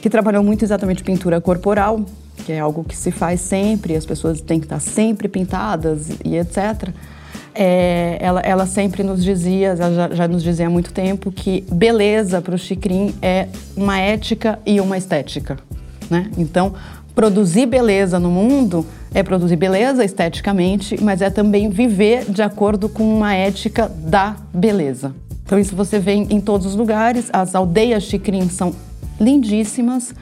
que 0.01 0.09
trabalhou 0.09 0.43
muito 0.43 0.65
exatamente 0.65 1.03
pintura 1.03 1.41
corporal, 1.41 2.01
que 2.47 2.53
é 2.53 2.61
algo 2.61 2.85
que 2.85 2.97
se 2.97 3.11
faz 3.11 3.41
sempre, 3.41 3.97
as 3.97 4.07
pessoas 4.07 4.41
têm 4.41 4.61
que 4.61 4.67
estar 4.67 4.81
sempre 4.81 5.29
pintadas 5.29 6.09
e 6.25 6.37
etc 6.37 6.89
é, 7.55 8.19
ela, 8.21 8.41
ela, 8.41 8.67
sempre 8.67 9.03
nos 9.03 9.23
dizia, 9.23 9.69
ela 9.69 9.95
já, 9.95 10.15
já, 10.15 10.29
nos 10.29 10.43
dizia 10.43 10.67
há 10.67 10.71
muito 10.71 10.93
tempo, 10.93 11.31
que 11.31 11.65
beleza 11.73 12.41
para 12.41 12.55
o 12.55 12.59
Chicrim 12.59 13.15
é 13.23 13.49
uma 13.77 13.99
ética 13.99 14.59
e 14.67 14.81
uma 14.81 14.99
estética. 14.99 15.57
né? 16.11 16.31
Então, 16.37 16.75
produzir 17.15 17.67
beleza 17.67 18.19
no 18.19 18.31
mundo 18.31 18.87
é 19.15 19.23
produzir 19.23 19.57
beleza 19.57 20.05
esteticamente, 20.05 21.01
mas 21.01 21.23
é 21.23 21.31
também 21.31 21.71
viver 21.71 22.25
de 22.29 22.43
acordo 22.43 22.89
com 22.89 23.05
uma 23.05 23.33
ética 23.33 23.89
da 23.89 24.37
beleza. 24.53 25.15
Então 25.47 25.59
isso 25.59 25.77
você 25.77 25.99
vê 25.99 26.13
em, 26.13 26.41
todos 26.41 26.67
os 26.67 26.75
lugares. 26.75 27.29
As 27.33 27.55
aldeias 27.55 28.03
Chicrin 28.05 28.49
são 28.49 28.75
lindíssimas. 29.21 30.15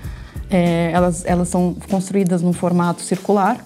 É, 0.50 0.90
elas, 0.92 1.24
elas 1.24 1.48
são 1.48 1.74
construídas 1.88 2.42
num 2.42 2.52
formato 2.52 3.00
circular. 3.00 3.64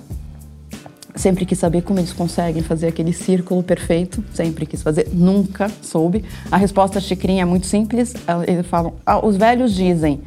Sempre 1.16 1.46
quis 1.46 1.58
saber 1.58 1.82
como 1.82 1.98
eles 1.98 2.12
conseguem 2.12 2.62
fazer 2.62 2.88
aquele 2.88 3.12
círculo 3.12 3.62
perfeito. 3.62 4.22
Sempre 4.32 4.66
quis 4.66 4.82
fazer, 4.82 5.08
nunca 5.12 5.68
soube. 5.82 6.24
A 6.50 6.56
resposta 6.56 7.00
Chicrin 7.00 7.40
é 7.40 7.44
muito 7.44 7.66
simples. 7.66 8.14
Eles 8.46 8.66
falam: 8.66 8.94
ah, 9.04 9.24
os 9.24 9.36
velhos 9.36 9.74
dizem 9.74 10.20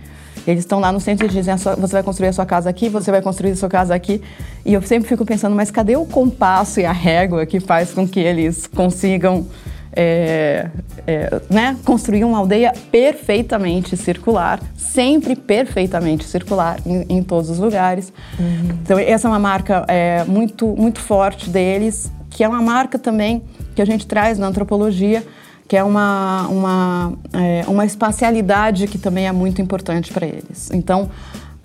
eles 0.48 0.62
estão 0.64 0.80
lá 0.80 0.92
no 0.92 1.00
centro 1.00 1.26
e 1.26 1.30
dizem: 1.30 1.56
você 1.56 1.94
vai 1.94 2.04
construir 2.04 2.30
a 2.30 2.34
sua 2.34 2.46
casa 2.46 2.70
aqui, 2.70 2.90
você 2.90 3.12
vai 3.12 3.22
construir 3.22 3.52
a 3.52 3.56
sua 3.56 3.70
casa 3.70 3.94
aqui. 3.94 4.22
E 4.66 4.74
eu 4.74 4.82
sempre 4.82 5.08
fico 5.08 5.26
pensando: 5.26 5.56
mas 5.56 5.70
cadê 5.70 5.96
o 5.96 6.06
compasso 6.06 6.80
e 6.80 6.86
a 6.86 6.92
régua 6.92 7.46
que 7.46 7.60
faz 7.60 7.92
com 7.94 8.08
que 8.08 8.20
eles 8.20 8.68
consigam 8.68 9.46
é, 9.94 10.70
é, 11.08 11.42
né, 11.50 11.78
construir 11.84 12.24
uma 12.24 12.38
aldeia 12.38 12.74
perfeitamente 12.92 13.98
circular, 13.98 14.60
sempre 14.76 15.36
perfeitamente 15.36 16.26
circular 16.26 16.80
em, 16.86 17.06
em 17.10 17.24
todos 17.24 17.50
os 17.50 17.60
lugares. 17.60 18.14
Uhum. 18.40 18.78
Então, 18.84 19.00
essa 19.00 19.28
é 19.28 19.32
uma 19.32 19.40
marca 19.40 19.86
é, 19.88 20.24
muito, 20.26 20.68
muito 20.68 21.00
forte 21.00 21.50
deles, 21.50 22.12
que 22.30 22.44
é 22.44 22.48
uma 22.48 22.62
marca 22.62 23.00
também 23.00 23.44
que 23.76 23.82
a 23.82 23.86
gente 23.86 24.06
traz 24.06 24.38
na 24.38 24.48
antropologia 24.48 25.24
que 25.70 25.78
é 25.78 25.84
uma, 25.84 26.48
uma, 26.48 27.14
é, 27.32 27.64
uma 27.68 27.86
espacialidade 27.86 28.88
que 28.88 28.98
também 28.98 29.28
é 29.28 29.32
muito 29.32 29.62
importante 29.62 30.12
para 30.12 30.26
eles. 30.26 30.72
Então, 30.74 31.12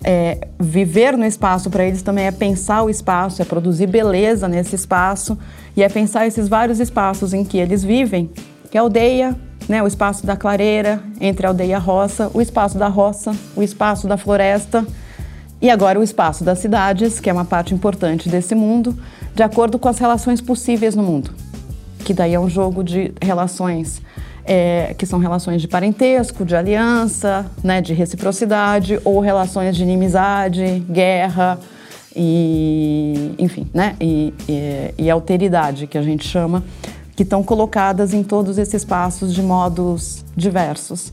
é, 0.05 0.47
viver 0.59 1.17
no 1.17 1.25
espaço 1.25 1.67
para 1.71 1.83
eles 1.83 2.03
também 2.03 2.25
é 2.25 2.31
pensar 2.31 2.83
o 2.83 2.89
espaço, 2.91 3.41
é 3.41 3.45
produzir 3.45 3.87
beleza 3.87 4.47
nesse 4.47 4.75
espaço 4.75 5.35
e 5.75 5.81
é 5.81 5.89
pensar 5.89 6.27
esses 6.27 6.47
vários 6.47 6.79
espaços 6.79 7.33
em 7.33 7.43
que 7.43 7.57
eles 7.57 7.83
vivem, 7.83 8.29
que 8.69 8.77
é 8.77 8.79
a 8.79 8.83
aldeia, 8.83 9.35
né, 9.67 9.81
o 9.81 9.87
espaço 9.87 10.23
da 10.23 10.37
clareira, 10.37 11.01
entre 11.19 11.47
a 11.47 11.49
aldeia 11.49 11.69
e 11.69 11.73
a 11.73 11.79
roça, 11.79 12.29
o 12.35 12.39
espaço 12.39 12.77
da 12.77 12.87
roça, 12.87 13.35
o 13.55 13.63
espaço 13.63 14.07
da 14.07 14.15
floresta 14.15 14.85
e 15.59 15.71
agora 15.71 15.99
o 15.99 16.03
espaço 16.03 16.43
das 16.43 16.59
cidades, 16.59 17.19
que 17.19 17.27
é 17.27 17.33
uma 17.33 17.45
parte 17.45 17.73
importante 17.73 18.29
desse 18.29 18.53
mundo, 18.53 18.95
de 19.33 19.41
acordo 19.41 19.79
com 19.79 19.89
as 19.89 19.97
relações 19.97 20.39
possíveis 20.39 20.95
no 20.95 21.01
mundo 21.01 21.33
que 22.05 22.13
daí 22.13 22.35
é 22.35 22.39
um 22.39 22.47
jogo 22.47 22.83
de 22.83 23.11
relações 23.19 23.99
é, 24.45 24.93
que 24.97 25.05
são 25.05 25.17
relações 25.19 25.61
de 25.61 25.67
parentesco, 25.67 26.45
de 26.45 26.55
aliança, 26.55 27.45
né, 27.63 27.81
de 27.81 27.93
reciprocidade, 27.93 28.99
ou 29.03 29.19
relações 29.19 29.75
de 29.75 29.83
inimizade, 29.83 30.83
guerra 30.89 31.59
e, 32.15 33.33
enfim, 33.39 33.67
né, 33.73 33.95
e, 33.99 34.33
e, 34.47 34.93
e 34.97 35.09
alteridade, 35.09 35.87
que 35.87 35.97
a 35.97 36.01
gente 36.01 36.27
chama, 36.27 36.63
que 37.15 37.23
estão 37.23 37.43
colocadas 37.43 38.13
em 38.13 38.23
todos 38.23 38.57
esses 38.57 38.75
espaços 38.75 39.33
de 39.33 39.41
modos 39.41 40.23
diversos. 40.35 41.11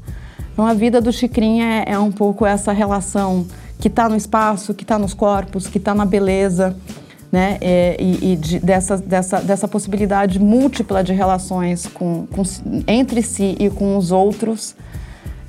Então, 0.53 0.67
a 0.67 0.75
vida 0.75 1.01
do 1.01 1.11
Chicrin 1.11 1.63
é, 1.63 1.85
é 1.87 1.99
um 1.99 2.13
pouco 2.13 2.45
essa 2.45 2.73
relação 2.73 3.47
que 3.79 3.89
está 3.89 4.09
no 4.09 4.15
espaço, 4.15 4.75
que 4.75 4.85
está 4.85 4.99
nos 4.99 5.15
corpos, 5.15 5.67
que 5.67 5.79
está 5.79 5.95
na 5.95 6.05
beleza, 6.05 6.77
né? 7.33 7.57
É, 7.63 7.97
e, 7.99 8.33
e 8.33 8.37
de, 8.37 8.59
dessa, 8.61 8.99
dessa, 8.99 9.41
dessa 9.41 9.67
possibilidade 9.67 10.39
múltipla 10.39 11.03
de 11.03 11.15
relações 11.15 11.87
com, 11.87 12.27
com, 12.27 12.43
entre 12.87 13.23
si 13.23 13.57
e 13.59 13.71
com 13.71 13.97
os 13.97 14.13
outros, 14.13 14.77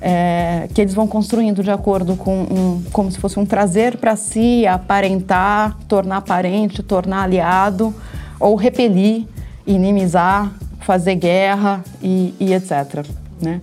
é, 0.00 0.66
que 0.72 0.80
eles 0.80 0.94
vão 0.94 1.06
construindo 1.06 1.62
de 1.62 1.70
acordo 1.70 2.16
com 2.16 2.42
um, 2.42 2.82
como 2.90 3.12
se 3.12 3.18
fosse 3.18 3.38
um 3.38 3.44
trazer 3.44 3.98
para 3.98 4.16
si, 4.16 4.66
aparentar, 4.66 5.76
tornar 5.86 6.22
parente, 6.22 6.82
tornar 6.82 7.24
aliado, 7.24 7.94
ou 8.40 8.56
repelir, 8.56 9.26
inimizar, 9.66 10.52
fazer 10.80 11.16
guerra 11.16 11.84
e, 12.02 12.34
e 12.40 12.54
etc. 12.54 13.06
Né? 13.40 13.60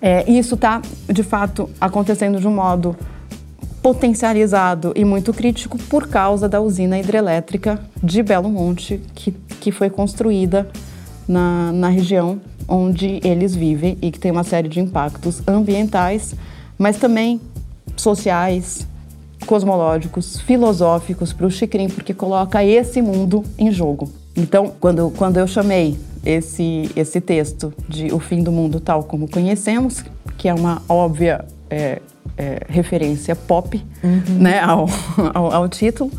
É, 0.00 0.30
isso 0.30 0.56
está, 0.56 0.82
de 1.10 1.22
fato, 1.22 1.70
acontecendo 1.80 2.38
de 2.38 2.46
um 2.46 2.54
modo 2.54 2.96
potencializado 3.82 4.92
e 4.94 5.04
muito 5.04 5.34
crítico 5.34 5.76
por 5.76 6.06
causa 6.06 6.48
da 6.48 6.60
usina 6.60 6.98
hidrelétrica 6.98 7.80
de 8.02 8.22
Belo 8.22 8.48
Monte, 8.48 9.00
que, 9.14 9.32
que 9.32 9.72
foi 9.72 9.90
construída 9.90 10.68
na, 11.26 11.72
na 11.72 11.88
região 11.88 12.40
onde 12.68 13.20
eles 13.24 13.54
vivem 13.54 13.98
e 14.00 14.10
que 14.10 14.20
tem 14.20 14.30
uma 14.30 14.44
série 14.44 14.68
de 14.68 14.80
impactos 14.80 15.42
ambientais, 15.46 16.34
mas 16.78 16.96
também 16.96 17.40
sociais, 17.96 18.86
cosmológicos, 19.46 20.40
filosóficos 20.40 21.32
para 21.32 21.46
o 21.46 21.50
Chicrim, 21.50 21.88
porque 21.88 22.14
coloca 22.14 22.64
esse 22.64 23.02
mundo 23.02 23.42
em 23.58 23.70
jogo. 23.72 24.10
Então, 24.36 24.72
quando, 24.80 25.12
quando 25.16 25.38
eu 25.38 25.46
chamei 25.46 25.98
esse, 26.24 26.88
esse 26.94 27.20
texto 27.20 27.72
de 27.88 28.12
O 28.14 28.20
Fim 28.20 28.42
do 28.42 28.52
Mundo 28.52 28.80
Tal 28.80 29.02
Como 29.02 29.28
Conhecemos, 29.28 30.04
que 30.38 30.48
é 30.48 30.54
uma 30.54 30.80
óbvia 30.88 31.44
é, 31.68 32.00
é, 32.36 32.60
referência 32.68 33.34
pop 33.34 33.82
uhum. 34.02 34.38
né, 34.38 34.60
ao, 34.60 34.88
ao, 35.34 35.52
ao 35.52 35.68
título. 35.68 36.10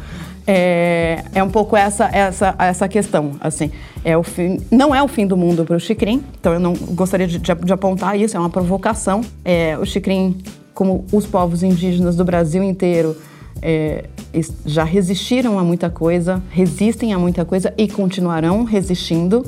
É, 0.45 1.23
é, 1.33 1.41
um 1.41 1.49
pouco 1.49 1.75
essa, 1.77 2.05
essa, 2.11 2.53
essa 2.59 2.87
questão, 2.89 3.31
assim, 3.39 3.71
é 4.03 4.17
o 4.17 4.23
fim, 4.23 4.59
não 4.69 4.93
é 4.93 5.01
o 5.01 5.07
fim 5.07 5.25
do 5.25 5.37
mundo 5.37 5.63
para 5.63 5.77
o 5.77 5.79
Chicrin, 5.79 6.21
então 6.37 6.53
eu 6.53 6.59
não 6.59 6.73
gostaria 6.73 7.25
de, 7.25 7.39
de, 7.39 7.73
apontar 7.73 8.19
isso, 8.19 8.35
é 8.35 8.39
uma 8.39 8.49
provocação. 8.49 9.21
É, 9.45 9.77
o 9.77 9.85
Chicrin, 9.85 10.37
como 10.73 11.05
os 11.13 11.25
povos 11.25 11.63
indígenas 11.63 12.17
do 12.17 12.25
Brasil 12.25 12.61
inteiro, 12.61 13.15
é, 13.61 14.03
já 14.65 14.83
resistiram 14.83 15.57
a 15.57 15.63
muita 15.63 15.89
coisa, 15.89 16.43
resistem 16.49 17.13
a 17.13 17.19
muita 17.19 17.45
coisa 17.45 17.73
e 17.77 17.87
continuarão 17.87 18.65
resistindo. 18.65 19.45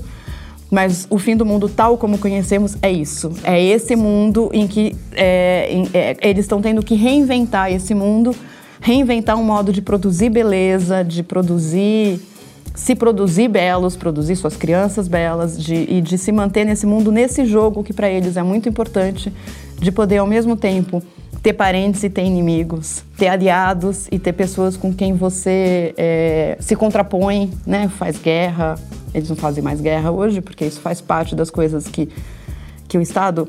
Mas 0.69 1.05
o 1.09 1.17
fim 1.19 1.35
do 1.35 1.45
mundo 1.45 1.69
tal 1.69 1.97
como 1.97 2.17
conhecemos 2.17 2.75
é 2.81 2.91
isso. 2.91 3.31
É 3.43 3.61
esse 3.63 3.95
mundo 3.95 4.49
em 4.51 4.67
que 4.67 4.95
é, 5.13 5.67
em, 5.71 5.87
é, 5.93 6.17
eles 6.21 6.45
estão 6.45 6.61
tendo 6.61 6.83
que 6.83 6.95
reinventar 6.95 7.71
esse 7.71 7.93
mundo, 7.93 8.35
reinventar 8.81 9.37
um 9.37 9.43
modo 9.43 9.71
de 9.71 9.81
produzir 9.81 10.29
beleza, 10.29 11.03
de 11.03 11.21
produzir, 11.21 12.19
se 12.73 12.95
produzir 12.95 13.47
belos, 13.47 13.95
produzir 13.95 14.35
suas 14.35 14.57
crianças 14.57 15.07
belas, 15.07 15.61
de, 15.61 15.75
e 15.75 16.01
de 16.01 16.17
se 16.17 16.31
manter 16.31 16.65
nesse 16.65 16.85
mundo, 16.85 17.11
nesse 17.11 17.45
jogo 17.45 17.83
que 17.83 17.93
para 17.93 18.09
eles 18.09 18.35
é 18.35 18.43
muito 18.43 18.67
importante, 18.67 19.31
de 19.79 19.91
poder 19.91 20.17
ao 20.17 20.27
mesmo 20.27 20.55
tempo 20.55 21.01
ter 21.41 21.53
parentes 21.53 22.03
e 22.03 22.09
ter 22.09 22.23
inimigos, 22.23 23.03
ter 23.17 23.27
aliados 23.27 24.07
e 24.11 24.19
ter 24.19 24.33
pessoas 24.33 24.75
com 24.75 24.93
quem 24.93 25.13
você 25.13 25.93
é, 25.97 26.57
se 26.59 26.75
contrapõe, 26.75 27.51
né? 27.65 27.87
faz 27.87 28.17
guerra, 28.17 28.75
eles 29.13 29.29
não 29.29 29.35
fazem 29.35 29.63
mais 29.63 29.79
guerra 29.79 30.11
hoje, 30.11 30.41
porque 30.41 30.65
isso 30.65 30.81
faz 30.81 31.01
parte 31.01 31.35
das 31.35 31.49
coisas 31.49 31.87
que, 31.87 32.09
que 32.87 32.97
o 32.97 33.01
Estado 33.01 33.47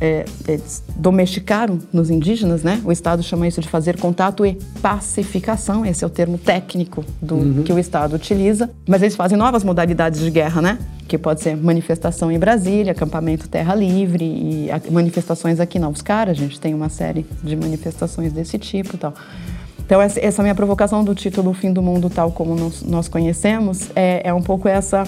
é, 0.00 0.24
eles 0.46 0.82
domesticaram 0.96 1.78
nos 1.92 2.10
indígenas, 2.10 2.62
né? 2.62 2.80
O 2.84 2.92
Estado 2.92 3.22
chama 3.22 3.46
isso 3.46 3.60
de 3.60 3.68
fazer 3.68 3.98
contato 3.98 4.46
e 4.46 4.58
pacificação, 4.80 5.84
esse 5.84 6.04
é 6.04 6.06
o 6.06 6.10
termo 6.10 6.38
técnico 6.38 7.04
do, 7.20 7.34
uhum. 7.34 7.62
que 7.62 7.72
o 7.72 7.78
Estado 7.78 8.14
utiliza. 8.14 8.70
Mas 8.86 9.02
eles 9.02 9.16
fazem 9.16 9.36
novas 9.36 9.64
modalidades 9.64 10.20
de 10.20 10.30
guerra, 10.30 10.62
né? 10.62 10.78
Que 11.06 11.18
pode 11.18 11.40
ser 11.40 11.56
manifestação 11.56 12.30
em 12.30 12.38
Brasília, 12.38 12.92
acampamento 12.92 13.48
Terra 13.48 13.74
Livre 13.74 14.24
e 14.24 14.70
manifestações 14.90 15.58
aqui 15.58 15.78
na 15.78 15.88
UFSCar. 15.88 16.28
A 16.28 16.34
gente 16.34 16.60
tem 16.60 16.74
uma 16.74 16.88
série 16.88 17.26
de 17.42 17.56
manifestações 17.56 18.32
desse 18.32 18.58
tipo 18.58 18.94
e 18.94 18.98
tal. 18.98 19.14
Então, 19.84 20.02
essa, 20.02 20.42
minha 20.42 20.54
provocação 20.54 21.02
do 21.02 21.14
título 21.14 21.50
O 21.50 21.54
Fim 21.54 21.72
do 21.72 21.80
Mundo 21.80 22.10
Tal 22.10 22.30
Como 22.30 22.54
Nós, 22.54 22.82
nós 22.82 23.08
Conhecemos 23.08 23.88
é, 23.96 24.20
é 24.22 24.34
um 24.34 24.42
pouco 24.42 24.68
essa 24.68 25.04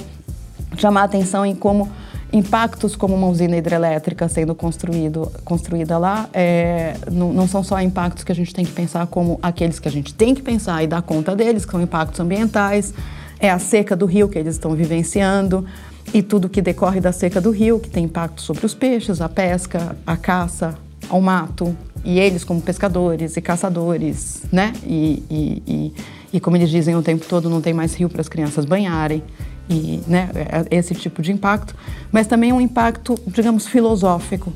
chamar 0.76 1.02
a 1.02 1.04
atenção 1.04 1.44
em 1.44 1.54
como 1.54 1.90
impactos 2.32 2.94
como 2.94 3.14
uma 3.14 3.26
usina 3.26 3.56
hidrelétrica 3.56 4.28
sendo 4.28 4.54
construído, 4.54 5.30
construída 5.44 5.98
lá 5.98 6.28
é, 6.32 6.94
não, 7.10 7.32
não, 7.32 7.48
são 7.48 7.62
só 7.62 7.80
impactos 7.80 8.24
que 8.24 8.30
a 8.30 8.34
gente 8.34 8.54
tem 8.54 8.64
que 8.64 8.72
pensar 8.72 9.06
como 9.06 9.38
aqueles 9.42 9.78
que 9.78 9.88
a 9.88 9.90
gente 9.90 10.14
tem 10.14 10.34
que 10.34 10.42
pensar 10.42 10.82
e 10.82 10.86
dar 10.86 11.02
conta 11.02 11.34
deles, 11.34 11.64
que 11.64 11.72
são 11.72 11.80
impactos 11.80 12.20
ambientais, 12.20 12.94
é 13.38 13.50
a 13.50 13.58
seca 13.58 13.96
do 13.96 14.06
rio 14.06 14.28
que 14.28 14.38
eles 14.38 14.54
estão 14.54 14.74
vivenciando 14.74 15.64
e 16.12 16.22
tudo 16.22 16.48
que 16.48 16.62
decorre 16.62 17.00
da 17.00 17.12
seca 17.12 17.40
do 17.40 17.50
rio, 17.50 17.78
que 17.80 17.88
tem 17.88 18.04
impacto 18.04 18.42
sobre 18.42 18.64
os 18.64 18.74
peixes, 18.74 19.20
a 19.20 19.28
pesca, 19.28 19.96
a 20.06 20.16
caça, 20.16 20.74
ao 21.08 21.20
mato, 21.20 21.76
e 22.04 22.18
eles 22.18 22.44
como 22.44 22.60
pescadores 22.60 23.36
e 23.36 23.40
caçadores, 23.40 24.42
né? 24.50 24.72
E, 24.84 25.22
e, 25.30 25.62
e, 25.66 25.94
e 26.34 26.40
como 26.40 26.56
eles 26.56 26.70
dizem 26.70 26.96
o 26.96 27.02
tempo 27.02 27.26
todo, 27.28 27.50
não 27.50 27.60
tem 27.60 27.74
mais 27.74 27.94
rio 27.94 28.08
para 28.08 28.20
as 28.20 28.28
crianças 28.28 28.64
banharem, 28.64 29.22
e 29.70 30.02
né, 30.06 30.28
é, 30.34 30.76
esse 30.76 30.94
tipo 30.94 31.22
de 31.22 31.30
impacto, 31.30 31.76
mas 32.10 32.26
também 32.26 32.52
um 32.52 32.60
impacto, 32.60 33.16
digamos, 33.26 33.68
filosófico, 33.68 34.52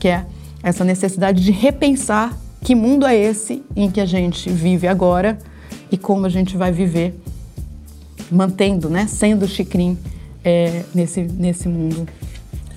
que 0.00 0.08
é 0.08 0.24
essa 0.62 0.82
necessidade 0.82 1.44
de 1.44 1.52
repensar 1.52 2.36
que 2.62 2.74
mundo 2.74 3.06
é 3.06 3.14
esse 3.14 3.62
em 3.76 3.90
que 3.90 4.00
a 4.00 4.06
gente 4.06 4.48
vive 4.50 4.88
agora 4.88 5.38
e 5.92 5.98
como 5.98 6.26
a 6.26 6.28
gente 6.28 6.56
vai 6.56 6.72
viver, 6.72 7.14
mantendo, 8.30 8.88
né, 8.88 9.06
sendo 9.06 9.46
chicrim 9.46 9.96
é, 10.42 10.82
nesse, 10.94 11.22
nesse 11.22 11.68
mundo 11.68 12.08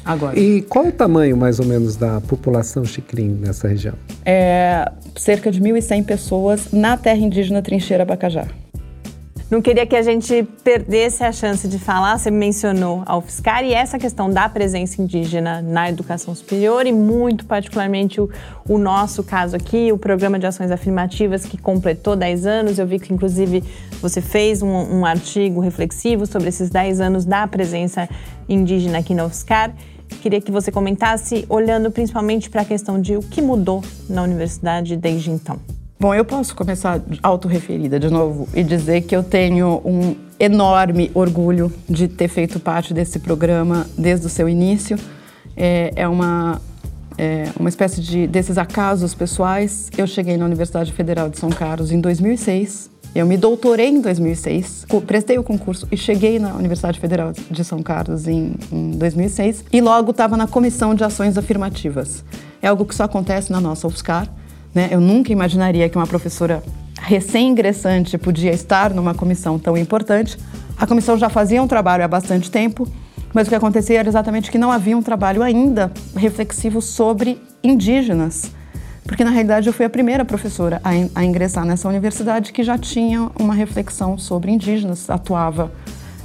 agora. 0.04 0.38
E 0.38 0.62
qual 0.64 0.88
o 0.88 0.92
tamanho, 0.92 1.38
mais 1.38 1.60
ou 1.60 1.66
menos, 1.66 1.96
da 1.96 2.20
população 2.22 2.84
xicrim 2.84 3.30
nessa 3.30 3.68
região? 3.68 3.96
É 4.26 4.92
cerca 5.16 5.52
de 5.52 5.62
1.100 5.62 6.06
pessoas 6.06 6.72
na 6.72 6.98
terra 6.98 7.20
indígena 7.20 7.62
Trincheira 7.62 8.06
Bacajá. 8.06 8.48
Não 9.50 9.64
queria 9.64 9.84
que 9.84 9.96
a 9.96 10.04
gente 10.04 10.44
perdesse 10.64 11.24
a 11.24 11.32
chance 11.32 11.68
de 11.68 11.80
falar, 11.80 12.20
você 12.20 12.30
mencionou 12.30 13.02
a 13.04 13.18
UFSCar 13.18 13.64
e 13.64 13.74
essa 13.74 13.98
questão 13.98 14.30
da 14.30 14.48
presença 14.48 15.02
indígena 15.02 15.60
na 15.60 15.90
educação 15.90 16.36
superior 16.36 16.86
e 16.86 16.92
muito 16.92 17.48
particularmente 17.48 18.22
o, 18.22 18.30
o 18.68 18.78
nosso 18.78 19.24
caso 19.24 19.56
aqui, 19.56 19.92
o 19.92 19.98
Programa 19.98 20.38
de 20.38 20.46
Ações 20.46 20.70
Afirmativas 20.70 21.46
que 21.46 21.58
completou 21.58 22.16
10 22.16 22.46
anos. 22.46 22.78
Eu 22.78 22.86
vi 22.86 23.00
que 23.00 23.12
inclusive 23.12 23.64
você 24.00 24.22
fez 24.22 24.62
um, 24.62 24.70
um 24.70 25.04
artigo 25.04 25.62
reflexivo 25.62 26.28
sobre 26.28 26.50
esses 26.50 26.70
10 26.70 27.02
anos 27.02 27.26
da 27.26 27.48
presença 27.48 28.08
indígena 28.48 29.00
aqui 29.00 29.16
na 29.16 29.26
UFSCar. 29.26 29.74
Queria 30.22 30.42
que 30.42 30.52
você 30.52 30.72
comentasse, 30.72 31.48
olhando 31.50 31.90
principalmente 31.90 32.52
para 32.52 32.62
a 32.62 32.66
questão 32.66 33.02
de 33.02 33.18
o 33.18 33.22
que 33.22 33.42
mudou 33.42 33.84
na 34.08 34.22
universidade 34.22 34.96
desde 34.96 35.32
então. 35.32 35.79
Bom, 36.02 36.16
eu 36.16 36.24
posso 36.24 36.56
começar 36.56 37.02
autorreferida 37.22 38.00
de 38.00 38.10
novo 38.10 38.48
e 38.54 38.64
dizer 38.64 39.02
que 39.02 39.14
eu 39.14 39.22
tenho 39.22 39.82
um 39.84 40.16
enorme 40.40 41.12
orgulho 41.14 41.70
de 41.90 42.08
ter 42.08 42.30
feito 42.30 42.58
parte 42.58 42.94
desse 42.94 43.20
programa 43.20 43.86
desde 43.98 44.26
o 44.26 44.30
seu 44.30 44.48
início. 44.48 44.98
É, 45.58 45.92
é 45.98 46.08
uma, 46.08 46.62
é 47.18 47.50
uma 47.60 47.68
espécie 47.68 48.00
de 48.00 48.28
desses 48.28 48.58
acasos 48.58 49.14
pessoais. 49.14 49.92
Eu 49.98 50.08
cheguei 50.08 50.38
na 50.38 50.46
Universidade 50.46 50.94
Federal 50.94 51.28
de 51.28 51.38
São 51.38 51.50
Carlos 51.50 51.92
em 51.92 52.00
2006. 52.00 52.90
Eu 53.14 53.26
me 53.26 53.36
doutorei 53.36 53.90
em 53.90 54.00
2006, 54.00 54.86
prestei 55.06 55.38
o 55.38 55.44
concurso 55.44 55.86
e 55.92 55.98
cheguei 55.98 56.40
na 56.40 56.54
Universidade 56.54 56.98
Federal 56.98 57.34
de 57.34 57.64
São 57.66 57.84
Carlos 57.84 58.26
em, 58.26 58.54
em 58.72 58.92
2006 58.92 59.66
e 59.74 59.82
logo 59.82 60.12
estava 60.12 60.38
na 60.38 60.48
comissão 60.48 60.96
de 60.96 61.04
ações 61.04 61.38
afirmativas. 61.38 62.24
É 62.62 62.70
algo 62.70 62.86
que 62.86 62.96
só 62.96 63.04
acontece 63.04 63.52
na 63.52 63.60
nossa 63.60 63.86
UFSCar. 63.86 64.30
Né? 64.74 64.90
Eu 64.92 65.00
nunca 65.00 65.32
imaginaria 65.32 65.88
que 65.90 65.98
uma 65.98 66.08
professora 66.08 66.64
recém-ingressante 67.02 68.18
podia 68.18 68.52
estar 68.52 68.94
numa 68.94 69.14
comissão 69.14 69.58
tão 69.58 69.78
importante. 69.78 70.38
A 70.78 70.86
comissão 70.86 71.18
já 71.18 71.30
fazia 71.30 71.62
um 71.62 71.68
trabalho 71.68 72.04
há 72.04 72.08
bastante 72.08 72.52
tempo, 72.52 72.88
mas 73.34 73.48
o 73.48 73.50
que 73.50 73.56
acontecia 73.56 74.00
era 74.00 74.10
exatamente 74.10 74.52
que 74.52 74.58
não 74.58 74.72
havia 74.72 74.98
um 74.98 75.02
trabalho 75.02 75.42
ainda 75.42 75.92
reflexivo 76.16 76.82
sobre 76.82 77.42
indígenas. 77.64 78.52
Porque, 79.04 79.24
na 79.24 79.32
realidade, 79.32 79.66
eu 79.66 79.74
fui 79.74 79.86
a 79.86 79.90
primeira 79.90 80.24
professora 80.24 80.80
a, 80.84 80.96
in 80.96 81.10
a 81.16 81.26
ingressar 81.26 81.66
nessa 81.66 81.90
universidade 81.90 82.54
que 82.54 82.64
já 82.64 82.78
tinha 82.78 83.32
uma 83.40 83.56
reflexão 83.56 84.20
sobre 84.20 84.52
indígenas, 84.52 85.10
atuava 85.10 85.72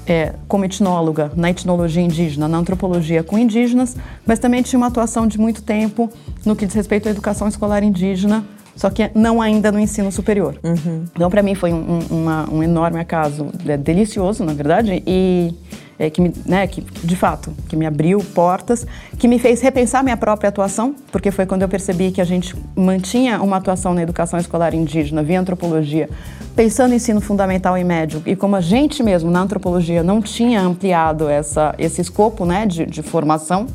é, 0.06 0.34
como 0.48 0.64
etnóloga 0.64 1.32
na 1.36 1.50
etnologia 1.50 2.02
indígena, 2.02 2.48
na 2.48 2.58
antropologia 2.58 3.22
com 3.22 3.38
indígenas, 3.38 3.96
mas 4.26 4.38
também 4.38 4.62
tinha 4.62 4.78
uma 4.78 4.88
atuação 4.88 5.26
de 5.26 5.38
muito 5.38 5.62
tempo 5.62 6.10
no 6.44 6.54
que 6.54 6.66
diz 6.66 6.74
respeito 6.74 7.08
à 7.08 7.10
educação 7.10 7.48
escolar 7.48 7.82
indígena, 7.82 8.44
só 8.76 8.90
que 8.90 9.10
não 9.14 9.40
ainda 9.40 9.70
no 9.70 9.78
ensino 9.78 10.10
superior. 10.10 10.56
Uhum. 10.62 11.04
Então, 11.14 11.30
para 11.30 11.42
mim, 11.42 11.54
foi 11.54 11.72
um, 11.72 11.98
um, 12.10 12.22
uma, 12.22 12.50
um 12.50 12.62
enorme 12.62 13.00
acaso, 13.00 13.48
é, 13.66 13.76
delicioso, 13.76 14.44
na 14.44 14.52
verdade, 14.52 15.02
e 15.06 15.54
é, 15.98 16.10
que, 16.10 16.20
me, 16.20 16.32
né, 16.44 16.66
que 16.66 16.80
de 16.80 17.16
fato 17.16 17.52
que 17.68 17.76
me 17.76 17.86
abriu 17.86 18.18
portas, 18.34 18.86
que 19.18 19.28
me 19.28 19.38
fez 19.38 19.60
repensar 19.60 20.02
minha 20.02 20.16
própria 20.16 20.48
atuação, 20.48 20.94
porque 21.12 21.30
foi 21.30 21.46
quando 21.46 21.62
eu 21.62 21.68
percebi 21.68 22.10
que 22.10 22.20
a 22.20 22.24
gente 22.24 22.54
mantinha 22.74 23.40
uma 23.40 23.56
atuação 23.56 23.94
na 23.94 24.02
educação 24.02 24.38
escolar 24.38 24.74
indígena 24.74 25.22
via 25.22 25.40
antropologia, 25.40 26.08
pensando 26.56 26.92
em 26.92 26.96
ensino 26.96 27.20
fundamental 27.20 27.78
e 27.78 27.84
médio, 27.84 28.22
e 28.26 28.34
como 28.34 28.56
a 28.56 28.60
gente 28.60 29.02
mesmo 29.02 29.30
na 29.30 29.40
antropologia 29.40 30.02
não 30.02 30.20
tinha 30.20 30.60
ampliado 30.60 31.28
essa, 31.28 31.74
esse 31.78 32.00
escopo 32.00 32.44
né, 32.44 32.66
de, 32.66 32.86
de 32.86 33.02
formação, 33.02 33.66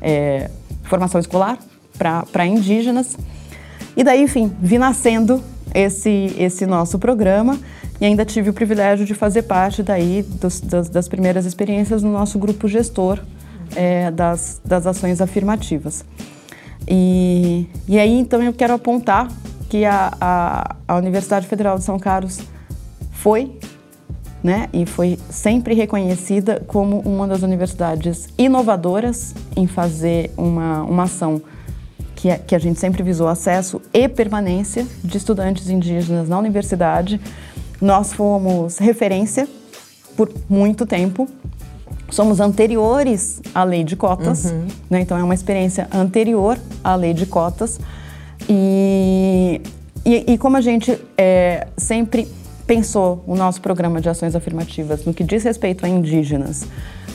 é, 0.00 0.50
formação 0.84 1.20
escolar 1.20 1.58
para 1.96 2.46
indígenas. 2.46 3.16
E 3.96 4.02
daí, 4.02 4.22
enfim, 4.22 4.52
vi 4.60 4.78
nascendo 4.78 5.42
esse, 5.74 6.34
esse 6.38 6.66
nosso 6.66 6.98
programa 6.98 7.58
e 8.00 8.04
ainda 8.04 8.24
tive 8.24 8.50
o 8.50 8.52
privilégio 8.52 9.04
de 9.06 9.14
fazer 9.14 9.42
parte 9.42 9.82
daí 9.82 10.22
dos, 10.22 10.60
das, 10.60 10.88
das, 10.88 11.08
primeiras 11.08 11.44
experiências 11.44 12.02
no 12.02 12.12
nosso 12.12 12.38
grupo 12.38 12.66
gestor 12.66 13.20
é, 13.76 14.10
das, 14.10 14.60
das 14.64 14.86
ações 14.86 15.20
afirmativas. 15.20 16.04
E, 16.88 17.66
e 17.86 17.98
aí, 17.98 18.18
então, 18.18 18.42
eu 18.42 18.52
quero 18.52 18.74
apontar 18.74 19.28
que 19.68 19.84
a, 19.84 20.12
a, 20.20 20.76
a 20.88 20.96
Universidade 20.96 21.46
Federal 21.46 21.78
de 21.78 21.84
São 21.84 21.98
Carlos 21.98 22.40
foi 23.12 23.52
né, 24.42 24.68
e 24.72 24.84
foi 24.84 25.18
sempre 25.30 25.74
reconhecida 25.74 26.62
como 26.66 26.98
uma 27.00 27.28
das 27.28 27.42
universidades 27.42 28.28
inovadoras 28.36 29.34
em 29.54 29.66
fazer 29.66 30.32
uma, 30.36 30.82
uma 30.82 31.04
ação 31.04 31.40
que, 32.22 32.28
é, 32.28 32.38
que 32.38 32.54
a 32.54 32.58
gente 32.60 32.78
sempre 32.78 33.02
visou 33.02 33.26
acesso 33.26 33.82
e 33.92 34.08
permanência 34.08 34.86
de 35.02 35.18
estudantes 35.18 35.68
indígenas 35.68 36.28
na 36.28 36.38
universidade, 36.38 37.20
nós 37.80 38.12
fomos 38.12 38.78
referência 38.78 39.48
por 40.16 40.32
muito 40.48 40.86
tempo. 40.86 41.28
Somos 42.10 42.38
anteriores 42.38 43.42
à 43.52 43.64
lei 43.64 43.82
de 43.82 43.96
cotas, 43.96 44.44
uhum. 44.44 44.68
né? 44.88 45.00
então 45.00 45.18
é 45.18 45.24
uma 45.24 45.34
experiência 45.34 45.88
anterior 45.92 46.56
à 46.84 46.94
lei 46.94 47.12
de 47.12 47.26
cotas. 47.26 47.80
E, 48.48 49.60
e, 50.06 50.34
e 50.34 50.38
como 50.38 50.56
a 50.56 50.60
gente 50.60 50.96
é, 51.18 51.66
sempre 51.76 52.28
pensou 52.68 53.24
o 53.26 53.34
nosso 53.34 53.60
programa 53.60 54.00
de 54.00 54.08
ações 54.08 54.36
afirmativas 54.36 55.04
no 55.04 55.12
que 55.12 55.24
diz 55.24 55.42
respeito 55.42 55.84
a 55.84 55.88
indígenas 55.88 56.68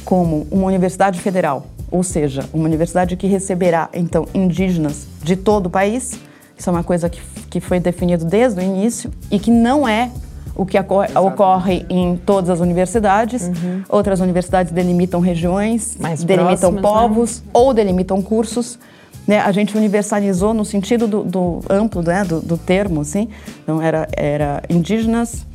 como 0.04 0.46
uma 0.52 0.66
universidade 0.66 1.22
federal, 1.22 1.66
ou 1.90 2.04
seja, 2.04 2.44
uma 2.54 2.66
universidade 2.66 3.16
que 3.16 3.28
receberá 3.28 3.90
então 3.94 4.28
indígenas 4.34 5.08
de 5.24 5.36
todo 5.36 5.68
o 5.68 5.70
país. 5.70 6.20
Isso 6.58 6.70
é 6.70 6.74
uma 6.74 6.84
coisa 6.84 7.10
que, 7.10 7.22
que 7.50 7.60
foi 7.60 7.80
definido 7.80 8.26
desde 8.26 8.60
o 8.60 8.64
início 8.64 9.12
e 9.32 9.40
que 9.40 9.52
não 9.52 9.88
é 9.88 10.12
o 10.56 10.66
que 10.66 10.78
ocorre 10.80 11.86
em 11.88 12.18
todas 12.18 12.50
as 12.50 12.60
universidades. 12.60 13.44
Uhum. 13.44 13.84
Outras 13.88 14.20
universidades 14.20 14.72
delimitam 14.72 15.20
regiões, 15.20 15.96
Mais 16.00 16.24
delimitam 16.24 16.74
próximas, 16.74 16.76
né? 16.76 16.82
povos 16.82 17.40
né? 17.40 17.50
ou 17.54 17.74
delimitam 17.74 18.22
cursos. 18.22 18.80
Né? 19.28 19.40
A 19.40 19.52
gente 19.52 19.78
universalizou 19.78 20.54
no 20.54 20.66
sentido 20.66 21.08
do, 21.08 21.24
do 21.24 21.60
amplo 21.70 22.02
né? 22.02 22.24
do, 22.24 22.42
do, 22.42 22.58
termo, 22.58 23.02
assim. 23.02 23.30
Então, 23.62 23.80
era, 23.80 24.08
era 24.14 24.64
indígenas 24.68 25.46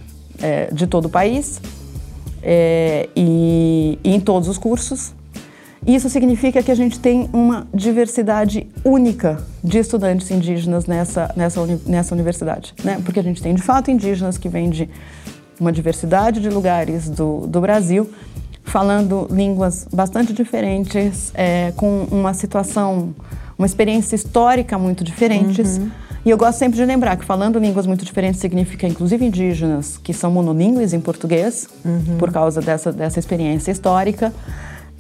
é, 0.41 0.69
de 0.73 0.87
todo 0.87 1.07
o 1.07 1.09
país 1.09 1.61
é, 2.41 3.09
e, 3.17 3.99
e 4.05 4.15
em 4.15 4.21
todos 4.21 4.49
os 4.49 4.57
cursos. 4.57 5.13
Isso 5.87 6.09
significa 6.09 6.63
que 6.63 6.71
a 6.71 6.75
gente 6.75 7.01
tem 7.01 7.29
uma 7.33 7.67
diversidade 7.75 8.69
única 8.85 9.43
de 9.65 9.79
estudantes 9.79 10.31
indígenas 10.31 10.87
nessa, 10.87 11.33
nessa, 11.37 11.61
nessa 11.85 12.15
universidade, 12.15 12.73
né? 12.85 13.01
Porque 13.05 13.19
a 13.19 13.23
gente 13.23 13.43
tem, 13.43 13.55
de 13.55 13.63
fato, 13.63 13.91
indígenas 13.91 14.39
que 14.39 14.49
vêm 14.49 14.71
de 14.71 14.89
uma 15.59 15.73
diversidade 15.73 16.41
de 16.41 16.49
lugares 16.49 17.09
do, 17.09 17.47
do 17.49 17.61
Brasil, 17.61 18.09
falando 18.63 19.27
línguas 19.31 19.87
bastante 19.93 20.33
diferentes, 20.33 21.33
é, 21.35 21.73
com 21.77 22.07
uma 22.11 22.33
situação, 22.33 23.15
uma 23.59 23.67
experiência 23.67 24.15
histórica 24.15 24.79
muito 24.79 25.03
diferentes. 25.03 25.79
Uhum. 25.79 25.91
E 26.25 26.31
eu 26.31 26.39
gosto 26.39 26.59
sempre 26.59 26.77
de 26.77 26.85
lembrar 26.85 27.17
que 27.17 27.25
falando 27.25 27.59
línguas 27.59 27.87
muito 27.87 28.05
diferentes 28.05 28.41
significa, 28.41 28.87
inclusive, 28.87 29.25
indígenas 29.25 29.99
que 29.99 30.13
são 30.13 30.31
monolíngues 30.31 30.93
em 30.93 31.01
português, 31.01 31.69
uhum. 31.85 32.17
por 32.19 32.31
causa 32.31 32.61
dessa, 32.61 32.93
dessa 32.93 33.19
experiência 33.19 33.73
histórica. 33.73 34.33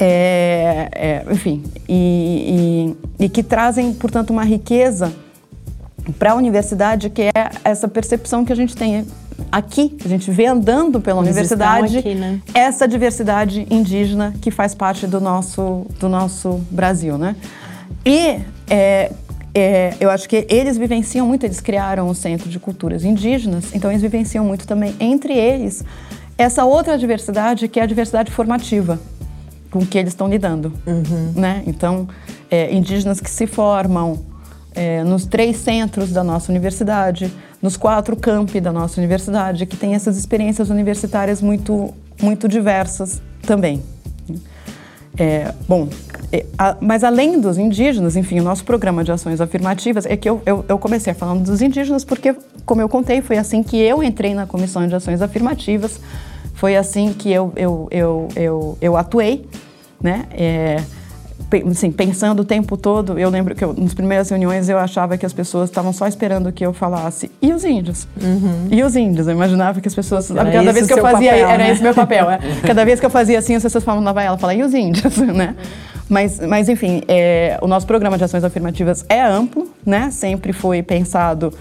É, 0.05 0.88
é, 0.92 1.32
enfim, 1.32 1.62
e, 1.88 2.96
e, 3.20 3.24
e, 3.24 3.28
que 3.28 3.40
trazem, 3.40 3.94
portanto, 3.94 4.30
uma 4.30 4.42
riqueza 4.42 5.12
para 6.18 6.32
a 6.32 6.34
universidade, 6.34 7.09
que 7.09 7.22
é 7.22 7.32
essa 7.62 7.86
percepção 7.86 8.44
que 8.44 8.53
a 8.53 8.57
gente 8.57 8.74
tem 8.74 9.07
aqui, 9.53 9.96
a 10.05 10.09
gente 10.09 10.28
vê 10.32 10.46
andando 10.46 11.00
pela 11.00 11.20
Eles 11.20 11.30
universidade, 11.30 11.98
aqui, 11.98 12.16
né? 12.16 12.40
essa 12.53 12.88
diversidade 12.88 13.64
indígena 13.70 14.34
que 14.42 14.50
faz 14.50 14.74
parte 14.74 15.07
do 15.07 15.20
nosso, 15.20 15.86
do 16.00 16.09
nosso 16.09 16.61
Brasil, 16.68 17.16
né? 17.16 17.36
E 18.05 18.40
é, 18.68 19.12
é, 19.55 19.94
eu 20.00 20.11
acho 20.11 20.28
que 20.28 20.44
eles 20.50 20.76
vivenciam 20.76 21.28
muito, 21.28 21.46
eles 21.46 21.61
criaram 21.61 22.09
o 22.09 22.14
Centro 22.14 22.48
de 22.48 22.59
Culturas 22.59 23.05
Indígenas, 23.05 23.72
então 23.72 23.88
eles 23.88 24.03
vivenciam 24.03 24.44
muito 24.44 24.66
também 24.66 24.96
entre 24.98 25.32
eles 25.32 25.84
essa 26.36 26.64
outra 26.64 26.98
diversidade 26.98 27.68
que 27.68 27.78
é 27.78 27.84
a 27.84 27.86
diversidade 27.86 28.32
formativa 28.32 28.98
com 29.73 29.85
que 29.85 29.99
eles 29.99 30.12
estão 30.12 30.29
lidando, 30.29 30.70
uhum. 30.87 31.33
né? 31.35 31.62
Então, 31.66 32.07
é, 32.51 32.73
indígenas 32.73 33.18
que 33.18 33.31
se 33.31 33.47
formam 33.47 34.20
é, 34.75 35.03
nos 35.03 35.25
três 35.25 35.57
centros 35.57 36.12
da 36.12 36.23
nossa 36.23 36.53
universidade, 36.53 37.33
nos 37.61 37.77
quatro 37.77 38.14
campi 38.14 38.61
da 38.61 38.70
nossa 38.70 39.01
universidade, 39.01 39.64
que 39.64 39.77
têm 39.77 39.95
essas 39.95 40.18
experiências 40.18 40.68
universitárias 40.68 41.41
muito, 41.41 41.93
muito 42.20 42.47
diversas 42.47 43.23
também. 43.47 43.83
É, 45.18 45.53
bom, 45.66 45.89
é, 46.31 46.45
a, 46.57 46.77
mas 46.81 47.03
além 47.03 47.41
dos 47.41 47.57
indígenas, 47.57 48.14
enfim, 48.14 48.41
o 48.41 48.43
nosso 48.43 48.64
programa 48.64 49.03
de 49.03 49.11
ações 49.11 49.41
afirmativas 49.41 50.05
é 50.07 50.16
que 50.16 50.29
eu, 50.29 50.41
eu, 50.45 50.64
eu, 50.68 50.79
comecei 50.79 51.12
falando 51.12 51.45
dos 51.45 51.61
indígenas 51.61 52.05
porque, 52.05 52.35
como 52.64 52.81
eu 52.81 52.89
contei, 52.89 53.20
foi 53.20 53.37
assim 53.37 53.62
que 53.62 53.77
eu 53.77 54.03
entrei 54.03 54.35
na 54.35 54.47
comissão 54.47 54.87
de 54.87 54.95
ações 54.95 55.20
afirmativas 55.20 56.01
foi 56.63 56.77
assim 56.77 57.13
que 57.13 57.29
eu, 57.29 57.53
eu, 57.57 57.89
eu, 57.91 58.29
eu, 58.37 58.79
eu 58.81 58.97
atuei, 58.97 59.45
né? 60.01 60.27
É, 60.31 60.81
assim, 61.69 61.91
pensando 61.91 62.43
o 62.43 62.45
tempo 62.45 62.77
todo, 62.77 63.19
eu 63.19 63.29
lembro 63.31 63.53
que 63.53 63.65
eu, 63.65 63.75
nas 63.75 63.93
primeiras 63.93 64.31
reuniões 64.31 64.69
eu 64.69 64.79
achava 64.79 65.19
que 65.19 65.27
as 65.27 65.33
pessoas 65.33 65.71
estavam 65.71 65.93
só 65.93 66.07
esperando 66.07 66.53
que 66.53 66.65
eu 66.65 66.73
falasse, 66.73 67.33
e 67.43 67.53
os 67.53 67.65
índios? 67.65 68.07
Uhum. 68.23 68.69
E 68.71 68.81
os 68.81 68.95
índios? 68.95 69.27
Eu 69.27 69.35
imaginava 69.35 69.81
que 69.81 69.89
as 69.89 69.95
pessoas. 69.95 70.31
Era 70.31 70.53
cada 70.53 70.73
vez 70.73 70.87
que 70.87 70.93
eu 70.93 71.03
fazia. 71.03 71.33
Papel, 71.33 71.49
era 71.49 71.65
né? 71.65 71.71
esse 71.73 71.83
meu 71.83 71.95
papel. 71.95 72.31
É. 72.31 72.39
Cada 72.65 72.85
vez 72.85 73.01
que 73.01 73.07
eu 73.07 73.11
fazia 73.11 73.41
assim, 73.41 73.57
as 73.57 73.63
pessoas 73.65 73.83
falavam, 73.83 74.05
lá 74.05 74.13
vai 74.13 74.27
ela 74.27 74.39
falar, 74.39 74.55
e 74.55 74.63
os 74.63 74.73
índios? 74.73 75.17
né? 75.35 75.57
Mas, 76.09 76.39
mas 76.39 76.69
enfim, 76.69 77.03
é, 77.09 77.59
o 77.61 77.67
nosso 77.67 77.89
programa 77.89 78.17
de 78.17 78.23
ações 78.23 78.45
afirmativas 78.45 79.05
é 79.09 79.21
amplo, 79.21 79.69
né? 79.85 80.13
Sempre 80.13 80.53
foi 80.53 80.81
pensado 80.81 81.53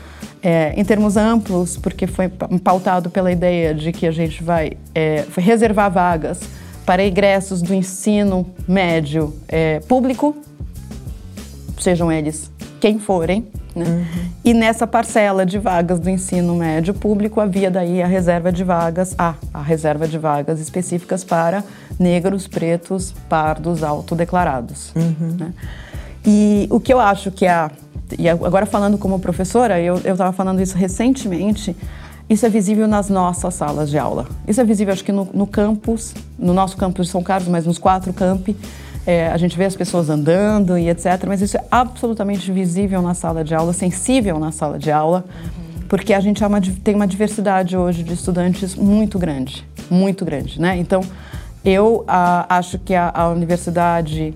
é, 0.42 0.74
em 0.76 0.84
termos 0.84 1.18
amplos, 1.18 1.78
porque 1.78 2.08
foi 2.08 2.30
pautado 2.64 3.10
pela 3.10 3.32
ideia 3.32 3.74
de 3.74 3.92
que 3.92 4.08
a 4.08 4.12
gente 4.12 4.44
vai 4.44 4.72
é, 4.94 5.26
reservar 5.38 5.92
vagas 5.92 6.42
para 6.86 7.04
egressos 7.04 7.62
do 7.62 7.74
ensino 7.74 8.46
médio 8.68 9.34
é, 9.48 9.80
público, 9.82 10.36
sejam 11.80 12.12
eles 12.12 12.52
quem 12.80 12.98
forem, 12.98 13.48
né? 13.76 13.86
Uhum. 13.86 14.32
E 14.44 14.54
nessa 14.54 14.86
parcela 14.86 15.46
de 15.46 15.58
vagas 15.58 16.00
do 16.00 16.10
ensino 16.10 16.56
médio 16.56 16.94
público 16.94 17.40
havia 17.40 17.70
daí 17.70 18.02
a 18.02 18.08
reserva 18.08 18.52
de 18.52 18.64
vagas, 18.64 19.16
ah, 19.18 19.36
a 19.54 19.62
reserva 19.62 20.08
de 20.08 20.18
vagas 20.18 20.60
específicas 20.60 21.24
para 21.24 21.64
negros, 22.00 22.48
pretos, 22.48 23.14
pardos, 23.30 23.84
autodeclarados. 23.84 24.92
Uhum. 24.96 25.38
Né? 25.40 25.54
E 26.26 26.68
o 26.70 26.80
que 26.80 26.94
eu 26.94 27.00
acho 27.00 27.32
que 27.32 27.48
a 27.48 27.72
e 28.18 28.30
agora 28.30 28.66
falando 28.66 28.98
como 28.98 29.20
professora, 29.20 29.80
eu 29.80 29.96
estava 29.96 30.32
falando 30.32 30.62
isso 30.62 30.78
recentemente, 30.78 31.76
isso 32.30 32.46
é 32.46 32.50
visível 32.50 32.88
nas 32.88 33.10
nossas 33.10 33.54
salas 33.54 33.90
de 33.90 33.98
aula. 33.98 34.26
Isso 34.48 34.62
é 34.62 34.64
visível, 34.64 34.94
acho 34.94 35.04
que 35.04 35.12
no, 35.12 35.28
no 35.34 35.46
campus, 35.46 36.14
no 36.40 36.54
nosso 36.54 36.78
campus 36.78 37.08
de 37.08 37.12
São 37.12 37.22
Carlos, 37.22 37.50
mas 37.50 37.66
nos 37.66 37.78
quatro 37.78 38.14
campi, 38.14 38.56
é, 39.06 39.28
a 39.28 39.38
gente 39.38 39.58
vê 39.58 39.66
as 39.66 39.76
pessoas 39.76 40.10
andando 40.10 40.78
e 40.78 40.90
etc. 40.90 41.26
Mas 41.28 41.42
isso 41.42 41.58
é 41.58 41.64
absolutamente 41.70 42.52
visível 42.52 43.02
na 43.02 43.14
sala 43.14 43.44
de 43.44 43.54
aula, 43.54 43.74
sensível 43.74 44.40
na 44.40 44.52
sala 44.52 44.80
de 44.80 44.92
aula, 44.92 45.26
uhum. 45.28 45.84
porque 45.90 46.14
a 46.14 46.20
gente 46.20 46.44
uma, 46.44 46.62
tem 46.62 46.96
uma 46.96 47.08
diversidade 47.08 47.76
hoje 47.76 48.04
de 48.04 48.14
estudantes 48.14 48.76
muito 48.76 49.20
grande, 49.20 49.66
muito 49.90 50.24
grande, 50.24 50.62
né? 50.62 50.78
Então, 50.78 51.02
eu 51.66 52.04
a, 52.08 52.58
acho 52.58 52.80
que 52.80 52.96
a, 52.96 53.12
a 53.14 53.30
universidade, 53.30 54.34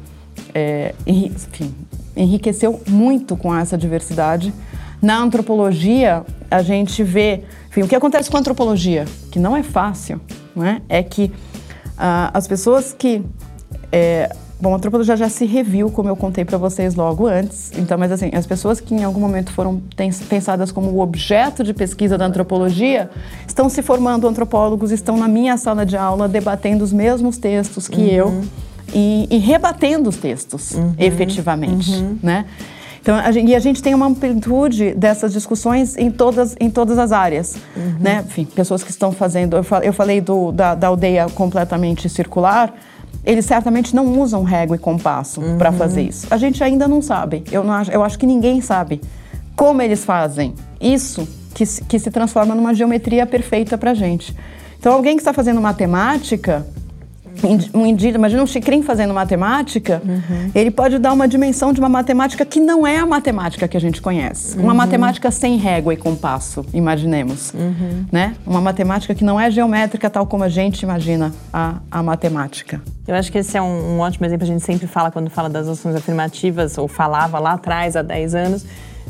é, 0.54 0.94
enfim, 1.06 1.74
enriqueceu 2.16 2.82
muito 2.88 3.36
com 3.36 3.56
essa 3.56 3.78
diversidade. 3.78 4.54
Na 5.02 5.20
antropologia, 5.20 6.24
a 6.50 6.62
gente 6.62 7.04
vê 7.04 7.44
enfim, 7.76 7.84
o 7.84 7.88
que 7.90 7.96
acontece 7.96 8.32
com 8.32 8.38
a 8.38 8.40
antropologia, 8.40 9.04
que 9.30 9.38
não 9.38 9.56
é 9.56 9.62
fácil, 9.62 10.22
né? 10.56 10.82
é 10.88 11.04
que 11.04 11.30
ah, 11.98 12.32
as 12.34 12.48
pessoas 12.48 12.96
que. 12.98 13.22
É, 13.92 14.34
bom, 14.62 14.72
a 14.72 14.78
antropologia 14.78 15.18
já 15.18 15.28
se 15.28 15.46
reviu, 15.46 15.92
como 15.92 16.08
eu 16.08 16.16
contei 16.16 16.46
para 16.46 16.58
vocês 16.58 16.96
logo 16.96 17.28
antes. 17.28 17.74
Então, 17.78 17.98
mas 17.98 18.14
assim, 18.14 18.32
as 18.34 18.48
pessoas 18.48 18.80
que 18.80 18.96
em 18.96 19.04
algum 19.04 19.20
momento 19.20 19.52
foram 19.52 19.82
pensadas 20.30 20.72
como 20.72 20.90
o 20.90 21.02
objeto 21.02 21.66
de 21.66 21.74
pesquisa 21.74 22.18
da 22.18 22.26
antropologia 22.26 23.10
estão 23.46 23.68
se 23.68 23.82
formando 23.82 24.26
antropólogos, 24.26 24.92
estão 24.92 25.18
na 25.18 25.28
minha 25.28 25.58
sala 25.58 25.86
de 25.86 25.98
aula 25.98 26.30
debatendo 26.30 26.82
os 26.82 26.94
mesmos 26.94 27.38
textos 27.38 27.90
que 27.90 28.02
uhum. 28.02 28.08
eu 28.08 28.44
e, 28.96 29.28
e, 29.30 29.38
rebatendo 29.38 30.10
os 30.10 30.16
textos, 30.16 30.72
uhum. 30.72 30.96
efetivamente, 30.98 31.92
uhum. 31.92 32.18
né? 32.24 32.46
Então, 33.02 33.16
a 33.16 33.30
gente, 33.32 33.52
e 33.52 33.56
a 33.56 33.60
gente 33.60 33.84
tem 33.84 33.94
uma 33.94 34.08
amplitude 34.08 34.96
dessas 34.96 35.32
discussões 35.32 35.96
em 35.96 36.10
todas, 36.10 36.56
em 36.60 36.72
todas 36.72 36.98
as 36.98 37.12
áreas. 37.12 37.56
Uhum. 37.76 37.98
Né? 38.00 38.24
Enfim, 38.26 38.46
pessoas 38.46 38.84
que 38.84 38.90
estão 38.90 39.12
fazendo. 39.12 39.56
Eu 39.84 39.94
falei 39.94 40.20
do, 40.20 40.52
da, 40.52 40.74
da 40.74 40.88
aldeia 40.88 41.28
completamente 41.30 42.10
circular. 42.10 42.74
Eles 43.24 43.46
certamente 43.46 43.96
não 43.96 44.20
usam 44.20 44.42
régua 44.42 44.76
e 44.76 44.80
compasso 44.80 45.40
uhum. 45.40 45.56
para 45.56 45.72
fazer 45.72 46.02
isso. 46.02 46.26
A 46.32 46.38
gente 46.38 46.64
ainda 46.64 46.88
não 46.88 47.00
sabe. 47.00 47.44
Eu, 47.52 47.64
não, 47.64 47.80
eu 47.84 48.02
acho 48.02 48.18
que 48.18 48.26
ninguém 48.26 48.60
sabe 48.60 49.00
como 49.56 49.84
eles 49.84 50.04
fazem 50.04 50.56
isso 50.82 51.28
que, 51.54 51.64
que 51.88 52.00
se 52.00 52.10
transforma 52.10 52.56
numa 52.56 52.74
geometria 52.74 53.28
perfeita 53.28 53.78
para 53.78 53.92
a 53.92 53.94
gente. 53.94 54.36
Então, 54.80 54.94
alguém 54.94 55.16
que 55.16 55.22
está 55.22 55.32
fazendo 55.32 55.62
matemática 55.62 56.66
um 57.74 57.86
indígena, 57.86 58.18
imagina 58.18 58.44
um 58.44 58.48
chicrim 58.48 58.82
fazendo 58.82 59.14
matemática, 59.14 60.02
uhum. 60.06 60.52
ele 60.54 60.72
pode 60.72 60.98
dar 60.98 61.14
uma 61.14 61.28
dimensão 61.28 61.74
de 61.74 61.80
uma 61.80 61.90
matemática 61.90 62.46
que 62.46 62.60
não 62.60 62.86
é 62.86 62.98
a 62.98 63.06
matemática 63.06 63.68
que 63.68 63.76
a 63.76 63.80
gente 63.80 64.02
conhece. 64.02 64.58
Uhum. 64.58 64.64
Uma 64.64 64.74
matemática 64.74 65.30
sem 65.32 65.58
régua 65.58 65.94
e 65.94 65.98
compasso, 65.98 66.66
imaginemos. 66.74 67.54
Uhum. 67.54 68.06
Né? 68.12 68.36
Uma 68.46 68.62
matemática 68.62 69.14
que 69.14 69.24
não 69.24 69.40
é 69.40 69.50
geométrica 69.52 70.10
tal 70.10 70.26
como 70.26 70.44
a 70.44 70.50
gente 70.50 70.82
imagina 70.84 71.34
a, 71.52 71.76
a 71.90 72.04
matemática. 72.04 72.82
Eu 73.08 73.16
acho 73.16 73.32
que 73.32 73.38
esse 73.38 73.56
é 73.58 73.62
um, 73.62 73.96
um 73.96 74.00
ótimo 74.00 74.26
exemplo, 74.26 74.44
a 74.44 74.48
gente 74.48 74.64
sempre 74.64 74.88
fala 74.88 75.12
quando 75.12 75.30
fala 75.30 75.50
das 75.50 75.68
ações 75.68 75.96
afirmativas, 75.96 76.78
ou 76.78 76.88
falava 76.88 77.38
lá 77.40 77.54
atrás, 77.54 77.96
há 77.96 78.02
10 78.02 78.36
anos, 78.36 78.66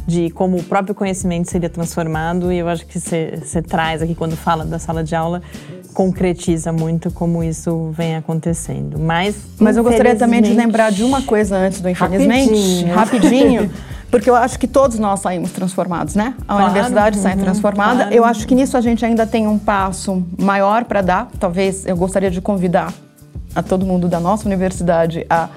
de 0.08 0.30
como 0.30 0.58
o 0.58 0.64
próprio 0.64 0.93
conhecimento 0.93 1.49
seria 1.49 1.70
transformado 1.70 2.51
e 2.51 2.60
eu 2.60 2.68
acho 2.68 2.86
que 2.86 2.99
você 2.99 3.62
traz 3.62 4.01
aqui 4.01 4.14
quando 4.14 4.36
fala 4.36 4.64
da 4.64 4.78
sala 4.78 5.03
de 5.03 5.16
aula 5.16 5.41
concretiza 5.93 6.74
muito 6.74 7.10
como 7.10 7.41
isso 7.41 7.89
vem 7.91 8.18
acontecendo. 8.18 8.99
Mas 8.99 9.36
mas 9.60 9.78
eu 9.78 9.84
gostaria 9.84 10.16
também 10.16 10.41
de 10.41 10.53
lembrar 10.53 10.91
de 10.91 11.03
uma 11.03 11.22
coisa 11.22 11.56
antes 11.56 11.80
do 11.80 11.89
infelizmente, 11.89 12.86
rapidinho, 12.86 12.95
rapidinho 12.95 13.72
porque 14.12 14.30
eu 14.30 14.36
acho 14.36 14.60
que 14.60 14.68
todos 14.68 14.99
nós 14.99 15.22
saímos 15.22 15.51
transformados, 15.51 16.16
né? 16.16 16.36
A 16.41 16.56
claro, 16.56 16.64
universidade 16.72 17.18
uhum, 17.18 17.24
sai 17.24 17.36
transformada. 17.36 17.95
Claro. 18.03 18.14
Eu 18.14 18.24
acho 18.24 18.47
que 18.47 18.53
nisso 18.53 18.78
a 18.78 18.82
gente 18.82 19.03
ainda 19.06 19.26
tem 19.26 19.47
um 19.47 19.58
passo 19.58 20.24
maior 20.39 20.86
para 20.86 21.01
dar. 21.01 21.28
Talvez 21.39 21.86
eu 21.86 21.97
gostaria 21.97 22.30
de 22.30 22.39
convidar 22.39 22.93
a 23.56 23.64
todo 23.64 23.86
mundo 23.86 24.08
da 24.08 24.20
nossa 24.20 24.45
universidade 24.47 25.26
a 25.30 25.49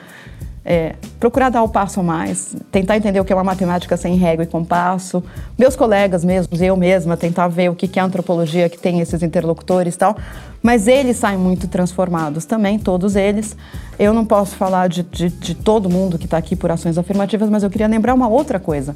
é, 0.71 0.97
procurar 1.19 1.49
dar 1.49 1.63
o 1.63 1.69
passo 1.69 2.01
a 2.01 2.03
mais, 2.03 2.55
tentar 2.71 2.99
entender 2.99 3.19
o 3.19 3.25
que 3.25 3.33
é 3.33 3.37
uma 3.37 3.43
matemática 3.43 3.97
sem 3.97 4.17
régua 4.17 4.45
e 4.45 4.47
compasso. 4.47 5.25
Meus 5.59 5.75
colegas 5.75 6.23
mesmos, 6.23 6.61
eu 6.61 6.77
mesma, 6.77 7.17
tentar 7.17 7.49
ver 7.49 7.71
o 7.71 7.75
que 7.75 7.99
é 7.99 8.03
a 8.03 8.05
antropologia 8.05 8.69
que 8.69 8.79
tem 8.79 9.01
esses 9.01 9.23
interlocutores 9.23 9.95
e 9.95 9.99
tal. 9.99 10.15
Mas 10.63 10.87
eles 10.87 11.17
saem 11.17 11.39
muito 11.39 11.69
transformados 11.69 12.45
também, 12.45 12.79
todos 12.79 13.17
eles. 13.17 13.57
Eu 13.99 14.13
não 14.13 14.27
posso 14.27 14.57
falar 14.57 14.91
de, 14.91 15.03
de, 15.05 15.31
de 15.31 15.55
todo 15.55 15.89
mundo 15.89 16.19
que 16.19 16.27
está 16.27 16.37
aqui 16.37 16.55
por 16.55 16.71
ações 16.71 16.99
afirmativas, 16.99 17.49
mas 17.49 17.63
eu 17.63 17.71
queria 17.71 17.87
lembrar 17.87 18.13
uma 18.13 18.29
outra 18.29 18.61
coisa 18.61 18.95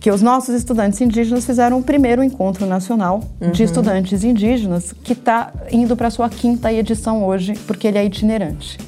que 0.00 0.12
os 0.12 0.22
nossos 0.22 0.54
estudantes 0.54 1.00
indígenas 1.00 1.44
fizeram 1.44 1.80
o 1.80 1.82
primeiro 1.82 2.22
encontro 2.22 2.64
nacional 2.64 3.20
uhum. 3.40 3.50
de 3.50 3.64
estudantes 3.64 4.22
indígenas, 4.22 4.94
que 5.02 5.12
está 5.12 5.52
indo 5.72 5.96
para 5.96 6.06
a 6.06 6.10
sua 6.12 6.28
quinta 6.28 6.72
edição 6.72 7.24
hoje, 7.24 7.54
porque 7.66 7.88
ele 7.88 7.98
é 7.98 8.04
itinerante. 8.04 8.78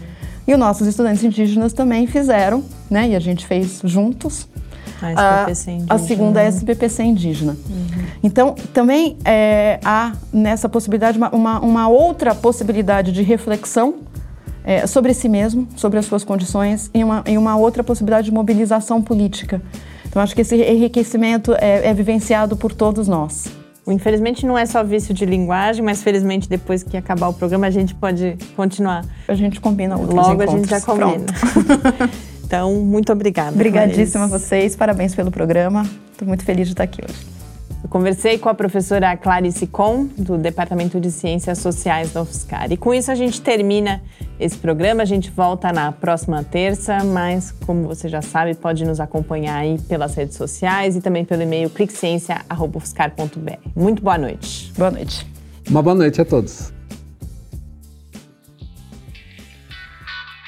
E 0.51 0.53
os 0.53 0.59
nossos 0.59 0.85
estudantes 0.85 1.23
indígenas 1.23 1.73
também 1.73 2.09
fizeram, 2.09 2.65
né? 2.91 3.11
E 3.11 3.15
a 3.15 3.21
gente 3.21 3.47
fez 3.47 3.81
juntos 3.85 4.49
a, 5.01 5.45
SPPC 5.45 5.71
indígena. 5.71 5.95
a 5.95 5.99
segunda 5.99 6.45
SPPC 6.45 7.03
indígena. 7.05 7.57
Uhum. 7.71 8.05
Então, 8.21 8.57
também 8.75 9.17
é, 9.25 9.79
há 9.85 10.13
nessa 10.33 10.69
possibilidade 10.69 11.19
uma, 11.19 11.31
uma, 11.31 11.61
uma, 11.61 11.89
outra 11.89 12.35
possibilidade 12.35 13.13
de 13.13 13.23
reflexão 13.23 14.01
é, 14.65 14.89
sobre 14.89 15.15
si 15.15 15.29
mesmo, 15.29 15.69
sobre 15.77 16.01
as 16.01 16.07
suas 16.07 16.25
condições, 16.25 16.91
e 16.93 17.05
uma, 17.05 17.23
e 17.29 17.39
uma 17.39 17.57
outra 17.57 17.85
possibilidade 17.85 18.25
de 18.25 18.33
mobilização 18.33 19.01
política. 19.01 19.63
Então, 20.09 20.21
acho 20.21 20.35
que 20.35 20.41
esse 20.41 20.57
enriquecimento 20.57 21.55
é, 21.61 21.87
é 21.87 21.95
vivenciado 21.95 22.57
por 22.57 22.73
todos 22.73 23.07
nós. 23.07 23.60
Infelizmente 23.93 24.47
não 24.47 24.57
é 24.57 24.67
só 24.67 24.83
vício 24.83 25.15
de 25.15 25.25
linguagem, 25.25 25.85
mas 25.85 26.03
felizmente 26.03 26.49
depois 26.49 26.83
que 26.83 26.97
acabar 26.97 27.29
o 27.29 27.35
programa 27.35 27.67
a 27.67 27.71
gente 27.71 27.95
pode 27.95 28.37
continuar. 28.57 29.05
A 29.27 29.35
gente 29.35 29.61
combina 29.61 29.97
outros 29.97 30.15
Logo 30.15 30.43
encontros. 30.43 30.55
a 30.55 30.57
gente 30.59 30.71
já 30.71 30.81
combina. 30.81 31.27
então, 32.45 32.75
muito 32.75 33.13
obrigada. 33.13 33.53
Obrigadíssima 33.53 34.25
a 34.25 34.29
vocês, 34.29 34.77
parabéns 34.77 35.15
pelo 35.15 35.31
programa. 35.31 35.85
Estou 36.13 36.27
muito 36.27 36.45
feliz 36.45 36.67
de 36.67 36.75
estar 36.75 36.85
aqui 36.85 37.01
hoje. 37.03 37.40
Eu 37.83 37.89
conversei 37.89 38.39
com 38.39 38.49
a 38.49 38.55
professora 38.55 39.17
Clarice 39.17 39.67
Com, 39.67 40.07
do 40.17 40.37
Departamento 40.37 41.01
de 41.01 41.11
Ciências 41.11 41.59
Sociais 41.59 42.13
da 42.13 42.23
UFSCar. 42.23 42.71
E 42.71 42.77
com 42.77 42.93
isso 42.93 43.11
a 43.11 43.15
gente 43.15 43.41
termina 43.41 44.03
esse 44.39 44.57
programa. 44.57 45.03
A 45.03 45.07
gente 45.07 45.31
volta 45.31 45.73
na 45.73 45.91
próxima 45.91 46.45
terça, 46.45 47.03
mas 47.03 47.53
como 47.65 47.85
você 47.85 48.09
já 48.09 48.21
sabe, 48.21 48.55
pode 48.55 48.85
nos 48.85 49.01
acompanhar 49.01 49.57
aí 49.57 49.79
pelas 49.89 50.15
redes 50.15 50.37
sociais 50.37 50.95
e 50.95 51.01
também 51.01 51.25
pelo 51.25 51.43
e-mail 51.43 51.71
cliqueciência.ufscar.br. 51.71 53.71
Muito 53.75 54.03
boa 54.03 54.19
noite. 54.19 54.73
Boa 54.77 54.91
noite. 54.91 55.27
Uma 55.69 55.83
boa 55.83 55.95
noite 55.95 56.21
a 56.21 56.25
todos. 56.25 56.73